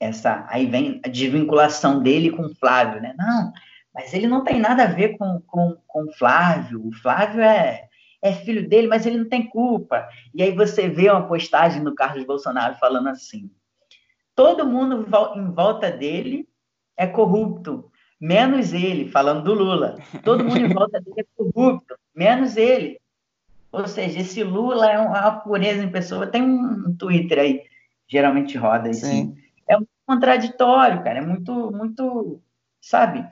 essa, 0.00 0.46
aí 0.48 0.66
vem 0.66 1.00
a 1.04 1.08
desvinculação 1.08 2.02
dele 2.02 2.30
com 2.30 2.46
o 2.46 2.54
Flávio, 2.54 3.02
né? 3.02 3.14
Não, 3.18 3.52
mas 3.98 4.14
ele 4.14 4.28
não 4.28 4.44
tem 4.44 4.60
nada 4.60 4.84
a 4.84 4.86
ver 4.86 5.18
com, 5.18 5.42
com, 5.44 5.76
com 5.84 6.04
o 6.04 6.12
Flávio. 6.12 6.86
O 6.86 6.92
Flávio 6.92 7.42
é, 7.42 7.88
é 8.22 8.32
filho 8.32 8.68
dele, 8.68 8.86
mas 8.86 9.04
ele 9.04 9.18
não 9.18 9.28
tem 9.28 9.48
culpa. 9.48 10.08
E 10.32 10.40
aí 10.40 10.52
você 10.52 10.88
vê 10.88 11.10
uma 11.10 11.26
postagem 11.26 11.82
do 11.82 11.92
Carlos 11.96 12.24
Bolsonaro 12.24 12.76
falando 12.76 13.08
assim: 13.08 13.50
todo 14.36 14.64
mundo 14.64 15.04
em 15.34 15.50
volta 15.50 15.90
dele 15.90 16.48
é 16.96 17.08
corrupto, 17.08 17.90
menos 18.20 18.72
ele, 18.72 19.10
falando 19.10 19.42
do 19.42 19.52
Lula. 19.52 19.98
Todo 20.22 20.44
mundo 20.44 20.58
em 20.60 20.72
volta 20.72 21.00
dele 21.00 21.16
é 21.20 21.26
corrupto, 21.36 21.96
menos 22.14 22.56
ele. 22.56 23.00
Ou 23.72 23.88
seja, 23.88 24.20
esse 24.20 24.44
Lula 24.44 24.92
é 24.92 24.98
uma 25.00 25.32
pureza 25.40 25.82
em 25.82 25.90
pessoa. 25.90 26.24
Tem 26.24 26.40
um 26.40 26.96
Twitter 26.96 27.40
aí, 27.40 27.62
geralmente 28.06 28.56
roda 28.56 28.90
assim. 28.90 29.36
É 29.66 29.74
muito 29.74 29.90
contraditório, 30.06 31.02
cara. 31.02 31.18
É 31.18 31.20
muito, 31.20 31.72
muito, 31.72 32.40
sabe? 32.80 33.26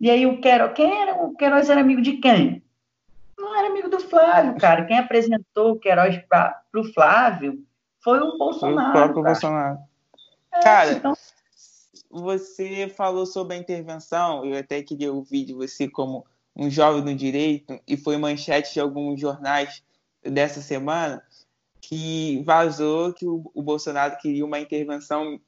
E 0.00 0.10
aí 0.10 0.26
o 0.26 0.40
Queiroz, 0.40 0.72
quem 0.74 1.02
era 1.02 1.14
o 1.22 1.34
Queiroz 1.34 1.68
era 1.68 1.80
amigo 1.80 2.00
de 2.00 2.16
quem? 2.16 2.62
Não 3.38 3.56
era 3.56 3.68
amigo 3.68 3.88
do 3.88 4.00
Flávio, 4.00 4.56
cara. 4.58 4.84
Quem 4.86 4.98
apresentou 4.98 5.72
o 5.72 5.78
Queiroz 5.78 6.16
para 6.28 6.62
o 6.74 6.84
Flávio 6.92 7.62
foi 8.02 8.18
o 8.18 8.38
Bolsonaro. 8.38 8.88
O 8.88 8.92
próprio 8.92 9.22
cara. 9.22 9.34
Bolsonaro. 9.34 9.78
É, 10.52 10.60
cara, 10.62 10.92
então 10.92 11.14
você 12.10 12.88
falou 12.88 13.24
sobre 13.24 13.54
a 13.54 13.58
intervenção, 13.58 14.44
eu 14.44 14.58
até 14.58 14.82
queria 14.82 15.12
ouvir 15.12 15.44
de 15.44 15.52
você 15.52 15.88
como 15.88 16.26
um 16.56 16.68
jovem 16.68 17.04
do 17.04 17.14
direito, 17.14 17.78
e 17.86 17.96
foi 17.96 18.16
manchete 18.16 18.74
de 18.74 18.80
alguns 18.80 19.20
jornais 19.20 19.82
dessa 20.22 20.60
semana, 20.60 21.22
que 21.80 22.42
vazou 22.44 23.12
que 23.12 23.26
o, 23.26 23.50
o 23.54 23.62
Bolsonaro 23.62 24.16
queria 24.18 24.44
uma 24.44 24.58
intervenção 24.58 25.40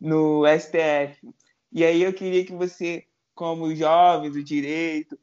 no 0.00 0.44
STF. 0.46 1.28
E 1.72 1.84
aí 1.84 2.02
eu 2.02 2.12
queria 2.12 2.44
que 2.44 2.52
você, 2.52 3.04
como 3.34 3.74
jovem 3.74 4.30
do 4.30 4.42
direito, 4.42 5.18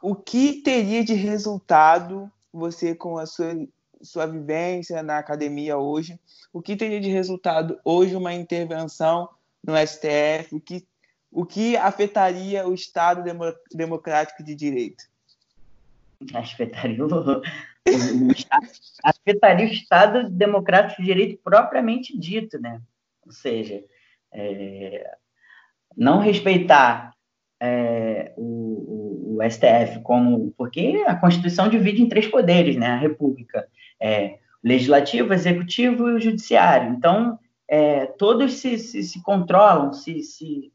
o 0.00 0.14
que 0.14 0.62
teria 0.62 1.04
de 1.04 1.14
resultado 1.14 2.30
você 2.52 2.94
com 2.94 3.18
a 3.18 3.26
sua, 3.26 3.54
sua 4.02 4.26
vivência 4.26 5.02
na 5.02 5.18
academia 5.18 5.76
hoje, 5.76 6.18
o 6.52 6.62
que 6.62 6.76
teria 6.76 7.00
de 7.00 7.08
resultado 7.08 7.78
hoje 7.84 8.16
uma 8.16 8.34
intervenção 8.34 9.28
no 9.62 9.74
STF, 9.76 10.54
o 10.54 10.60
que, 10.60 10.86
o 11.30 11.44
que 11.44 11.76
afetaria 11.76 12.66
o 12.66 12.74
Estado 12.74 13.22
democrático 13.72 14.42
de 14.42 14.54
direito? 14.54 15.04
Afetaria 16.34 17.04
o, 17.04 17.08
o, 17.08 17.38
o 17.38 17.42
afetaria 19.02 19.66
o 19.66 19.72
Estado 19.72 20.28
democrático 20.28 21.00
de 21.00 21.06
direito 21.06 21.40
propriamente 21.42 22.18
dito, 22.18 22.58
né? 22.58 22.80
Ou 23.24 23.32
seja, 23.32 23.84
é, 24.32 25.16
não 25.96 26.18
respeitar 26.18 27.14
é, 27.60 28.32
o, 28.36 29.36
o, 29.36 29.50
STF 29.50 30.00
como 30.02 30.52
porque 30.56 31.04
a 31.06 31.14
Constituição 31.14 31.68
divide 31.68 32.02
em 32.02 32.08
três 32.08 32.26
poderes, 32.26 32.76
né? 32.76 32.88
A 32.88 32.96
República 32.96 33.68
é 34.00 34.38
legislativo, 34.64 35.34
executivo 35.34 36.08
e 36.08 36.14
o 36.14 36.20
judiciário. 36.20 36.92
Então 36.94 37.38
é, 37.68 38.06
todos 38.06 38.54
se, 38.54 38.78
se, 38.78 39.02
se, 39.02 39.22
controlam, 39.22 39.92
se, 39.92 40.22
se, 40.22 40.72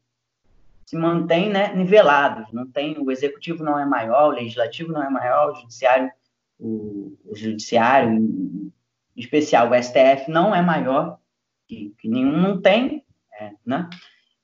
se 0.86 0.96
mantêm 0.96 1.50
né, 1.50 1.74
nivelados. 1.74 2.50
Não 2.52 2.66
tem, 2.66 2.96
o 2.98 3.10
executivo 3.10 3.62
não 3.62 3.78
é 3.78 3.84
maior, 3.84 4.28
o 4.28 4.36
legislativo 4.36 4.92
não 4.92 5.02
é 5.02 5.10
maior, 5.10 5.50
o 5.50 5.54
judiciário, 5.56 6.10
o, 6.58 7.14
o 7.26 7.36
judiciário, 7.36 8.10
em 8.10 8.72
especial 9.14 9.70
o 9.70 9.74
STF, 9.74 10.30
não 10.30 10.54
é 10.54 10.62
maior, 10.62 11.18
que, 11.66 11.94
que 11.98 12.08
nenhum 12.08 12.40
não 12.40 12.62
tem, 12.62 13.04
é, 13.38 13.50
né? 13.64 13.90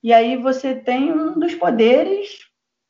E 0.03 0.11
aí 0.11 0.35
você 0.35 0.75
tem 0.75 1.11
um 1.11 1.39
dos 1.39 1.55
poderes 1.55 2.39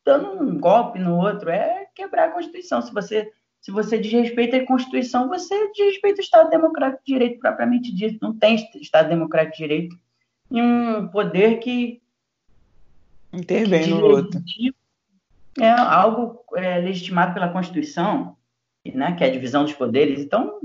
dando 0.04 0.42
um 0.42 0.58
golpe 0.58 0.98
no 0.98 1.16
outro, 1.16 1.48
é 1.48 1.86
quebrar 1.94 2.28
a 2.28 2.32
Constituição. 2.32 2.82
Se 2.82 2.92
você 2.92 3.30
Se 3.60 3.70
você 3.70 3.96
desrespeita 3.96 4.58
a 4.58 4.66
Constituição, 4.66 5.28
você 5.28 5.70
desrespeita 5.72 6.20
o 6.20 6.24
Estado 6.24 6.50
Democrático 6.50 7.02
de 7.06 7.12
Direito 7.14 7.38
propriamente 7.38 7.94
dito. 7.94 8.18
Não 8.20 8.36
tem 8.36 8.56
Estado 8.74 9.08
Democrático 9.08 9.56
de 9.56 9.62
Direito 9.62 9.96
em 10.50 10.60
um 10.60 11.08
poder 11.08 11.58
que 11.60 12.02
intervém 13.32 13.88
no 13.88 14.04
outro. 14.04 14.42
É 15.58 15.70
algo 15.70 16.44
é, 16.56 16.78
legitimado 16.78 17.32
pela 17.32 17.48
Constituição, 17.48 18.36
né, 18.84 19.14
que 19.16 19.24
é 19.24 19.28
a 19.28 19.32
divisão 19.32 19.64
dos 19.64 19.72
poderes. 19.72 20.20
Então, 20.20 20.60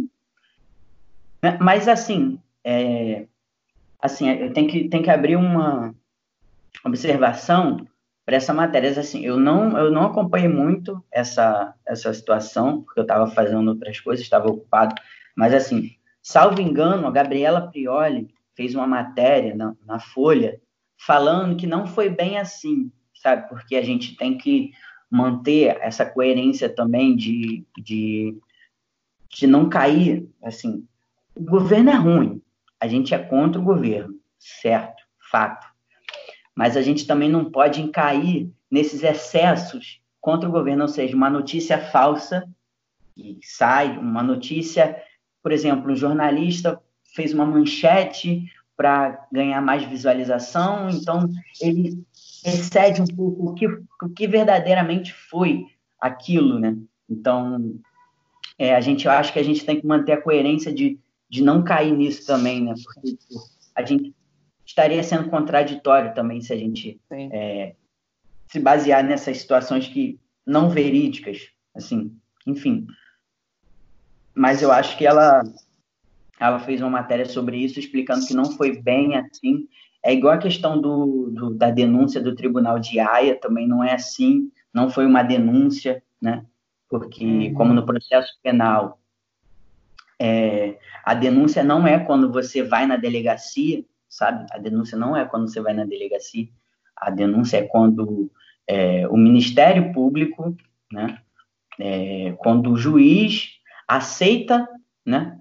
né, 1.41 1.58
mas 1.62 1.88
assim, 1.88 2.39
é, 2.64 3.28
assim, 4.02 4.26
tenho 4.52 4.68
que, 4.68 4.89
tenho 4.89 5.04
que 5.04 5.10
abrir 5.10 5.38
uma 5.38 5.95
observação 6.86 7.86
para 8.26 8.38
essa 8.38 8.53
matéria. 8.53 8.91
Assim, 8.91 9.26
eu 9.26 9.38
não, 9.38 9.78
eu 9.78 9.91
não 9.91 10.03
acompanhei 10.03 10.47
muito 10.47 11.03
essa, 11.11 11.74
essa 11.86 12.13
situação, 12.13 12.84
porque 12.84 12.99
eu 12.99 13.03
estava 13.03 13.28
fazendo 13.28 13.67
outras 13.67 13.99
coisas, 13.99 14.24
estava 14.24 14.47
ocupado. 14.47 14.95
Mas, 15.36 15.53
assim, 15.53 15.95
salvo 16.22 16.61
engano, 16.61 17.07
a 17.07 17.11
Gabriela 17.11 17.67
Prioli 17.67 18.34
fez 18.55 18.76
uma 18.76 18.86
matéria 18.86 19.55
na, 19.55 19.76
na 19.86 19.99
Folha 19.99 20.61
falando 20.97 21.55
que 21.55 21.65
não 21.65 21.88
foi 21.88 22.09
bem 22.09 22.38
assim, 22.38 22.91
sabe? 23.15 23.47
Porque 23.47 23.76
a 23.76 23.82
gente 23.82 24.15
tem 24.15 24.38
que 24.38 24.72
manter 25.09 25.78
essa 25.82 26.05
coerência 26.05 26.70
também 26.70 27.15
de, 27.15 27.65
de, 27.78 28.38
de 29.30 29.47
não 29.47 29.70
cair, 29.70 30.30
assim, 30.43 30.86
o 31.36 31.43
governo 31.43 31.89
é 31.89 31.95
ruim, 31.95 32.41
a 32.80 32.88
gente 32.88 33.13
é 33.13 33.17
contra 33.17 33.59
o 33.59 33.63
governo, 33.63 34.13
certo, 34.38 35.01
fato 35.32 35.68
mas 36.60 36.76
a 36.76 36.82
gente 36.82 37.07
também 37.07 37.30
não 37.30 37.45
pode 37.45 37.88
cair 37.88 38.51
nesses 38.70 39.01
excessos 39.01 40.01
contra 40.20 40.49
o 40.49 40.51
governo, 40.51 40.82
ou 40.82 40.89
seja, 40.89 41.16
uma 41.16 41.30
notícia 41.30 41.80
falsa 41.80 42.45
que 43.16 43.39
sai, 43.41 43.97
uma 43.97 44.22
notícia, 44.22 45.01
por 45.41 45.53
exemplo, 45.53 45.89
um 45.89 45.95
jornalista 45.95 46.78
fez 47.16 47.34
uma 47.34 47.45
manchete 47.45 48.43
para 48.76 49.26
ganhar 49.32 49.62
mais 49.62 49.86
visualização, 49.86 50.89
então 50.89 51.30
ele 51.62 52.03
excede 52.43 53.01
um 53.01 53.07
pouco 53.07 53.51
o 53.51 53.53
que, 53.53 53.66
o 53.66 54.10
que 54.14 54.28
verdadeiramente 54.28 55.14
foi 55.14 55.66
aquilo, 55.97 56.60
né? 56.60 56.76
Então, 57.10 57.80
é, 58.57 58.76
a 58.76 58.82
gente, 58.82 59.05
eu 59.05 59.14
acho 59.14 59.32
que 59.32 59.39
a 59.39 59.43
gente 59.43 59.64
tem 59.64 59.80
que 59.80 59.88
manter 59.88 60.12
a 60.12 60.22
coerência 60.22 60.74
de, 60.74 60.99
de 61.30 61.41
não 61.41 61.64
cair 61.64 61.93
nisso 61.93 62.28
também, 62.28 62.62
né? 62.62 62.74
Porque 62.84 63.18
a 63.74 63.86
gente 63.86 64.14
estaria 64.70 65.01
sendo 65.03 65.30
contraditório 65.30 66.13
também 66.13 66.41
se 66.41 66.53
a 66.53 66.55
gente 66.55 67.01
é, 67.11 67.74
se 68.47 68.59
basear 68.59 69.03
nessas 69.03 69.39
situações 69.39 69.88
que 69.88 70.20
não 70.45 70.70
verídicas, 70.70 71.49
assim, 71.76 72.15
enfim. 72.45 72.86
Mas 74.34 74.61
eu 74.61 74.72
acho 74.72 74.95
que 74.95 75.07
ela 75.07 75.41
ela 76.39 76.59
fez 76.59 76.80
uma 76.82 76.89
matéria 76.89 77.26
sobre 77.26 77.57
isso, 77.57 77.80
explicando 77.80 78.26
que 78.26 78.34
não 78.34 78.45
foi 78.45 78.80
bem 78.80 79.17
assim. 79.17 79.67
É 80.03 80.13
igual 80.13 80.36
a 80.36 80.38
questão 80.38 80.80
do, 80.80 81.32
do 81.32 81.49
da 81.49 81.72
denúncia 81.72 82.22
do 82.22 82.36
Tribunal 82.36 82.80
de 82.80 82.99
Haia, 82.99 83.39
também 83.39 83.67
não 83.67 83.84
é 83.84 83.93
assim, 83.93 84.51
não 84.74 84.89
foi 84.89 85.05
uma 85.05 85.24
denúncia, 85.24 86.01
né? 86.22 86.45
Porque, 86.88 87.26
uhum. 87.26 87.53
como 87.55 87.74
no 87.74 87.86
processo 87.86 88.32
penal, 88.41 88.99
é, 90.20 90.78
a 91.03 91.15
denúncia 91.15 91.63
não 91.63 91.88
é 91.88 91.99
quando 91.99 92.32
você 92.32 92.61
vai 92.63 92.86
na 92.86 92.97
delegacia 92.97 93.84
sabe? 94.10 94.45
A 94.51 94.57
denúncia 94.57 94.97
não 94.97 95.16
é 95.16 95.24
quando 95.26 95.47
você 95.47 95.62
vai 95.62 95.74
na 95.74 95.86
delegacia, 95.86 96.47
a 96.95 97.10
denúncia 97.10 97.57
é 97.57 97.62
quando 97.62 98.30
é, 98.68 99.07
o 99.07 99.16
Ministério 99.16 99.93
Público, 99.93 100.55
né, 100.91 101.20
é, 101.80 102.34
quando 102.39 102.72
o 102.72 102.78
juiz 102.78 103.51
aceita, 103.88 104.68
né, 105.05 105.39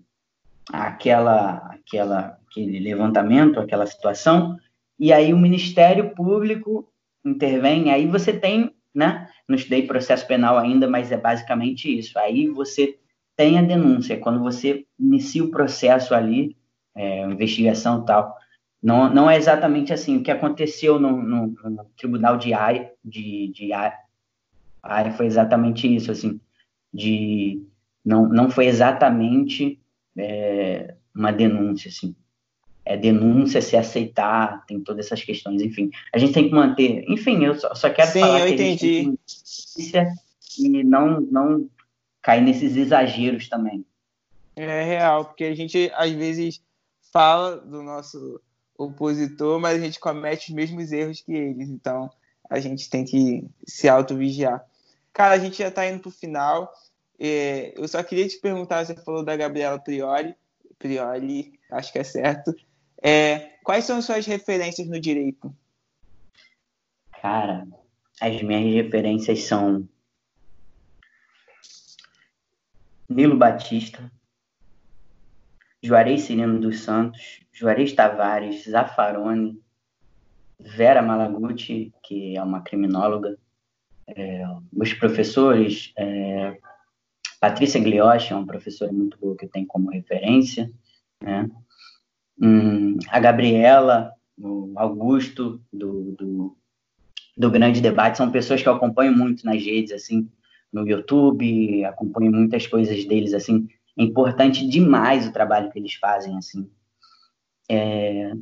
aquela, 0.72 1.56
aquela, 1.72 2.38
aquele 2.48 2.78
levantamento, 2.78 3.58
aquela 3.58 3.86
situação, 3.86 4.56
e 4.98 5.12
aí 5.12 5.32
o 5.32 5.38
Ministério 5.38 6.14
Público 6.14 6.88
intervém, 7.24 7.90
aí 7.90 8.06
você 8.06 8.32
tem, 8.32 8.74
né, 8.94 9.28
não 9.48 9.56
estudei 9.56 9.86
processo 9.86 10.26
penal 10.26 10.56
ainda, 10.58 10.88
mas 10.88 11.10
é 11.10 11.16
basicamente 11.16 11.98
isso, 11.98 12.18
aí 12.18 12.48
você 12.48 12.98
tem 13.36 13.58
a 13.58 13.62
denúncia, 13.62 14.18
quando 14.18 14.40
você 14.40 14.84
inicia 14.98 15.44
o 15.44 15.50
processo 15.50 16.14
ali, 16.14 16.56
é, 16.94 17.24
investigação 17.24 18.04
tal, 18.04 18.36
não, 18.82 19.12
não 19.12 19.30
é 19.30 19.36
exatamente 19.36 19.92
assim. 19.92 20.16
O 20.16 20.22
que 20.22 20.30
aconteceu 20.30 20.98
no, 20.98 21.22
no, 21.22 21.46
no 21.48 21.84
tribunal 21.96 22.36
de 22.36 22.54
área, 22.54 22.90
de, 23.04 23.48
de 23.48 23.72
área 23.72 25.12
foi 25.12 25.26
exatamente 25.26 25.92
isso, 25.92 26.10
assim, 26.10 26.40
de 26.92 27.62
não, 28.04 28.28
não 28.28 28.50
foi 28.50 28.66
exatamente 28.66 29.80
é, 30.16 30.94
uma 31.14 31.32
denúncia, 31.32 31.88
assim. 31.88 32.14
É 32.84 32.96
denúncia, 32.96 33.60
se 33.60 33.76
aceitar, 33.76 34.64
tem 34.64 34.80
todas 34.80 35.06
essas 35.06 35.22
questões, 35.22 35.60
enfim. 35.60 35.90
A 36.14 36.18
gente 36.18 36.32
tem 36.32 36.48
que 36.48 36.54
manter, 36.54 37.04
enfim, 37.06 37.44
eu 37.44 37.54
só, 37.54 37.74
só 37.74 37.90
quero 37.90 38.10
Sim, 38.10 38.20
falar 38.20 38.40
eu 38.40 38.46
que 38.46 38.54
entendi. 38.54 39.14
e 40.58 40.84
não, 40.84 41.20
não 41.20 41.68
cair 42.22 42.40
nesses 42.40 42.76
exageros 42.76 43.48
também. 43.48 43.84
É 44.56 44.84
real, 44.84 45.26
porque 45.26 45.44
a 45.44 45.54
gente 45.54 45.92
às 45.94 46.10
vezes 46.12 46.62
fala 47.12 47.56
do 47.58 47.82
nosso 47.82 48.40
opositor, 48.78 49.58
mas 49.58 49.76
a 49.76 49.84
gente 49.84 49.98
comete 49.98 50.50
os 50.50 50.54
mesmos 50.54 50.92
erros 50.92 51.20
que 51.20 51.32
eles. 51.32 51.68
Então, 51.68 52.08
a 52.48 52.60
gente 52.60 52.88
tem 52.88 53.04
que 53.04 53.44
se 53.66 53.88
auto-vigiar. 53.88 54.64
Cara, 55.12 55.34
a 55.34 55.38
gente 55.38 55.58
já 55.58 55.68
está 55.68 55.86
indo 55.86 55.98
para 56.00 56.08
o 56.08 56.12
final. 56.12 56.72
É, 57.18 57.74
eu 57.76 57.88
só 57.88 58.02
queria 58.04 58.28
te 58.28 58.38
perguntar, 58.38 58.86
você 58.86 58.94
falou 58.94 59.24
da 59.24 59.36
Gabriela 59.36 59.78
Priori, 59.78 60.34
Priori, 60.78 61.58
acho 61.72 61.92
que 61.92 61.98
é 61.98 62.04
certo. 62.04 62.54
É, 63.02 63.50
quais 63.64 63.84
são 63.84 64.00
suas 64.00 64.24
referências 64.24 64.86
no 64.86 65.00
direito? 65.00 65.52
Cara, 67.20 67.66
as 68.20 68.40
minhas 68.42 68.72
referências 68.72 69.42
são 69.42 69.88
Nilo 73.08 73.36
Batista, 73.36 74.10
Juarez 75.82 76.22
Cirino 76.22 76.58
dos 76.60 76.80
Santos, 76.80 77.40
Juarez 77.52 77.92
Tavares, 77.92 78.64
Zaffaroni, 78.64 79.60
Vera 80.58 81.02
Malaguti, 81.02 81.92
que 82.02 82.36
é 82.36 82.42
uma 82.42 82.62
criminóloga, 82.62 83.38
é, 84.08 84.44
os 84.72 84.92
professores, 84.94 85.92
é, 85.96 86.58
Patrícia 87.40 87.80
Glioche, 87.80 88.32
é 88.32 88.36
uma 88.36 88.46
professora 88.46 88.92
muito 88.92 89.18
boa 89.18 89.36
que 89.36 89.44
eu 89.44 89.50
tenho 89.50 89.66
como 89.66 89.90
referência, 89.90 90.70
né? 91.22 91.48
Hum, 92.40 92.96
a 93.08 93.20
Gabriela, 93.20 94.12
o 94.36 94.72
Augusto, 94.76 95.60
do, 95.72 96.12
do, 96.12 96.56
do, 97.36 97.50
Grande 97.50 97.80
Debate, 97.80 98.18
são 98.18 98.30
pessoas 98.30 98.62
que 98.62 98.68
eu 98.68 98.74
acompanho 98.74 99.16
muito 99.16 99.44
nas 99.44 99.62
redes, 99.62 99.92
assim, 99.92 100.28
no 100.72 100.88
YouTube, 100.88 101.84
acompanho 101.84 102.32
muitas 102.32 102.66
coisas 102.66 103.04
deles, 103.04 103.34
assim, 103.34 103.68
é 103.99 104.03
importante 104.03 104.66
demais 104.66 105.26
o 105.26 105.32
trabalho 105.32 105.70
que 105.70 105.78
eles 105.78 105.94
fazem, 105.94 106.36
assim. 106.36 106.70
É... 107.68 108.32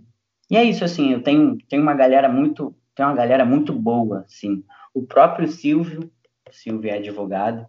E 0.50 0.56
é 0.56 0.62
isso, 0.62 0.84
assim, 0.84 1.12
eu 1.12 1.22
tenho, 1.22 1.58
tenho 1.68 1.82
uma 1.82 1.94
galera 1.94 2.28
muito, 2.28 2.74
tenho 2.94 3.08
uma 3.08 3.16
galera 3.16 3.44
muito 3.44 3.72
boa, 3.72 4.24
assim. 4.26 4.62
O 4.94 5.02
próprio 5.02 5.48
Silvio, 5.48 6.10
o 6.48 6.52
Silvio 6.52 6.90
é 6.90 6.98
advogado, 6.98 7.66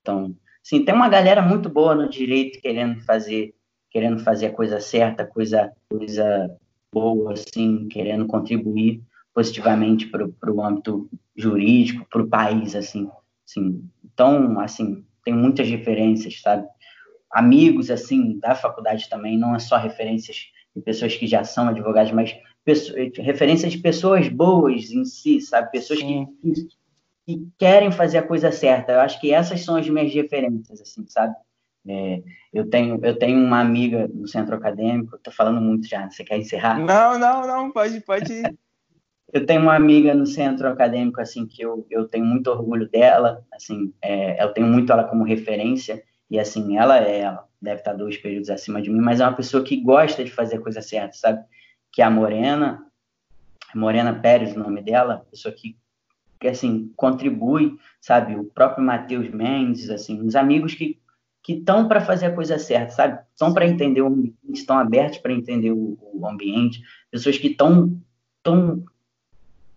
então, 0.00 0.34
assim, 0.64 0.84
tem 0.84 0.94
uma 0.94 1.08
galera 1.08 1.42
muito 1.42 1.68
boa 1.68 1.94
no 1.94 2.08
direito 2.08 2.60
querendo 2.60 3.00
fazer, 3.02 3.54
querendo 3.90 4.18
fazer 4.20 4.46
a 4.46 4.52
coisa 4.52 4.80
certa, 4.80 5.24
coisa, 5.24 5.70
coisa 5.88 6.50
boa, 6.92 7.34
assim, 7.34 7.86
querendo 7.88 8.26
contribuir 8.26 9.02
positivamente 9.32 10.06
para 10.06 10.50
o 10.50 10.62
âmbito 10.62 11.08
jurídico, 11.36 12.06
para 12.10 12.22
o 12.22 12.28
país, 12.28 12.74
assim, 12.74 13.08
assim. 13.46 13.88
Então, 14.02 14.58
assim, 14.58 15.04
tem 15.24 15.32
muitas 15.32 15.68
referências, 15.68 16.40
sabe? 16.40 16.66
Amigos 17.30 17.90
assim 17.90 18.38
da 18.38 18.54
faculdade 18.54 19.08
também, 19.08 19.38
não 19.38 19.54
é 19.54 19.58
só 19.58 19.76
referências 19.76 20.50
de 20.74 20.82
pessoas 20.82 21.14
que 21.14 21.26
já 21.26 21.44
são 21.44 21.68
advogados, 21.68 22.12
mas 22.12 22.36
pessoas, 22.64 23.10
referências 23.16 23.72
de 23.72 23.78
pessoas 23.78 24.28
boas 24.28 24.90
em 24.90 25.04
si, 25.04 25.40
sabe? 25.40 25.70
Pessoas 25.70 26.00
que, 26.00 26.26
que, 26.42 26.68
que, 27.26 27.48
querem 27.58 27.90
fazer 27.90 28.18
a 28.18 28.26
coisa 28.26 28.52
certa. 28.52 28.92
Eu 28.92 29.00
acho 29.00 29.20
que 29.20 29.32
essas 29.32 29.64
são 29.64 29.76
as 29.76 29.88
minhas 29.88 30.12
referências, 30.12 30.80
assim, 30.80 31.04
sabe? 31.08 31.34
É, 31.86 32.22
eu 32.52 32.68
tenho 32.68 33.00
eu 33.02 33.18
tenho 33.18 33.38
uma 33.38 33.60
amiga 33.60 34.08
no 34.08 34.26
centro 34.28 34.54
acadêmico, 34.54 35.18
tô 35.22 35.30
falando 35.30 35.60
muito 35.60 35.86
já, 35.88 36.10
você 36.10 36.22
quer 36.22 36.36
encerrar? 36.36 36.78
Não, 36.78 37.18
não, 37.18 37.46
não, 37.46 37.72
pode, 37.72 38.00
pode. 38.00 38.42
eu 39.32 39.46
tenho 39.46 39.62
uma 39.62 39.74
amiga 39.74 40.14
no 40.14 40.26
centro 40.26 40.68
acadêmico 40.68 41.20
assim 41.20 41.46
que 41.46 41.62
eu, 41.62 41.86
eu 41.90 42.06
tenho 42.08 42.24
muito 42.24 42.50
orgulho 42.50 42.88
dela, 42.88 43.44
assim, 43.52 43.92
é, 44.02 44.42
eu 44.42 44.52
tenho 44.52 44.66
muito 44.66 44.92
ela 44.92 45.04
como 45.04 45.24
referência 45.24 46.02
e 46.30 46.38
assim, 46.38 46.76
ela 46.76 46.98
é, 46.98 47.20
ela 47.20 47.46
deve 47.60 47.80
estar 47.80 47.94
dois 47.94 48.16
períodos 48.16 48.50
acima 48.50 48.80
de 48.80 48.90
mim, 48.90 49.00
mas 49.00 49.20
é 49.20 49.24
uma 49.24 49.36
pessoa 49.36 49.64
que 49.64 49.80
gosta 49.80 50.24
de 50.24 50.30
fazer 50.30 50.56
a 50.56 50.60
coisa 50.60 50.80
certa, 50.82 51.14
sabe? 51.14 51.44
Que 51.92 52.02
é 52.02 52.04
a 52.04 52.10
Morena, 52.10 52.84
Morena 53.74 54.14
Pérez, 54.14 54.54
o 54.54 54.58
nome 54.58 54.82
dela, 54.82 55.26
pessoa 55.30 55.54
que 55.54 55.76
que 56.40 56.46
assim 56.46 56.92
contribui, 56.94 57.76
sabe? 58.00 58.36
O 58.36 58.44
próprio 58.44 58.84
Matheus 58.84 59.28
Mendes, 59.28 59.90
assim, 59.90 60.20
os 60.22 60.36
amigos 60.36 60.72
que 60.72 61.00
que 61.48 61.54
estão 61.54 61.88
para 61.88 62.02
fazer 62.02 62.26
a 62.26 62.34
coisa 62.34 62.58
certa, 62.58 62.90
sabe? 62.90 63.18
Estão 63.32 63.54
para 63.54 63.66
entender 63.66 64.02
o 64.02 64.08
ambiente, 64.08 64.36
estão 64.52 64.78
abertos 64.78 65.18
para 65.18 65.32
entender 65.32 65.72
o, 65.72 65.98
o, 66.12 66.28
ambiente, 66.28 66.82
pessoas 67.10 67.38
que 67.38 67.46
estão 67.46 67.98
tão, 68.42 68.84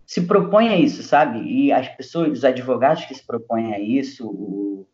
se 0.06 0.20
propõem 0.20 0.68
a 0.68 0.76
isso, 0.76 1.02
sabe? 1.02 1.40
E 1.40 1.72
as 1.72 1.88
pessoas, 1.88 2.30
os 2.30 2.44
advogados 2.44 3.06
que 3.06 3.14
se 3.14 3.26
propõem 3.26 3.72
a 3.72 3.80
isso, 3.80 4.28
o, 4.28 4.86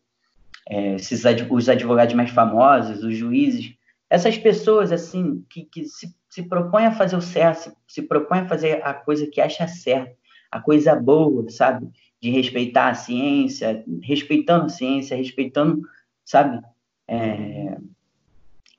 é, 0.67 0.95
esses, 0.95 1.23
os 1.49 1.69
advogados 1.69 2.15
mais 2.15 2.29
famosos, 2.29 3.03
os 3.03 3.15
juízes, 3.15 3.73
essas 4.09 4.37
pessoas, 4.37 4.91
assim, 4.91 5.45
que, 5.49 5.63
que 5.65 5.85
se, 5.85 6.13
se 6.29 6.43
propõem 6.43 6.85
a 6.85 6.91
fazer 6.91 7.15
o 7.15 7.21
certo, 7.21 7.63
se, 7.63 7.73
se 7.87 8.01
propõem 8.01 8.41
a 8.41 8.47
fazer 8.47 8.81
a 8.83 8.93
coisa 8.93 9.27
que 9.27 9.39
acha 9.39 9.67
certa, 9.67 10.15
a 10.51 10.59
coisa 10.59 10.95
boa, 10.95 11.47
sabe? 11.49 11.87
De 12.19 12.29
respeitar 12.29 12.89
a 12.89 12.95
ciência, 12.95 13.83
respeitando 14.01 14.65
a 14.65 14.69
ciência, 14.69 15.15
respeitando 15.15 15.81
sabe? 16.29 16.61
É... 17.07 17.75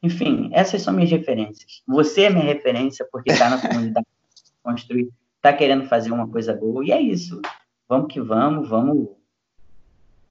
Enfim, 0.03 0.51
essas 0.53 0.83
são 0.83 0.95
minhas 0.95 1.11
referências. 1.11 1.83
Você 1.87 2.23
é 2.23 2.31
minha 2.31 2.45
referência 2.45 3.07
porque 3.11 3.33
está 3.33 3.51
na 3.51 3.61
comunidade 3.61 4.07
construir, 4.63 5.11
está 5.37 5.53
querendo 5.53 5.87
fazer 5.87 6.13
uma 6.13 6.29
coisa 6.29 6.55
boa, 6.55 6.85
e 6.85 6.93
é 6.93 7.01
isso. 7.01 7.41
Vamos 7.89 8.13
que 8.13 8.21
vamos, 8.21 8.69
vamos. 8.69 9.09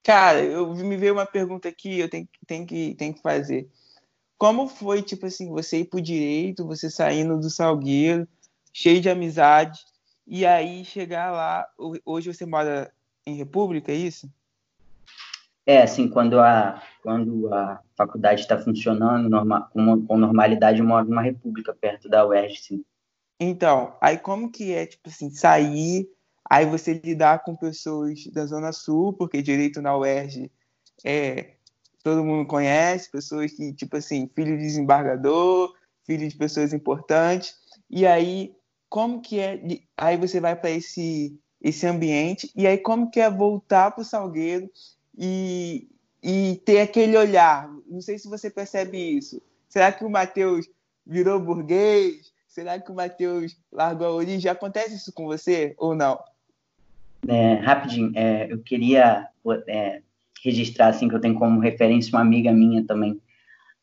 Cara, 0.03 0.41
eu 0.43 0.73
me 0.75 0.97
veio 0.97 1.13
uma 1.13 1.25
pergunta 1.25 1.67
aqui, 1.67 1.99
eu 1.99 2.09
tenho, 2.09 2.27
tenho, 2.47 2.65
que, 2.65 2.95
tenho 2.95 3.13
que 3.13 3.21
fazer. 3.21 3.69
Como 4.37 4.67
foi, 4.67 5.01
tipo 5.01 5.25
assim, 5.25 5.49
você 5.49 5.79
ir 5.79 5.85
pro 5.85 6.01
direito, 6.01 6.65
você 6.65 6.89
saindo 6.89 7.37
do 7.37 7.49
Salgueiro, 7.49 8.27
cheio 8.73 9.01
de 9.01 9.09
amizade, 9.09 9.79
e 10.25 10.45
aí 10.45 10.85
chegar 10.85 11.31
lá, 11.31 11.67
hoje 12.05 12.33
você 12.33 12.45
mora 12.45 12.91
em 13.25 13.35
República, 13.35 13.91
é 13.91 13.95
isso? 13.95 14.29
É, 15.65 15.83
assim, 15.83 16.07
quando 16.07 16.39
a, 16.39 16.81
quando 17.03 17.53
a 17.53 17.79
faculdade 17.95 18.41
está 18.41 18.57
funcionando 18.57 19.29
norma, 19.29 19.69
com, 19.71 20.05
com, 20.05 20.17
normalidade, 20.17 20.79
eu 20.79 20.85
moro 20.85 21.07
numa 21.07 21.21
república 21.21 21.73
perto 21.73 22.09
da 22.09 22.25
UERJ, 22.25 22.57
sim. 22.57 22.85
Então, 23.39 23.95
aí 24.01 24.17
como 24.17 24.51
que 24.51 24.73
é, 24.73 24.85
tipo 24.85 25.09
assim, 25.09 25.29
sair, 25.29 26.09
aí 26.49 26.65
você 26.65 26.93
lidar 26.93 27.43
com 27.43 27.55
pessoas 27.55 28.25
da 28.27 28.45
Zona 28.45 28.71
Sul, 28.71 29.13
porque 29.13 29.41
direito 29.41 29.81
na 29.81 29.95
UERJ 29.95 30.51
é, 31.05 31.53
todo 32.03 32.23
mundo 32.23 32.47
conhece, 32.47 33.11
pessoas 33.11 33.51
que, 33.51 33.73
tipo 33.73 33.95
assim, 33.97 34.29
filho 34.35 34.57
de 34.57 34.63
desembargador, 34.63 35.73
filho 36.03 36.27
de 36.27 36.35
pessoas 36.35 36.73
importantes, 36.73 37.55
e 37.89 38.05
aí 38.05 38.55
como 38.89 39.21
que 39.21 39.39
é, 39.39 39.61
aí 39.95 40.17
você 40.17 40.39
vai 40.39 40.55
para 40.55 40.71
esse, 40.71 41.39
esse 41.61 41.85
ambiente, 41.85 42.51
e 42.55 42.65
aí 42.65 42.77
como 42.77 43.11
que 43.11 43.19
é 43.19 43.29
voltar 43.29 43.91
para 43.91 44.01
o 44.01 44.05
Salgueiro 44.05 44.69
e, 45.15 45.87
e 46.23 46.59
ter 46.65 46.81
aquele 46.81 47.15
olhar. 47.15 47.69
Não 47.85 48.01
sei 48.01 48.17
se 48.17 48.27
você 48.27 48.49
percebe 48.49 48.97
isso. 48.97 49.39
Será 49.67 49.91
que 49.91 50.03
o 50.03 50.09
Matheus 50.09 50.67
virou 51.05 51.39
burguês? 51.39 52.33
Será 52.47 52.79
que 52.79 52.91
o 52.91 52.95
Matheus 52.95 53.55
largou 53.71 54.07
a 54.07 54.13
origem? 54.13 54.49
Acontece 54.49 54.95
isso 54.95 55.13
com 55.13 55.25
você 55.25 55.75
ou 55.77 55.93
não? 55.93 56.19
É, 57.27 57.53
rapidinho, 57.55 58.11
é, 58.15 58.51
eu 58.51 58.59
queria 58.59 59.27
é, 59.67 60.01
registrar 60.43 60.87
assim 60.87 61.07
que 61.07 61.15
eu 61.15 61.21
tenho 61.21 61.35
como 61.35 61.59
referência 61.59 62.15
uma 62.15 62.21
amiga 62.21 62.51
minha 62.51 62.85
também, 62.85 63.19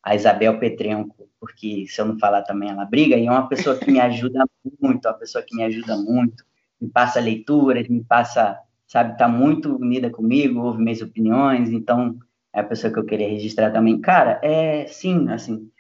a 0.03 0.15
Isabel 0.15 0.59
Petrenco, 0.59 1.29
porque 1.39 1.87
se 1.89 2.01
eu 2.01 2.07
não 2.07 2.19
falar 2.19 2.43
também 2.43 2.71
ela 2.71 2.85
briga, 2.85 3.17
e 3.17 3.27
é 3.27 3.31
uma 3.31 3.49
pessoa 3.49 3.77
que 3.77 3.91
me 3.91 4.01
ajuda 4.01 4.45
muito, 4.81 5.07
uma 5.07 5.15
pessoa 5.15 5.45
que 5.45 5.55
me 5.55 5.63
ajuda 5.65 5.97
muito, 5.97 6.45
me 6.81 6.89
passa 6.89 7.21
leituras, 7.21 7.89
me 7.89 8.03
passa 8.03 8.59
sabe, 8.87 9.13
está 9.13 9.29
muito 9.29 9.77
unida 9.77 10.11
comigo, 10.11 10.61
ouve 10.61 10.83
minhas 10.83 11.03
opiniões, 11.03 11.71
então 11.71 12.19
é 12.53 12.61
a 12.61 12.65
pessoa 12.65 12.93
que 12.93 12.99
eu 12.99 13.05
queria 13.05 13.29
registrar 13.29 13.71
também. 13.71 14.01
Cara, 14.01 14.41
é 14.43 14.87
sim, 14.87 15.29
assim, 15.29 15.71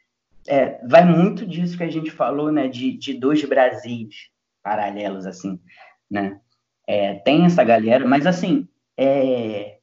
é, 0.46 0.84
vai 0.86 1.04
muito 1.04 1.46
disso 1.46 1.76
que 1.76 1.84
a 1.84 1.90
gente 1.90 2.11
falou, 2.11 2.50
né, 2.50 2.68
de, 2.68 2.92
de 2.96 3.14
dois 3.14 3.42
Brasis 3.44 4.28
paralelos, 4.62 5.26
assim, 5.26 5.61
né? 6.11 6.40
É, 6.87 7.14
tem 7.14 7.45
essa 7.45 7.64
galera, 7.64 8.07
mas 8.07 8.26
assim, 8.26 8.68
é, 8.97 9.78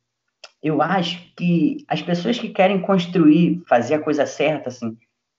eu 0.62 0.82
acho 0.82 1.34
que 1.36 1.84
as 1.88 2.01
pessoas 2.01 2.39
que 2.39 2.49
querem 2.49 2.82
construir, 2.82 3.62
fazer 3.68 3.95
a 3.95 4.01
coisa 4.01 4.26
certa, 4.26 4.70
assim, 4.70 4.97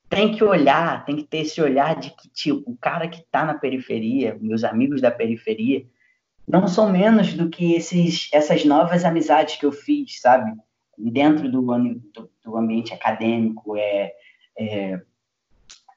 tem 0.09 0.35
que 0.35 0.45
olhar, 0.45 1.05
tem 1.05 1.17
que 1.17 1.25
ter 1.25 1.39
esse 1.39 1.61
olhar 1.61 1.99
de 1.99 2.11
que, 2.11 2.29
tipo, 2.29 2.71
o 2.71 2.77
cara 2.77 3.09
que 3.09 3.21
está 3.21 3.45
na 3.45 3.55
periferia, 3.55 4.37
meus 4.41 4.63
amigos 4.63 5.01
da 5.01 5.11
periferia, 5.11 5.85
não 6.47 6.69
são 6.69 6.93
menos 6.93 7.33
do 7.33 7.49
que 7.49 7.75
esses, 7.75 8.29
essas 8.33 8.65
novas 8.65 9.05
amizades 9.05 9.57
que 9.57 9.65
eu 9.65 9.73
fiz, 9.73 10.21
sabe? 10.21 10.53
Dentro 10.97 11.51
do, 11.51 11.63
do, 11.63 12.31
do 12.45 12.57
ambiente 12.57 12.93
acadêmico, 12.93 13.77
é, 13.77 14.13
é, 14.59 15.01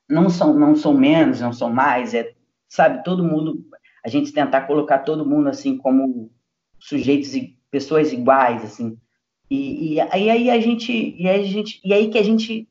não, 0.09 0.29
são, 0.29 0.57
não 0.57 0.75
são 0.75 0.93
menos, 0.93 1.41
não 1.41 1.51
são 1.51 1.69
mais, 1.71 2.13
é, 2.13 2.33
sabe? 2.67 3.03
Todo 3.03 3.23
mundo, 3.23 3.63
a 4.05 4.09
gente 4.09 4.31
tentar 4.31 4.61
colocar 4.61 4.99
todo 4.99 5.25
mundo 5.25 5.49
assim 5.49 5.77
como 5.77 6.31
sujeitos 6.79 7.35
e 7.35 7.57
pessoas 7.69 8.13
iguais, 8.13 8.63
assim. 8.63 8.97
E, 9.49 9.93
e, 9.93 10.01
aí, 10.01 10.29
aí 10.29 10.49
a 10.49 10.59
gente, 10.59 10.91
e 10.91 11.27
aí 11.27 11.41
a 11.41 11.47
gente, 11.47 11.81
e 11.83 11.93
aí 11.93 12.09
que 12.09 12.17
a 12.17 12.23
gente, 12.23 12.67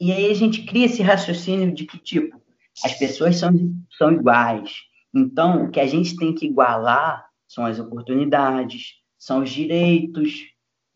e 0.00 0.12
aí 0.12 0.30
a 0.30 0.34
gente 0.34 0.64
cria 0.64 0.86
esse 0.86 1.02
raciocínio 1.02 1.72
de 1.72 1.86
que 1.86 1.98
tipo 1.98 2.40
as 2.84 2.94
pessoas 2.94 3.36
são, 3.36 3.50
são 3.98 4.12
iguais, 4.12 4.72
então, 5.14 5.64
o 5.64 5.70
que 5.70 5.78
a 5.78 5.86
gente 5.86 6.16
tem 6.16 6.34
que 6.34 6.46
igualar 6.46 7.26
são 7.46 7.66
as 7.66 7.78
oportunidades, 7.78 8.94
são 9.18 9.42
os 9.42 9.50
direitos, 9.50 10.46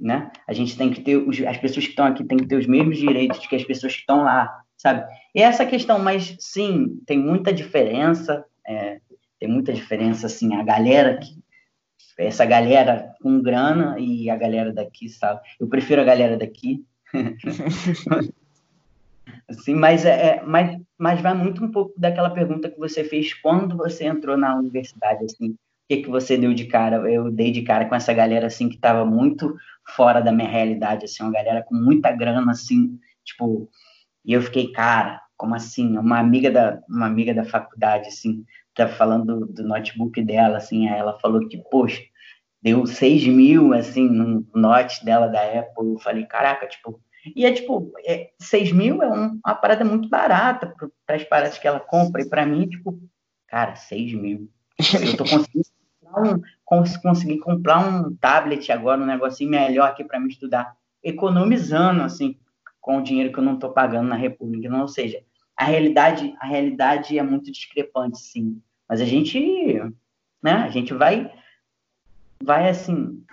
né? 0.01 0.31
A 0.49 0.53
gente 0.53 0.77
tem 0.77 0.91
que 0.91 1.03
ter, 1.03 1.17
os, 1.17 1.39
as 1.43 1.59
pessoas 1.59 1.85
que 1.85 1.91
estão 1.91 2.07
aqui 2.07 2.25
têm 2.25 2.39
que 2.39 2.47
ter 2.47 2.57
os 2.57 2.67
mesmos 2.67 2.97
direitos 2.97 3.47
que 3.47 3.57
as 3.57 3.65
pessoas 3.65 3.93
que 3.93 4.01
estão 4.01 4.23
lá, 4.23 4.63
sabe? 4.77 5.07
E 5.35 5.43
essa 5.43 5.67
questão, 5.67 5.99
mas 5.99 6.35
sim, 6.41 6.99
tem 7.07 7.19
muita 7.19 7.53
diferença, 7.53 8.45
é, 8.67 9.01
tem 9.39 9.49
muita 9.49 9.73
diferença, 9.73 10.27
assim, 10.27 10.55
a 10.55 10.63
galera 10.63 11.19
que, 11.19 11.39
essa 12.19 12.45
galera 12.45 13.15
com 13.23 13.43
grana 13.43 13.97
e 13.99 14.31
a 14.31 14.37
galera 14.37 14.73
daqui, 14.73 15.09
sabe? 15.09 15.41
Eu 15.61 15.69
prefiro 15.69 16.01
a 16.01 16.05
galera 16.05 16.37
daqui. 16.37 16.85
Assim, 19.49 19.75
mas, 19.75 20.05
é, 20.05 20.11
é, 20.11 20.43
mas, 20.45 20.81
mas 20.99 21.21
vai 21.21 21.33
muito 21.33 21.65
um 21.65 21.71
pouco 21.71 21.93
daquela 21.97 22.31
pergunta 22.31 22.69
que 22.69 22.79
você 22.79 23.05
fez 23.05 23.33
quando 23.35 23.77
você 23.77 24.05
entrou 24.05 24.37
na 24.37 24.57
universidade, 24.57 25.25
assim, 25.25 25.51
o 25.51 25.59
que, 25.89 26.03
que 26.03 26.09
você 26.09 26.37
deu 26.37 26.53
de 26.53 26.67
cara? 26.67 26.97
Eu 27.11 27.31
dei 27.31 27.53
de 27.53 27.63
cara 27.63 27.85
com 27.85 27.95
essa 27.95 28.13
galera, 28.13 28.49
assim, 28.49 28.69
que 28.69 28.75
estava 28.75 29.05
muito 29.05 29.57
fora 29.95 30.21
da 30.21 30.33
minha 30.33 30.49
realidade, 30.49 31.05
assim, 31.05 31.23
uma 31.23 31.33
galera 31.33 31.63
com 31.63 31.77
muita 31.77 32.11
grana, 32.11 32.51
assim, 32.51 32.99
tipo, 33.25 33.69
e 34.25 34.33
eu 34.33 34.43
fiquei, 34.43 34.73
cara, 34.73 35.21
como 35.37 35.55
assim? 35.55 35.97
Uma 35.97 36.19
amiga 36.19 36.51
da, 36.51 36.81
uma 36.89 37.07
amiga 37.07 37.33
da 37.33 37.45
faculdade, 37.45 38.09
assim, 38.09 38.45
estava 38.83 38.93
falando 38.93 39.41
do, 39.41 39.47
do 39.47 39.63
notebook 39.67 40.23
dela, 40.23 40.59
assim, 40.59 40.89
aí 40.89 40.99
ela 40.99 41.19
falou 41.19 41.47
que, 41.49 41.59
poxa, 41.71 42.03
deu 42.63 42.87
6 42.87 43.27
mil, 43.27 43.73
assim, 43.73 44.09
no 44.09 44.47
note 44.55 45.05
dela 45.05 45.29
da 45.29 45.41
Apple, 45.43 45.93
eu 45.93 45.99
falei, 45.99 46.27
caraca, 46.27 46.67
tipo, 46.67 47.01
e 47.35 47.45
é 47.45 47.53
tipo, 47.53 47.93
é, 48.05 48.31
6 48.39 48.73
mil 48.73 49.03
é 49.03 49.11
um, 49.11 49.41
uma 49.45 49.55
parada 49.55 49.85
muito 49.85 50.09
barata 50.09 50.73
para 51.05 51.17
as 51.17 51.25
paradas 51.25 51.59
que 51.59 51.67
ela 51.67 51.81
compra. 51.81 52.23
E 52.23 52.29
para 52.29 52.47
mim, 52.47 52.69
tipo, 52.69 53.01
cara, 53.49 53.75
6 53.75 54.15
mil. 54.15 54.49
Eu 54.79 55.17
tô 55.17 55.25
conseguindo 55.29 55.67
um, 56.17 56.83
conseguir 57.03 57.39
comprar 57.39 57.79
um 57.81 58.15
tablet 58.17 58.71
agora, 58.71 59.01
um 59.01 59.07
negocinho 59.07 59.51
melhor 59.51 59.89
aqui 59.89 60.05
para 60.05 60.21
me 60.21 60.29
estudar, 60.29 60.77
economizando, 61.03 62.03
assim, 62.03 62.39
com 62.81 62.99
o 62.99 63.03
dinheiro 63.03 63.33
que 63.33 63.39
eu 63.39 63.45
não 63.45 63.55
estou 63.55 63.73
pagando 63.73 64.09
na 64.09 64.17
República. 64.17 64.69
Não, 64.69 64.83
ou 64.83 64.89
seja, 64.89 65.21
a 65.57 65.65
realidade, 65.65 66.35
a 66.41 66.47
realidade 66.47 67.19
é 67.19 67.23
muito 67.23 67.51
discrepante, 67.51 68.19
sim. 68.19 68.61
Mas 68.89 69.01
a 69.01 69.05
gente, 69.05 69.83
né, 70.43 70.53
a 70.53 70.69
gente 70.69 70.95
vai, 70.95 71.33
vai 72.43 72.69
assim, 72.69 73.25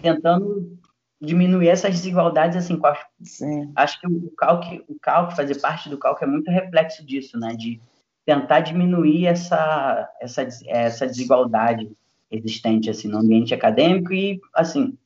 tentando 0.00 0.78
diminuir 1.22 1.68
essas 1.68 1.94
desigualdades 1.94 2.56
assim 2.56 2.78
Sim. 3.22 3.70
acho 3.76 4.00
que 4.00 4.06
o 4.08 4.30
cálculo 4.36 4.84
o 4.88 4.98
cálculo 4.98 5.36
fazer 5.36 5.60
parte 5.60 5.88
do 5.88 5.96
cálculo 5.96 6.28
é 6.28 6.32
muito 6.32 6.50
reflexo 6.50 7.06
disso 7.06 7.38
né 7.38 7.54
de 7.54 7.80
tentar 8.26 8.60
diminuir 8.60 9.26
essa 9.26 10.10
essa 10.20 10.46
essa 10.66 11.06
desigualdade 11.06 11.88
existente 12.28 12.90
assim 12.90 13.06
no 13.06 13.18
ambiente 13.18 13.54
acadêmico 13.54 14.12
e 14.12 14.40
assim 14.52 14.98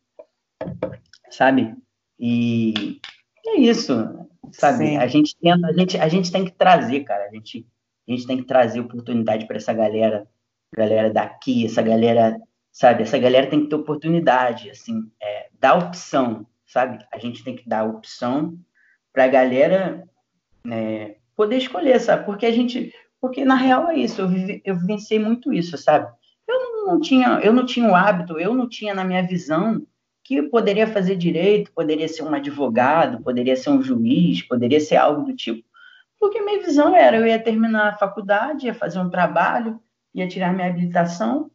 sabe 1.30 1.74
e 2.18 2.98
é 3.46 3.60
isso 3.60 4.26
sabe 4.52 4.86
Sim. 4.86 4.96
a 4.96 5.06
gente 5.06 5.36
tenta 5.36 5.66
a 5.66 5.72
gente 5.74 5.98
a 5.98 6.08
gente 6.08 6.32
tem 6.32 6.46
que 6.46 6.52
trazer 6.52 7.00
cara 7.04 7.26
a 7.26 7.30
gente 7.30 7.66
a 8.08 8.10
gente 8.10 8.26
tem 8.26 8.36
que 8.36 8.44
trazer 8.44 8.80
oportunidade 8.80 9.46
para 9.46 9.56
essa 9.56 9.72
galera 9.72 10.26
galera 10.74 11.12
daqui 11.12 11.64
essa 11.64 11.82
galera 11.82 12.38
sabe? 12.76 13.04
Essa 13.04 13.16
galera 13.16 13.46
tem 13.46 13.62
que 13.62 13.70
ter 13.70 13.74
oportunidade, 13.74 14.68
assim, 14.68 15.10
é, 15.18 15.48
dar 15.58 15.78
opção, 15.78 16.46
sabe? 16.66 17.02
A 17.10 17.18
gente 17.18 17.42
tem 17.42 17.56
que 17.56 17.66
dar 17.66 17.84
opção 17.84 18.54
para 19.14 19.24
a 19.24 19.28
galera 19.28 20.06
é, 20.70 21.16
poder 21.34 21.56
escolher, 21.56 21.98
sabe? 21.98 22.26
Porque 22.26 22.44
a 22.44 22.52
gente, 22.52 22.92
porque 23.18 23.46
na 23.46 23.54
real 23.54 23.88
é 23.88 23.96
isso, 23.96 24.20
eu, 24.20 24.28
vivi, 24.28 24.60
eu 24.62 24.76
vivenciei 24.76 25.18
muito 25.18 25.54
isso, 25.54 25.78
sabe? 25.78 26.06
Eu 26.46 26.54
não, 26.54 26.86
não 26.88 27.00
tinha, 27.00 27.40
eu 27.42 27.50
não 27.50 27.64
tinha 27.64 27.88
o 27.88 27.94
hábito, 27.94 28.38
eu 28.38 28.54
não 28.54 28.68
tinha 28.68 28.94
na 28.94 29.04
minha 29.04 29.26
visão 29.26 29.80
que 30.22 30.42
poderia 30.42 30.86
fazer 30.86 31.16
direito, 31.16 31.72
poderia 31.72 32.08
ser 32.08 32.24
um 32.24 32.34
advogado, 32.34 33.22
poderia 33.22 33.56
ser 33.56 33.70
um 33.70 33.82
juiz, 33.82 34.42
poderia 34.42 34.80
ser 34.80 34.96
algo 34.96 35.24
do 35.24 35.34
tipo. 35.34 35.65
Porque 36.26 36.42
minha 36.42 36.60
visão 36.60 36.96
era, 36.96 37.16
eu 37.16 37.24
ia 37.24 37.38
terminar 37.38 37.90
a 37.90 37.96
faculdade, 37.96 38.66
ia 38.66 38.74
fazer 38.74 38.98
um 38.98 39.08
trabalho, 39.08 39.80
ia 40.12 40.26
tirar 40.26 40.52
minha 40.52 40.66
habilitação, 40.66 41.48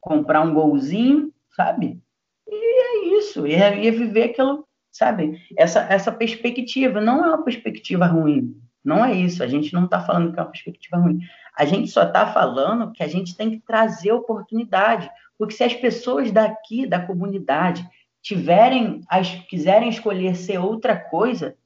comprar 0.00 0.40
um 0.40 0.52
golzinho, 0.52 1.32
sabe? 1.54 2.02
E 2.48 2.54
é 2.54 3.18
isso, 3.18 3.46
ia, 3.46 3.72
ia 3.76 3.92
viver 3.92 4.30
aquilo, 4.30 4.66
sabe? 4.90 5.40
Essa, 5.56 5.82
essa 5.82 6.10
perspectiva 6.10 7.00
não 7.00 7.24
é 7.24 7.28
uma 7.28 7.44
perspectiva 7.44 8.04
ruim, 8.04 8.60
não 8.84 9.04
é 9.04 9.12
isso. 9.12 9.44
A 9.44 9.46
gente 9.46 9.72
não 9.72 9.84
está 9.84 10.00
falando 10.00 10.32
que 10.32 10.40
é 10.40 10.42
uma 10.42 10.50
perspectiva 10.50 10.96
ruim. 10.96 11.20
A 11.56 11.64
gente 11.64 11.88
só 11.88 12.02
está 12.02 12.26
falando 12.26 12.90
que 12.90 13.04
a 13.04 13.08
gente 13.08 13.36
tem 13.36 13.48
que 13.48 13.60
trazer 13.60 14.10
oportunidade. 14.10 15.08
Porque 15.38 15.54
se 15.54 15.62
as 15.62 15.72
pessoas 15.74 16.32
daqui, 16.32 16.84
da 16.84 16.98
comunidade, 16.98 17.88
tiverem, 18.20 19.02
as, 19.08 19.30
quiserem 19.48 19.88
escolher 19.88 20.34
ser 20.34 20.58
outra 20.58 20.96
coisa, 20.96 21.56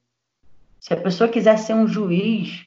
se 0.87 0.93
a 0.93 0.97
pessoa 0.97 1.29
quiser 1.29 1.57
ser 1.59 1.73
um 1.73 1.85
juiz, 1.85 2.65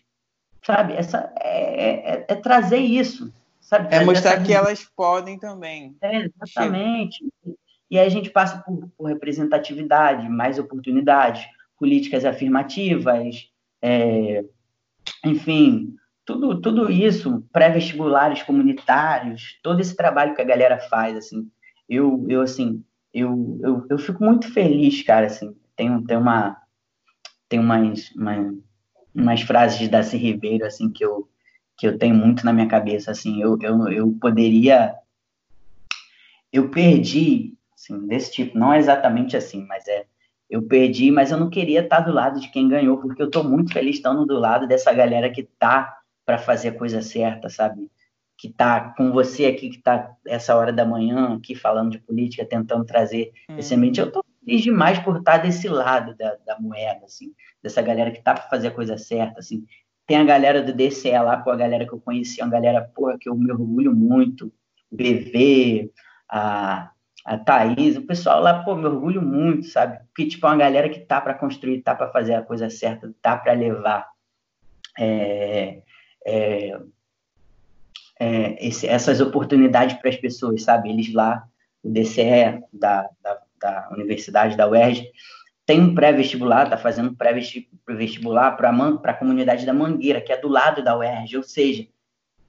sabe? 0.62 0.92
Essa, 0.92 1.32
é, 1.40 2.16
é, 2.16 2.24
é 2.28 2.34
trazer 2.34 2.76
isso. 2.76 3.32
Sabe? 3.62 3.94
É 3.94 4.04
mostrar 4.04 4.42
que 4.42 4.52
elas 4.52 4.84
podem 4.94 5.38
também. 5.38 5.96
É, 6.02 6.26
exatamente. 6.26 7.24
E 7.90 7.98
aí 7.98 8.06
a 8.06 8.10
gente 8.10 8.28
passa 8.28 8.58
por, 8.58 8.90
por 8.94 9.06
representatividade, 9.06 10.28
mais 10.28 10.58
oportunidades, 10.58 11.46
políticas 11.78 12.26
afirmativas, 12.26 13.48
é, 13.80 14.44
enfim, 15.24 15.96
tudo, 16.26 16.60
tudo 16.60 16.90
isso, 16.90 17.42
pré-vestibulares 17.50 18.42
comunitários, 18.42 19.58
todo 19.62 19.80
esse 19.80 19.96
trabalho 19.96 20.34
que 20.34 20.42
a 20.42 20.46
galera 20.46 20.78
faz, 20.78 21.16
assim, 21.16 21.50
eu, 21.88 22.26
eu 22.28 22.42
assim, 22.42 22.84
eu, 23.14 23.58
eu, 23.62 23.86
eu 23.88 23.98
fico 23.98 24.22
muito 24.22 24.52
feliz, 24.52 25.02
cara, 25.04 25.24
assim, 25.24 25.56
tem, 25.74 26.04
tem 26.04 26.18
uma, 26.18 26.60
tem 27.50 27.58
umas, 27.58 28.12
umas, 28.12 28.54
umas 29.14 29.40
frases 29.42 29.78
de 29.78 29.88
Darcy 29.88 30.16
Ribeiro, 30.16 30.64
assim, 30.64 30.88
que 30.88 31.04
eu, 31.04 31.28
que 31.76 31.86
eu 31.86 31.98
tenho 31.98 32.14
muito 32.14 32.46
na 32.46 32.52
minha 32.52 32.68
cabeça, 32.68 33.10
assim, 33.10 33.42
eu, 33.42 33.58
eu, 33.60 33.88
eu 33.88 34.16
poderia, 34.20 34.94
eu 36.52 36.70
perdi, 36.70 37.54
assim, 37.74 38.06
desse 38.06 38.32
tipo, 38.32 38.56
não 38.56 38.72
é 38.72 38.78
exatamente 38.78 39.36
assim, 39.36 39.66
mas 39.66 39.86
é, 39.88 40.06
eu 40.48 40.62
perdi, 40.62 41.10
mas 41.10 41.32
eu 41.32 41.38
não 41.38 41.50
queria 41.50 41.80
estar 41.80 42.00
do 42.00 42.12
lado 42.12 42.40
de 42.40 42.48
quem 42.50 42.68
ganhou, 42.68 42.98
porque 42.98 43.20
eu 43.20 43.26
estou 43.26 43.42
muito 43.42 43.72
feliz 43.72 43.96
estando 43.96 44.24
do 44.24 44.38
lado 44.38 44.68
dessa 44.68 44.92
galera 44.92 45.28
que 45.28 45.42
tá 45.42 45.98
para 46.24 46.38
fazer 46.38 46.68
a 46.68 46.78
coisa 46.78 47.02
certa, 47.02 47.48
sabe? 47.48 47.90
Que 48.38 48.48
tá 48.48 48.94
com 48.96 49.10
você 49.10 49.46
aqui, 49.46 49.70
que 49.70 49.78
tá 49.78 50.12
essa 50.24 50.54
hora 50.54 50.72
da 50.72 50.84
manhã 50.84 51.34
aqui 51.34 51.56
falando 51.56 51.90
de 51.90 51.98
política, 51.98 52.44
tentando 52.44 52.84
trazer 52.84 53.32
hum. 53.48 53.58
esse 53.58 53.74
ambiente. 53.74 54.00
Eu 54.00 54.06
estou 54.06 54.24
feliz 54.44 54.62
demais 54.62 54.98
por 54.98 55.18
estar 55.18 55.38
desse 55.38 55.68
lado 55.68 56.16
da, 56.16 56.36
da 56.46 56.58
moeda, 56.58 57.04
assim, 57.04 57.32
dessa 57.62 57.82
galera 57.82 58.10
que 58.10 58.22
tá 58.22 58.34
para 58.34 58.48
fazer 58.48 58.68
a 58.68 58.72
coisa 58.72 58.96
certa, 58.98 59.40
assim. 59.40 59.64
Tem 60.06 60.16
a 60.16 60.24
galera 60.24 60.62
do 60.62 60.72
DCE 60.72 61.10
lá, 61.10 61.36
com 61.36 61.50
a 61.50 61.56
galera 61.56 61.86
que 61.86 61.92
eu 61.92 62.00
conheci, 62.00 62.42
uma 62.42 62.50
galera, 62.50 62.90
porra, 62.94 63.16
que 63.18 63.28
eu 63.28 63.36
me 63.36 63.50
orgulho 63.50 63.94
muito, 63.94 64.52
o 64.90 64.96
BV, 64.96 65.90
a 66.28 66.90
a 67.24 67.38
Thaís, 67.38 67.96
o 67.96 68.06
pessoal 68.06 68.40
lá, 68.40 68.62
pô, 68.62 68.74
me 68.74 68.86
orgulho 68.86 69.22
muito, 69.22 69.66
sabe? 69.66 69.98
Porque, 70.06 70.26
tipo, 70.26 70.46
é 70.46 70.50
uma 70.50 70.56
galera 70.56 70.88
que 70.88 71.00
tá 71.00 71.20
para 71.20 71.34
construir, 71.34 71.82
tá 71.82 71.94
para 71.94 72.10
fazer 72.10 72.34
a 72.34 72.42
coisa 72.42 72.70
certa, 72.70 73.12
tá 73.20 73.36
para 73.36 73.52
levar 73.52 74.08
é, 74.98 75.82
é, 76.26 76.80
é, 78.18 78.66
esse, 78.66 78.86
essas 78.86 79.20
oportunidades 79.20 79.96
para 79.98 80.10
as 80.10 80.16
pessoas, 80.16 80.62
sabe? 80.62 80.90
Eles 80.90 81.12
lá, 81.12 81.44
o 81.82 81.90
DCE 81.90 82.62
da, 82.72 83.08
da, 83.22 83.38
da 83.60 83.88
Universidade 83.92 84.56
da 84.56 84.68
UERJ, 84.68 85.10
tem 85.66 85.80
um 85.80 85.94
pré-vestibular, 85.94 86.68
tá 86.68 86.76
fazendo 86.76 87.10
um 87.10 87.14
pré-vestibular 87.14 88.56
para 88.56 88.70
a 88.70 89.14
comunidade 89.14 89.64
da 89.64 89.72
Mangueira, 89.72 90.20
que 90.20 90.32
é 90.32 90.36
do 90.36 90.48
lado 90.48 90.82
da 90.82 90.96
UERJ, 90.96 91.36
ou 91.36 91.42
seja, 91.42 91.86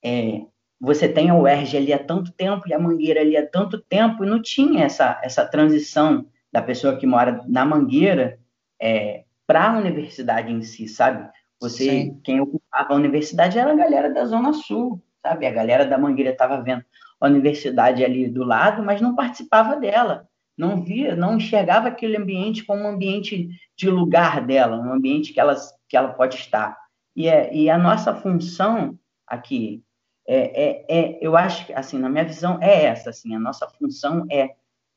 é, 0.04 0.42
você 0.80 1.08
tem 1.08 1.30
a 1.30 1.36
UERJ 1.36 1.78
ali 1.78 1.94
há 1.94 2.00
tanto 2.00 2.32
tempo 2.32 2.68
e 2.68 2.74
a 2.74 2.80
Mangueira 2.80 3.22
ali 3.22 3.38
há 3.38 3.46
tanto 3.46 3.80
tempo, 3.80 4.24
e 4.24 4.28
não 4.28 4.42
tinha 4.42 4.86
essa, 4.86 5.20
essa 5.24 5.46
transição 5.46 6.26
da 6.52 6.62
pessoa 6.62 6.98
que 6.98 7.06
mora 7.06 7.44
na 7.48 7.64
Mangueira 7.64 8.40
é, 8.82 9.24
para 9.46 9.70
a 9.70 9.78
universidade 9.78 10.52
em 10.52 10.64
si, 10.64 10.88
sabe? 10.88 11.30
Você, 11.60 11.84
Sim. 11.84 12.20
quem 12.24 12.42
ocupava 12.42 12.94
a 12.94 12.96
universidade 12.96 13.60
era 13.60 13.72
a 13.72 13.76
galera 13.76 14.12
da 14.12 14.26
Zona 14.26 14.52
Sul, 14.54 15.00
sabe? 15.22 15.46
A 15.46 15.52
galera 15.52 15.86
da 15.86 15.98
Mangueira 15.98 16.32
estava 16.32 16.60
vendo 16.60 16.84
a 17.20 17.28
universidade 17.28 18.04
ali 18.04 18.28
do 18.28 18.44
lado, 18.44 18.82
mas 18.82 19.00
não 19.00 19.14
participava 19.14 19.76
dela, 19.76 20.28
não 20.62 20.80
via, 20.84 21.16
não 21.16 21.38
enxergava 21.38 21.88
aquele 21.88 22.16
ambiente 22.16 22.64
como 22.64 22.84
um 22.84 22.90
ambiente 22.90 23.50
de 23.76 23.90
lugar 23.90 24.46
dela, 24.46 24.78
um 24.78 24.94
ambiente 24.94 25.34
que 25.34 25.40
ela, 25.40 25.56
que 25.90 25.98
ela 25.98 26.10
pode 26.10 26.36
estar. 26.36 26.78
E, 27.16 27.28
é, 27.28 27.52
e 27.52 27.68
a 27.68 27.80
nossa 27.80 28.14
função 28.14 28.96
aqui 29.26 29.84
é, 30.28 30.38
é, 30.38 30.86
é, 30.88 31.18
eu 31.20 31.36
acho 31.36 31.66
que, 31.66 31.74
assim, 31.74 31.98
na 31.98 32.08
minha 32.08 32.24
visão, 32.24 32.60
é 32.62 32.84
essa, 32.86 33.10
assim, 33.10 33.34
a 33.34 33.40
nossa 33.40 33.68
função 33.70 34.28
é 34.32 34.52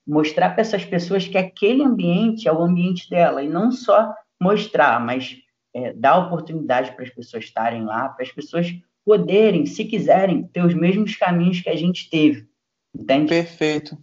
mostrar 0.06 0.50
para 0.50 0.60
essas 0.60 0.84
pessoas 0.84 1.26
que 1.26 1.38
aquele 1.38 1.82
ambiente 1.82 2.46
é 2.46 2.52
o 2.52 2.60
ambiente 2.60 3.08
dela, 3.08 3.42
e 3.42 3.48
não 3.48 3.72
só 3.72 4.14
mostrar, 4.38 5.00
mas 5.00 5.38
é, 5.72 5.94
dar 5.94 6.18
oportunidade 6.18 6.92
para 6.92 7.04
as 7.04 7.10
pessoas 7.10 7.44
estarem 7.44 7.84
lá, 7.84 8.10
para 8.10 8.22
as 8.22 8.30
pessoas 8.30 8.70
poderem, 9.02 9.64
se 9.64 9.82
quiserem, 9.86 10.42
ter 10.42 10.62
os 10.62 10.74
mesmos 10.74 11.16
caminhos 11.16 11.62
que 11.62 11.70
a 11.70 11.76
gente 11.76 12.10
teve, 12.10 12.46
entende? 12.94 13.30
Perfeito. 13.30 13.96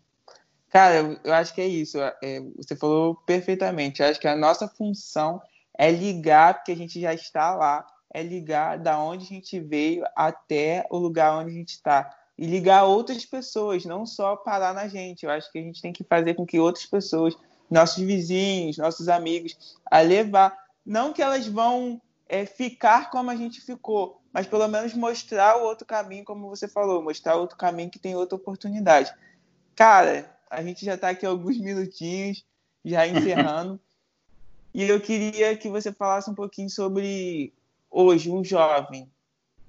Cara, 0.71 1.19
eu 1.21 1.33
acho 1.33 1.53
que 1.53 1.59
é 1.59 1.67
isso, 1.67 1.97
é, 1.99 2.39
você 2.55 2.77
falou 2.77 3.13
perfeitamente, 3.25 4.01
eu 4.01 4.07
acho 4.07 4.19
que 4.19 4.27
a 4.27 4.37
nossa 4.37 4.69
função 4.69 5.41
é 5.77 5.91
ligar, 5.91 6.53
porque 6.53 6.71
a 6.71 6.77
gente 6.77 6.99
já 6.99 7.13
está 7.13 7.53
lá, 7.53 7.85
é 8.13 8.23
ligar 8.23 8.79
da 8.79 8.97
onde 8.97 9.25
a 9.25 9.27
gente 9.27 9.59
veio 9.59 10.05
até 10.15 10.87
o 10.89 10.97
lugar 10.97 11.37
onde 11.37 11.51
a 11.51 11.53
gente 11.53 11.71
está. 11.71 12.15
E 12.37 12.45
ligar 12.45 12.85
outras 12.85 13.25
pessoas, 13.25 13.83
não 13.83 14.05
só 14.05 14.35
parar 14.37 14.73
na 14.73 14.87
gente. 14.87 15.25
Eu 15.25 15.31
acho 15.31 15.51
que 15.51 15.59
a 15.59 15.61
gente 15.61 15.81
tem 15.81 15.91
que 15.91 16.03
fazer 16.03 16.33
com 16.35 16.45
que 16.45 16.59
outras 16.59 16.85
pessoas, 16.85 17.35
nossos 17.69 18.01
vizinhos, 18.03 18.77
nossos 18.77 19.09
amigos, 19.09 19.77
a 19.89 19.99
levar. 19.99 20.57
Não 20.85 21.13
que 21.13 21.21
elas 21.21 21.47
vão 21.47 22.01
é, 22.27 22.45
ficar 22.45 23.09
como 23.09 23.29
a 23.29 23.35
gente 23.35 23.59
ficou, 23.61 24.21
mas 24.33 24.47
pelo 24.47 24.67
menos 24.67 24.93
mostrar 24.93 25.57
o 25.57 25.65
outro 25.65 25.85
caminho, 25.85 26.23
como 26.23 26.49
você 26.49 26.67
falou, 26.67 27.03
mostrar 27.03 27.35
outro 27.35 27.57
caminho 27.57 27.91
que 27.91 27.99
tem 27.99 28.15
outra 28.15 28.37
oportunidade. 28.37 29.13
Cara, 29.75 30.31
a 30.51 30.61
gente 30.61 30.85
já 30.85 30.95
está 30.95 31.09
aqui 31.09 31.25
alguns 31.25 31.57
minutinhos, 31.57 32.43
já 32.83 33.07
encerrando. 33.07 33.79
e 34.73 34.83
eu 34.83 34.99
queria 34.99 35.55
que 35.55 35.69
você 35.69 35.93
falasse 35.93 36.29
um 36.29 36.35
pouquinho 36.35 36.69
sobre 36.69 37.53
hoje 37.89 38.29
um 38.29 38.43
jovem 38.43 39.09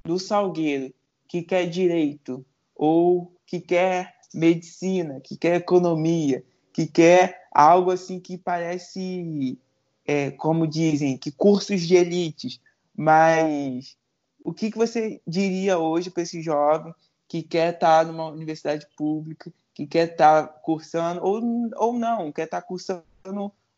do 0.05 0.19
Salgueiro 0.19 0.93
que 1.29 1.41
quer 1.43 1.67
direito 1.67 2.45
ou 2.75 3.33
que 3.47 3.61
quer 3.61 4.17
medicina, 4.35 5.21
que 5.21 5.37
quer 5.37 5.57
economia, 5.57 6.45
que 6.73 6.87
quer 6.87 7.47
algo 7.53 7.93
assim 7.93 8.19
que 8.19 8.37
parece, 8.37 9.57
é, 10.05 10.33
como 10.33 10.67
dizem, 10.67 11.17
que 11.17 11.31
cursos 11.31 11.83
de 11.83 11.95
elites, 11.95 12.61
mas 12.97 13.97
o 14.43 14.53
que, 14.53 14.71
que 14.71 14.79
você 14.79 15.21
diria 15.27 15.79
hoje 15.79 16.11
para 16.11 16.25
esse 16.25 16.43
jovem 16.43 16.93
que 17.29 17.43
quer 17.43 17.75
estar 17.75 18.05
numa 18.05 18.29
universidade 18.29 18.87
pública, 18.97 19.53
que 19.75 19.87
quer 19.87 20.13
estar 20.13 20.47
cursando, 20.63 21.25
ou, 21.25 21.41
ou 21.77 21.93
não, 21.99 22.31
quer 22.33 22.45
estar 22.45 22.63
cursando 22.63 23.05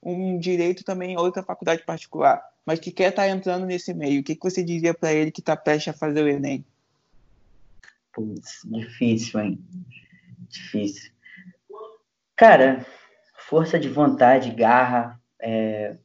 um 0.02 0.38
direito 0.38 0.84
também 0.84 1.12
em 1.12 1.16
outra 1.16 1.42
faculdade 1.42 1.82
particular? 1.84 2.42
mas 2.64 2.80
que 2.80 2.90
quer 2.90 3.10
estar 3.10 3.22
tá 3.22 3.28
entrando 3.28 3.66
nesse 3.66 3.92
meio, 3.92 4.20
o 4.20 4.24
que, 4.24 4.34
que 4.34 4.42
você 4.42 4.64
diria 4.64 4.94
para 4.94 5.12
ele 5.12 5.30
que 5.30 5.40
está 5.40 5.56
prestes 5.56 5.94
a 5.94 5.96
fazer 5.96 6.22
o 6.22 6.28
Enem? 6.28 6.64
Putz, 8.12 8.60
difícil, 8.64 9.40
hein? 9.40 9.64
Difícil. 10.48 11.12
Cara, 12.36 12.86
força 13.36 13.78
de 13.78 13.88
vontade, 13.88 14.50
garra, 14.50 15.20
é, 15.40 15.96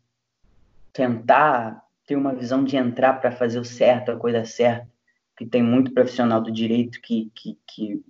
tentar 0.92 1.84
ter 2.06 2.16
uma 2.16 2.34
visão 2.34 2.64
de 2.64 2.76
entrar 2.76 3.14
para 3.14 3.32
fazer 3.32 3.60
o 3.60 3.66
certo, 3.66 4.12
a 4.12 4.18
coisa 4.18 4.44
certa, 4.44 4.90
que 5.38 5.46
tem 5.46 5.64
muito 5.64 5.94
profissional 5.94 6.42
do 6.42 6.52
direito 6.52 7.00
que, 7.02 7.32
que, 7.34 7.58
que 7.66 8.04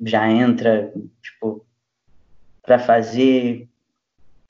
já 0.00 0.28
entra, 0.30 0.92
tipo, 1.22 1.64
para 2.62 2.78
fazer 2.78 3.68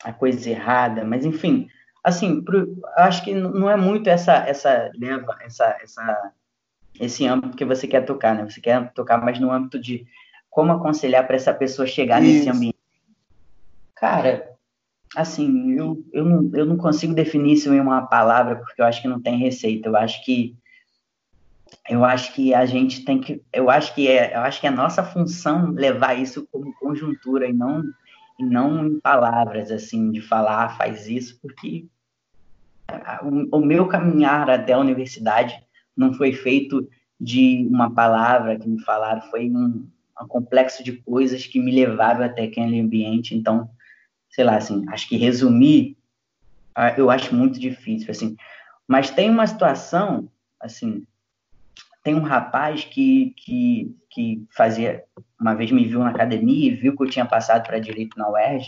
a 0.02 0.12
coisa 0.12 0.50
errada, 0.50 1.04
mas 1.04 1.24
enfim, 1.24 1.68
assim, 2.02 2.42
pro, 2.42 2.78
acho 2.96 3.24
que 3.24 3.34
não 3.34 3.68
é 3.68 3.76
muito 3.76 4.08
essa 4.08 4.34
essa 4.34 4.90
leva, 4.94 5.36
essa 5.40 5.76
essa 5.82 6.32
esse 7.00 7.26
âmbito 7.26 7.56
que 7.56 7.64
você 7.64 7.86
quer 7.86 8.04
tocar, 8.04 8.34
né? 8.34 8.44
Você 8.48 8.60
quer 8.60 8.92
tocar 8.92 9.18
mais 9.18 9.38
no 9.38 9.50
âmbito 9.50 9.78
de 9.78 10.06
como 10.48 10.72
aconselhar 10.72 11.26
para 11.26 11.36
essa 11.36 11.52
pessoa 11.52 11.86
chegar 11.86 12.22
Isso. 12.22 12.32
nesse 12.32 12.48
ambiente. 12.48 12.76
Cara, 13.94 14.56
assim, 15.14 15.72
eu, 15.72 16.02
eu, 16.12 16.24
não, 16.24 16.50
eu 16.54 16.64
não 16.64 16.76
consigo 16.76 17.14
definir 17.14 17.52
isso 17.52 17.72
em 17.72 17.80
uma 17.80 18.06
palavra, 18.06 18.56
porque 18.56 18.80
eu 18.80 18.86
acho 18.86 19.02
que 19.02 19.08
não 19.08 19.20
tem 19.20 19.38
receita. 19.38 19.88
Eu 19.88 19.96
acho 19.96 20.24
que 20.24 20.56
eu 21.88 22.04
acho 22.04 22.32
que 22.34 22.54
a 22.54 22.66
gente 22.66 23.04
tem 23.04 23.20
que, 23.20 23.42
eu 23.52 23.70
acho 23.70 23.94
que 23.94 24.08
é, 24.08 24.34
eu 24.36 24.40
acho 24.40 24.60
que 24.60 24.66
é 24.66 24.70
nossa 24.70 25.02
função 25.02 25.70
levar 25.70 26.14
isso 26.14 26.46
como 26.50 26.74
conjuntura 26.74 27.48
e 27.48 27.52
não 27.52 27.82
e 28.38 28.44
não 28.44 28.86
em 28.86 29.00
palavras 29.00 29.70
assim 29.70 30.10
de 30.10 30.20
falar 30.20 30.64
ah, 30.64 30.68
faz 30.68 31.08
isso, 31.08 31.38
porque 31.40 31.86
o, 33.22 33.58
o 33.58 33.64
meu 33.64 33.86
caminhar 33.86 34.50
até 34.50 34.74
a 34.74 34.78
universidade 34.78 35.58
não 35.96 36.12
foi 36.12 36.32
feito 36.32 36.86
de 37.18 37.66
uma 37.70 37.90
palavra 37.90 38.58
que 38.58 38.68
me 38.68 38.80
falaram, 38.82 39.22
foi 39.30 39.50
um, 39.50 39.88
um 40.20 40.26
complexo 40.28 40.84
de 40.84 40.92
coisas 40.92 41.46
que 41.46 41.58
me 41.58 41.72
levaram 41.72 42.24
até 42.24 42.44
aquele 42.44 42.78
ambiente. 42.78 43.34
Então, 43.34 43.70
sei 44.28 44.44
lá, 44.44 44.56
assim, 44.56 44.84
acho 44.88 45.08
que 45.08 45.16
resumir, 45.16 45.96
ah, 46.74 46.94
eu 46.96 47.10
acho 47.10 47.34
muito 47.34 47.58
difícil, 47.58 48.10
assim. 48.10 48.36
Mas 48.86 49.10
tem 49.10 49.30
uma 49.30 49.46
situação, 49.46 50.30
assim, 50.60 51.06
tem 52.06 52.14
um 52.14 52.20
rapaz 52.20 52.84
que, 52.84 53.34
que, 53.36 53.92
que 54.08 54.46
fazia, 54.56 55.02
uma 55.40 55.56
vez 55.56 55.72
me 55.72 55.84
viu 55.84 55.98
na 55.98 56.10
academia 56.10 56.68
e 56.68 56.74
viu 56.76 56.96
que 56.96 57.02
eu 57.02 57.10
tinha 57.10 57.26
passado 57.26 57.66
para 57.66 57.80
direito 57.80 58.16
na 58.16 58.30
UERJ, 58.30 58.64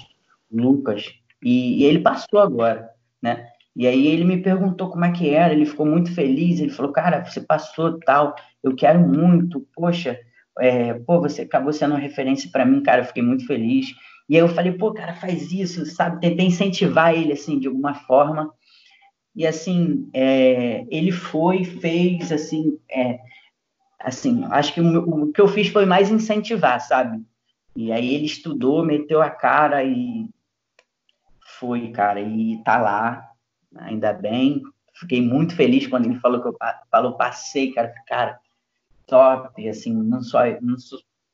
Lucas, 0.51 1.15
e, 1.41 1.81
e 1.81 1.85
ele 1.85 2.01
passou 2.01 2.41
agora, 2.41 2.91
né? 3.23 3.47
E 3.77 3.87
aí 3.87 4.09
ele 4.09 4.25
me 4.25 4.43
perguntou 4.43 4.91
como 4.91 5.05
é 5.05 5.13
que 5.13 5.31
era, 5.31 5.55
ele 5.55 5.67
ficou 5.67 5.87
muito 5.87 6.13
feliz, 6.13 6.59
ele 6.59 6.73
falou, 6.73 6.91
cara, 6.91 7.25
você 7.25 7.41
passou 7.41 8.01
tal, 8.01 8.35
eu 8.61 8.75
quero 8.75 8.99
muito, 8.99 9.65
poxa, 9.73 10.19
é, 10.59 10.95
pô, 10.95 11.21
você 11.21 11.43
acabou 11.43 11.73
sendo 11.73 11.93
uma 11.93 12.01
referência 12.01 12.51
para 12.51 12.67
mim, 12.67 12.83
cara, 12.83 13.03
eu 13.03 13.07
fiquei 13.07 13.23
muito 13.23 13.47
feliz. 13.47 13.87
E 14.29 14.35
aí 14.35 14.43
eu 14.43 14.49
falei, 14.49 14.73
pô, 14.73 14.93
cara, 14.93 15.15
faz 15.15 15.53
isso, 15.53 15.87
sabe? 15.87 16.21
Tentei 16.21 16.45
incentivar 16.45 17.15
ele, 17.15 17.35
assim, 17.35 17.57
de 17.57 17.69
alguma 17.69 17.95
forma. 17.95 18.53
E, 19.35 19.47
assim, 19.47 20.09
é, 20.13 20.85
ele 20.91 21.13
foi, 21.13 21.65
fez, 21.65 22.33
assim, 22.33 22.79
é, 22.91 23.21
assim, 24.01 24.45
acho 24.47 24.75
que 24.75 24.81
o, 24.81 25.25
o, 25.25 25.33
que 25.33 25.41
eu 25.41 25.49
fiz 25.49 25.69
foi 25.69 25.87
mais 25.87 26.11
incentivar, 26.11 26.81
sabe? 26.81 27.23
E 27.77 27.93
aí 27.93 28.15
ele 28.15 28.27
estudou, 28.27 28.85
meteu 28.85 29.23
a 29.23 29.31
cara 29.31 29.85
e 29.85 30.29
foi, 31.59 31.91
cara, 31.91 32.21
e 32.21 32.63
tá 32.65 32.79
lá, 32.79 33.31
ainda 33.77 34.13
bem. 34.13 34.63
Fiquei 34.95 35.23
muito 35.23 35.55
feliz 35.55 35.87
quando 35.87 36.07
ele 36.07 36.19
falou 36.19 36.43
que 36.43 36.49
eu 36.49 36.57
falou, 36.91 37.17
passei, 37.17 37.73
cara, 37.73 37.93
cara, 38.07 38.41
top, 39.07 39.69
assim, 39.69 39.93
não 39.93 40.23
só, 40.23 40.41
não 40.61 40.77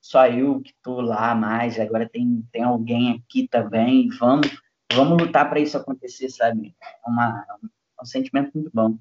só 0.00 0.26
eu 0.26 0.60
que 0.60 0.74
tô 0.82 1.00
lá 1.00 1.34
mais, 1.34 1.80
agora 1.80 2.08
tem, 2.08 2.44
tem 2.52 2.62
alguém 2.62 3.12
aqui 3.12 3.48
também, 3.48 4.08
vamos, 4.18 4.48
vamos 4.92 5.22
lutar 5.22 5.48
para 5.48 5.60
isso 5.60 5.76
acontecer, 5.76 6.28
sabe? 6.28 6.74
É 6.82 7.10
uma, 7.10 7.44
um 8.04 8.06
sentimento 8.06 8.52
muito 8.54 8.70
bom. 8.72 8.96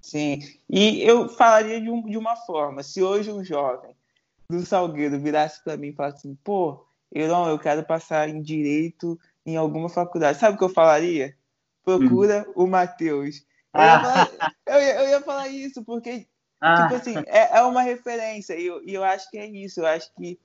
Sim, 0.00 0.40
e 0.70 1.02
eu 1.02 1.28
falaria 1.28 1.80
de, 1.80 1.90
um, 1.90 2.02
de 2.08 2.16
uma 2.16 2.36
forma, 2.36 2.82
se 2.82 3.02
hoje 3.02 3.32
um 3.32 3.42
jovem 3.42 3.90
do 4.48 4.64
Salgueiro 4.64 5.18
virasse 5.18 5.62
para 5.64 5.76
mim 5.76 5.88
e 5.88 5.92
falasse 5.92 6.18
assim, 6.18 6.38
pô, 6.44 6.86
eu 7.10 7.26
não, 7.26 7.48
eu 7.48 7.58
quero 7.58 7.84
passar 7.84 8.28
em 8.28 8.40
Direito 8.40 9.18
em 9.44 9.56
alguma 9.56 9.88
faculdade, 9.88 10.38
sabe 10.38 10.54
o 10.54 10.58
que 10.58 10.64
eu 10.64 10.68
falaria? 10.68 11.34
procura 11.86 12.44
hum. 12.48 12.64
o 12.64 12.66
Matheus. 12.66 13.36
Eu, 13.72 13.80
ah. 13.80 14.28
eu, 14.66 14.74
eu, 14.74 15.08
ia 15.08 15.20
falar 15.20 15.48
isso, 15.48 15.84
porque, 15.84 16.26
ah. 16.60 16.82
tipo 16.82 16.96
assim, 16.96 17.14
é, 17.28 17.58
é 17.58 17.62
uma 17.62 17.82
referência, 17.82 18.58
e 18.58 18.66
eu, 18.66 18.82
e 18.84 18.92
eu 18.92 19.04
acho 19.04 19.30
que 19.30 19.38
é 19.38 19.46
isso. 19.46 19.80
Eu 19.80 19.86
acho 19.86 20.12
que 20.16 20.38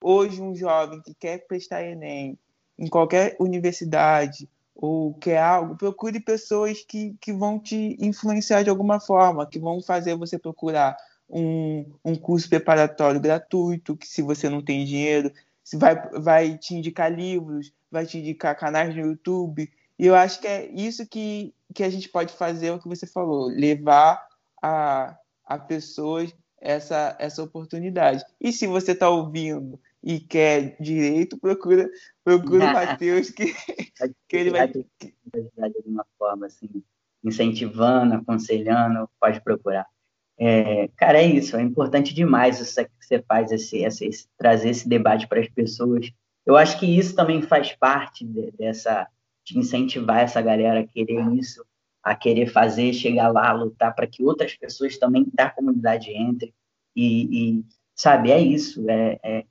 hoje 0.00 0.40
um 0.40 0.54
jovem 0.54 1.02
que 1.02 1.14
quer 1.14 1.46
prestar 1.46 1.84
Enem 1.84 2.38
em 2.78 2.88
qualquer 2.88 3.36
universidade 3.38 4.48
ou 4.76 5.14
quer 5.14 5.38
algo, 5.38 5.74
procure 5.74 6.20
pessoas 6.20 6.82
que, 6.82 7.16
que 7.20 7.32
vão 7.32 7.58
te 7.58 7.96
influenciar 7.98 8.62
de 8.62 8.70
alguma 8.70 9.00
forma, 9.00 9.46
que 9.46 9.58
vão 9.58 9.80
fazer 9.80 10.14
você 10.14 10.38
procurar 10.38 10.96
um, 11.28 11.86
um 12.04 12.14
curso 12.14 12.48
preparatório 12.48 13.20
gratuito, 13.20 13.96
que 13.96 14.06
se 14.06 14.20
você 14.20 14.48
não 14.50 14.62
tem 14.62 14.84
dinheiro, 14.84 15.32
vai, 15.74 16.08
vai 16.10 16.58
te 16.58 16.74
indicar 16.74 17.10
livros, 17.10 17.72
vai 17.90 18.04
te 18.04 18.18
indicar 18.18 18.56
canais 18.56 18.94
no 18.94 19.00
YouTube, 19.00 19.70
e 19.98 20.06
eu 20.06 20.14
acho 20.14 20.40
que 20.40 20.46
é 20.46 20.66
isso 20.66 21.06
que, 21.06 21.54
que 21.74 21.82
a 21.82 21.88
gente 21.88 22.08
pode 22.10 22.34
fazer, 22.34 22.70
o 22.70 22.78
que 22.78 22.88
você 22.88 23.06
falou, 23.06 23.48
levar 23.48 24.26
a, 24.62 25.16
a 25.44 25.58
pessoas 25.58 26.34
essa, 26.60 27.16
essa 27.18 27.42
oportunidade. 27.42 28.22
E 28.38 28.52
se 28.52 28.66
você 28.66 28.92
está 28.92 29.08
ouvindo 29.08 29.80
e 30.06 30.20
quer 30.20 30.76
direito, 30.80 31.36
procura, 31.36 31.90
procura 32.22 32.66
o 32.66 32.72
Matheus, 32.72 33.30
que, 33.30 33.52
que 34.28 34.36
ele 34.36 34.50
vai. 34.50 34.68
De 34.68 34.86
alguma 35.58 36.06
forma, 36.16 36.46
assim, 36.46 36.70
incentivando, 37.24 38.14
aconselhando, 38.14 39.10
pode 39.20 39.40
procurar. 39.40 39.84
É, 40.38 40.86
cara, 40.96 41.18
é 41.20 41.26
isso, 41.26 41.56
é 41.56 41.62
importante 41.62 42.14
demais 42.14 42.60
isso 42.60 42.84
que 42.84 42.90
você 43.00 43.20
faz, 43.20 43.50
esse, 43.50 43.78
esse, 43.78 44.28
trazer 44.38 44.68
esse 44.68 44.88
debate 44.88 45.26
para 45.26 45.40
as 45.40 45.48
pessoas. 45.48 46.12
Eu 46.44 46.56
acho 46.56 46.78
que 46.78 46.86
isso 46.86 47.16
também 47.16 47.42
faz 47.42 47.72
parte 47.72 48.24
de, 48.24 48.52
dessa 48.52 49.08
de 49.44 49.58
incentivar 49.58 50.20
essa 50.20 50.40
galera 50.40 50.80
a 50.80 50.86
querer 50.86 51.20
isso, 51.34 51.64
a 52.00 52.14
querer 52.14 52.46
fazer, 52.46 52.92
chegar 52.92 53.28
lá, 53.28 53.52
lutar 53.52 53.92
para 53.92 54.06
que 54.06 54.22
outras 54.22 54.54
pessoas 54.54 54.96
também 54.98 55.26
da 55.34 55.50
comunidade 55.50 56.12
entrem. 56.16 56.54
E, 56.94 57.58
e 57.58 57.64
sabe, 57.94 58.30
é 58.30 58.38
isso. 58.38 58.88
É, 58.88 59.18
é, 59.22 59.44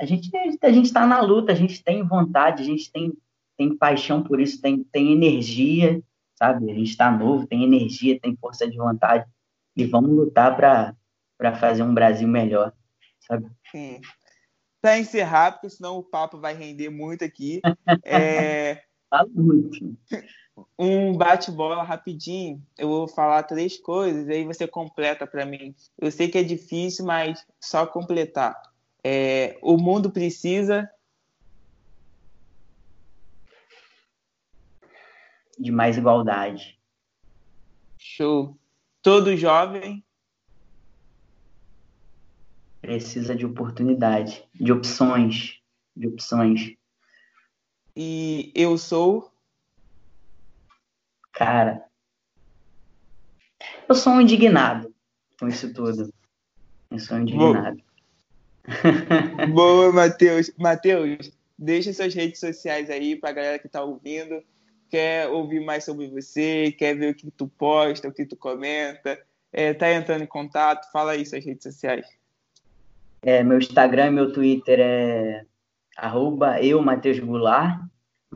a 0.00 0.06
gente 0.06 0.30
a 0.62 0.72
gente 0.72 0.86
está 0.86 1.06
na 1.06 1.20
luta, 1.20 1.52
a 1.52 1.54
gente 1.54 1.84
tem 1.84 2.02
vontade, 2.02 2.62
a 2.62 2.66
gente 2.66 2.90
tem, 2.90 3.12
tem 3.56 3.76
paixão 3.76 4.22
por 4.22 4.40
isso, 4.40 4.60
tem, 4.60 4.82
tem 4.84 5.12
energia, 5.12 6.02
sabe? 6.34 6.70
A 6.70 6.74
gente 6.74 6.88
está 6.88 7.10
novo, 7.10 7.46
tem 7.46 7.62
energia, 7.62 8.18
tem 8.18 8.34
força 8.34 8.68
de 8.68 8.78
vontade. 8.78 9.26
E 9.76 9.84
vamos 9.84 10.10
lutar 10.10 10.56
para 10.56 11.56
fazer 11.56 11.82
um 11.82 11.92
Brasil 11.92 12.26
melhor, 12.26 12.72
sabe? 13.20 13.46
Sim. 13.70 14.00
Para 14.80 14.98
encerrar, 14.98 15.52
porque 15.52 15.68
senão 15.68 15.98
o 15.98 16.02
papo 16.02 16.38
vai 16.38 16.54
render 16.54 16.88
muito 16.88 17.22
aqui. 17.22 17.60
É, 18.02 18.82
muito. 19.34 19.98
Um 20.78 21.14
bate-bola 21.14 21.82
rapidinho. 21.82 22.62
Eu 22.78 22.88
vou 22.88 23.08
falar 23.08 23.42
três 23.42 23.76
coisas, 23.76 24.26
aí 24.30 24.44
você 24.44 24.66
completa 24.66 25.26
para 25.26 25.44
mim. 25.44 25.74
Eu 25.98 26.10
sei 26.10 26.28
que 26.28 26.38
é 26.38 26.42
difícil, 26.42 27.04
mas 27.04 27.44
só 27.60 27.86
completar. 27.86 28.69
É, 29.02 29.58
o 29.62 29.76
mundo 29.76 30.10
precisa. 30.10 30.88
De 35.58 35.70
mais 35.70 35.96
igualdade. 35.96 36.78
Show. 37.98 38.56
Todo 39.02 39.36
jovem. 39.36 40.04
Precisa 42.80 43.34
de 43.34 43.44
oportunidade, 43.44 44.44
de 44.54 44.72
opções. 44.72 45.60
De 45.94 46.08
opções 46.08 46.78
e 48.02 48.52
eu 48.54 48.78
sou? 48.78 49.32
Cara, 51.32 51.84
eu 53.88 53.94
sou 53.94 54.14
um 54.14 54.20
indignado 54.20 54.94
com 55.38 55.48
isso 55.48 55.72
tudo. 55.72 56.12
Eu 56.90 56.98
sou 56.98 57.16
um 57.16 57.20
indignado. 57.20 57.82
Boa, 59.52 59.92
Matheus. 59.92 60.50
Matheus, 60.58 61.32
deixa 61.58 61.92
suas 61.92 62.14
redes 62.14 62.40
sociais 62.40 62.90
aí 62.90 63.16
pra 63.16 63.32
galera 63.32 63.58
que 63.58 63.68
tá 63.68 63.82
ouvindo. 63.82 64.42
Quer 64.88 65.28
ouvir 65.28 65.60
mais 65.60 65.84
sobre 65.84 66.08
você, 66.08 66.74
quer 66.76 66.94
ver 66.96 67.12
o 67.12 67.14
que 67.14 67.30
tu 67.30 67.46
posta, 67.46 68.08
o 68.08 68.12
que 68.12 68.26
tu 68.26 68.36
comenta, 68.36 69.16
é, 69.52 69.72
tá 69.72 69.92
entrando 69.92 70.22
em 70.22 70.26
contato, 70.26 70.90
fala 70.90 71.12
aí 71.12 71.24
suas 71.24 71.44
redes 71.44 71.62
sociais. 71.62 72.06
É, 73.22 73.44
meu 73.44 73.58
Instagram 73.58 74.08
e 74.08 74.10
meu 74.10 74.32
Twitter 74.32 74.80
é 74.80 75.44
arroba 75.96 76.60
eu, 76.60 76.82
Matheus 76.82 77.20
Goulart, 77.20 77.80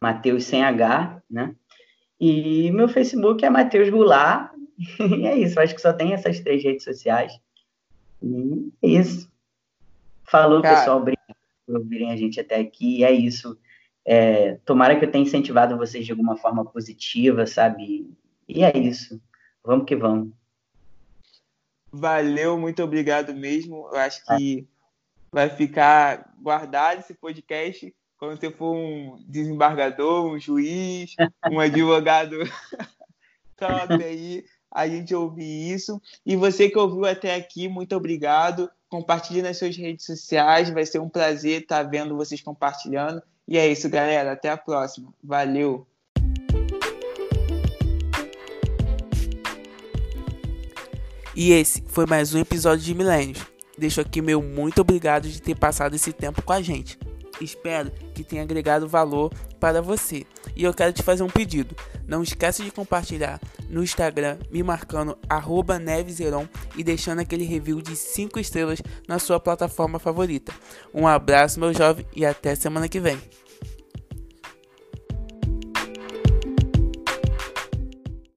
Matheus 0.01 0.45
sem 0.45 0.63
H, 0.63 1.23
né? 1.29 1.57
E 2.21 2.71
meu 2.71 2.89
Facebook 2.89 3.45
é 3.45 3.51
Matheus 3.51 3.89
Goulart, 3.91 4.53
e 5.19 5.27
é 5.27 5.37
isso, 5.37 5.59
acho 5.59 5.75
que 5.75 5.81
só 5.81 5.93
tem 5.93 6.13
essas 6.13 6.39
três 6.39 6.63
redes 6.63 6.85
sociais. 6.85 7.33
E 8.23 8.71
é 8.83 8.89
isso. 8.89 9.34
Falou, 10.35 10.61
Cara. 10.61 10.79
pessoal, 10.79 10.97
obrigado 10.99 11.37
por 11.65 11.77
ouvirem 11.77 12.11
a 12.11 12.17
gente 12.17 12.41
até 12.41 12.57
aqui, 12.57 12.99
e 12.99 13.05
é 13.05 13.13
isso. 13.13 13.57
É, 14.05 14.57
tomara 14.65 14.99
que 14.99 15.05
eu 15.05 15.11
tenha 15.11 15.23
incentivado 15.23 15.79
vocês 15.79 16.05
de 16.05 16.11
alguma 16.11 16.37
forma 16.37 16.65
positiva, 16.65 17.47
sabe? 17.47 18.11
E 18.49 18.65
é 18.65 18.77
isso. 18.77 19.23
Vamos 19.63 19.87
que 19.87 19.95
vamos. 19.95 20.33
Valeu, 21.93 22.59
muito 22.59 22.83
obrigado 22.83 23.33
mesmo. 23.33 23.89
Eu 23.93 23.99
acho 23.99 24.25
que 24.25 24.67
vai 25.31 25.49
ficar 25.49 26.35
guardado 26.43 26.99
esse 26.99 27.15
podcast 27.15 27.95
quando 28.19 28.37
você 28.37 28.51
for 28.51 28.75
um 28.75 29.25
desembargador, 29.29 30.27
um 30.27 30.37
juiz, 30.37 31.15
um 31.49 31.61
advogado 31.61 32.39
top 33.57 34.03
aí, 34.03 34.45
a 34.69 34.89
gente 34.89 35.15
ouvir 35.15 35.73
isso. 35.73 36.03
E 36.27 36.35
você 36.35 36.69
que 36.69 36.77
ouviu 36.77 37.05
até 37.05 37.37
aqui, 37.37 37.69
muito 37.69 37.95
obrigado. 37.95 38.69
Compartilhe 38.95 39.43
nas 39.43 39.59
suas 39.59 39.77
redes 39.77 40.07
sociais, 40.07 40.71
vai 40.71 40.87
ser 40.87 41.01
um 41.01 41.09
prazer 41.09 41.63
estar 41.63 41.83
vendo 41.83 42.17
vocês 42.17 42.41
compartilhando. 42.41 43.21
E 43.49 43.59
é 43.59 43.67
isso, 43.67 43.91
galera. 43.91 44.31
Até 44.31 44.49
a 44.49 44.57
próxima. 44.57 45.13
Valeu! 45.21 45.85
E 51.35 51.51
esse 51.51 51.83
foi 51.89 52.07
mais 52.07 52.33
um 52.35 52.39
episódio 52.39 52.85
de 52.85 52.95
Milênios. 52.95 53.45
Deixo 53.77 54.01
aqui 54.01 54.23
meu 54.23 54.41
muito 54.41 54.81
obrigado 54.81 55.29
de 55.29 55.43
ter 55.43 55.59
passado 55.59 55.97
esse 55.97 56.13
tempo 56.13 56.41
com 56.41 56.53
a 56.53 56.63
gente. 56.63 56.97
Espero 57.41 57.91
que 58.15 58.23
tenha 58.23 58.43
agregado 58.43 58.89
valor 58.89 59.33
para 59.59 59.81
você. 59.83 60.27
E 60.55 60.65
eu 60.65 60.75
quero 60.75 60.93
te 60.93 61.03
fazer 61.03 61.23
um 61.23 61.29
pedido. 61.29 61.75
Não 62.07 62.23
esqueça 62.23 62.63
de 62.63 62.71
compartilhar 62.71 63.41
no 63.69 63.83
Instagram, 63.83 64.39
me 64.51 64.63
marcando 64.63 65.19
neveseron 65.81 66.47
e 66.77 66.85
deixando 66.85 67.21
aquele 67.21 67.45
review 67.45 67.81
de 67.81 67.97
5 67.97 68.39
estrelas 68.39 68.81
na 69.09 69.19
sua 69.19 69.41
plataforma 69.41 69.99
favorita. 69.99 70.53
Um 70.93 71.07
abraço, 71.07 71.59
meu 71.59 71.73
jovem, 71.73 72.07
e 72.15 72.25
até 72.25 72.55
semana 72.55 72.89
que 72.89 73.01
vem. 73.01 73.19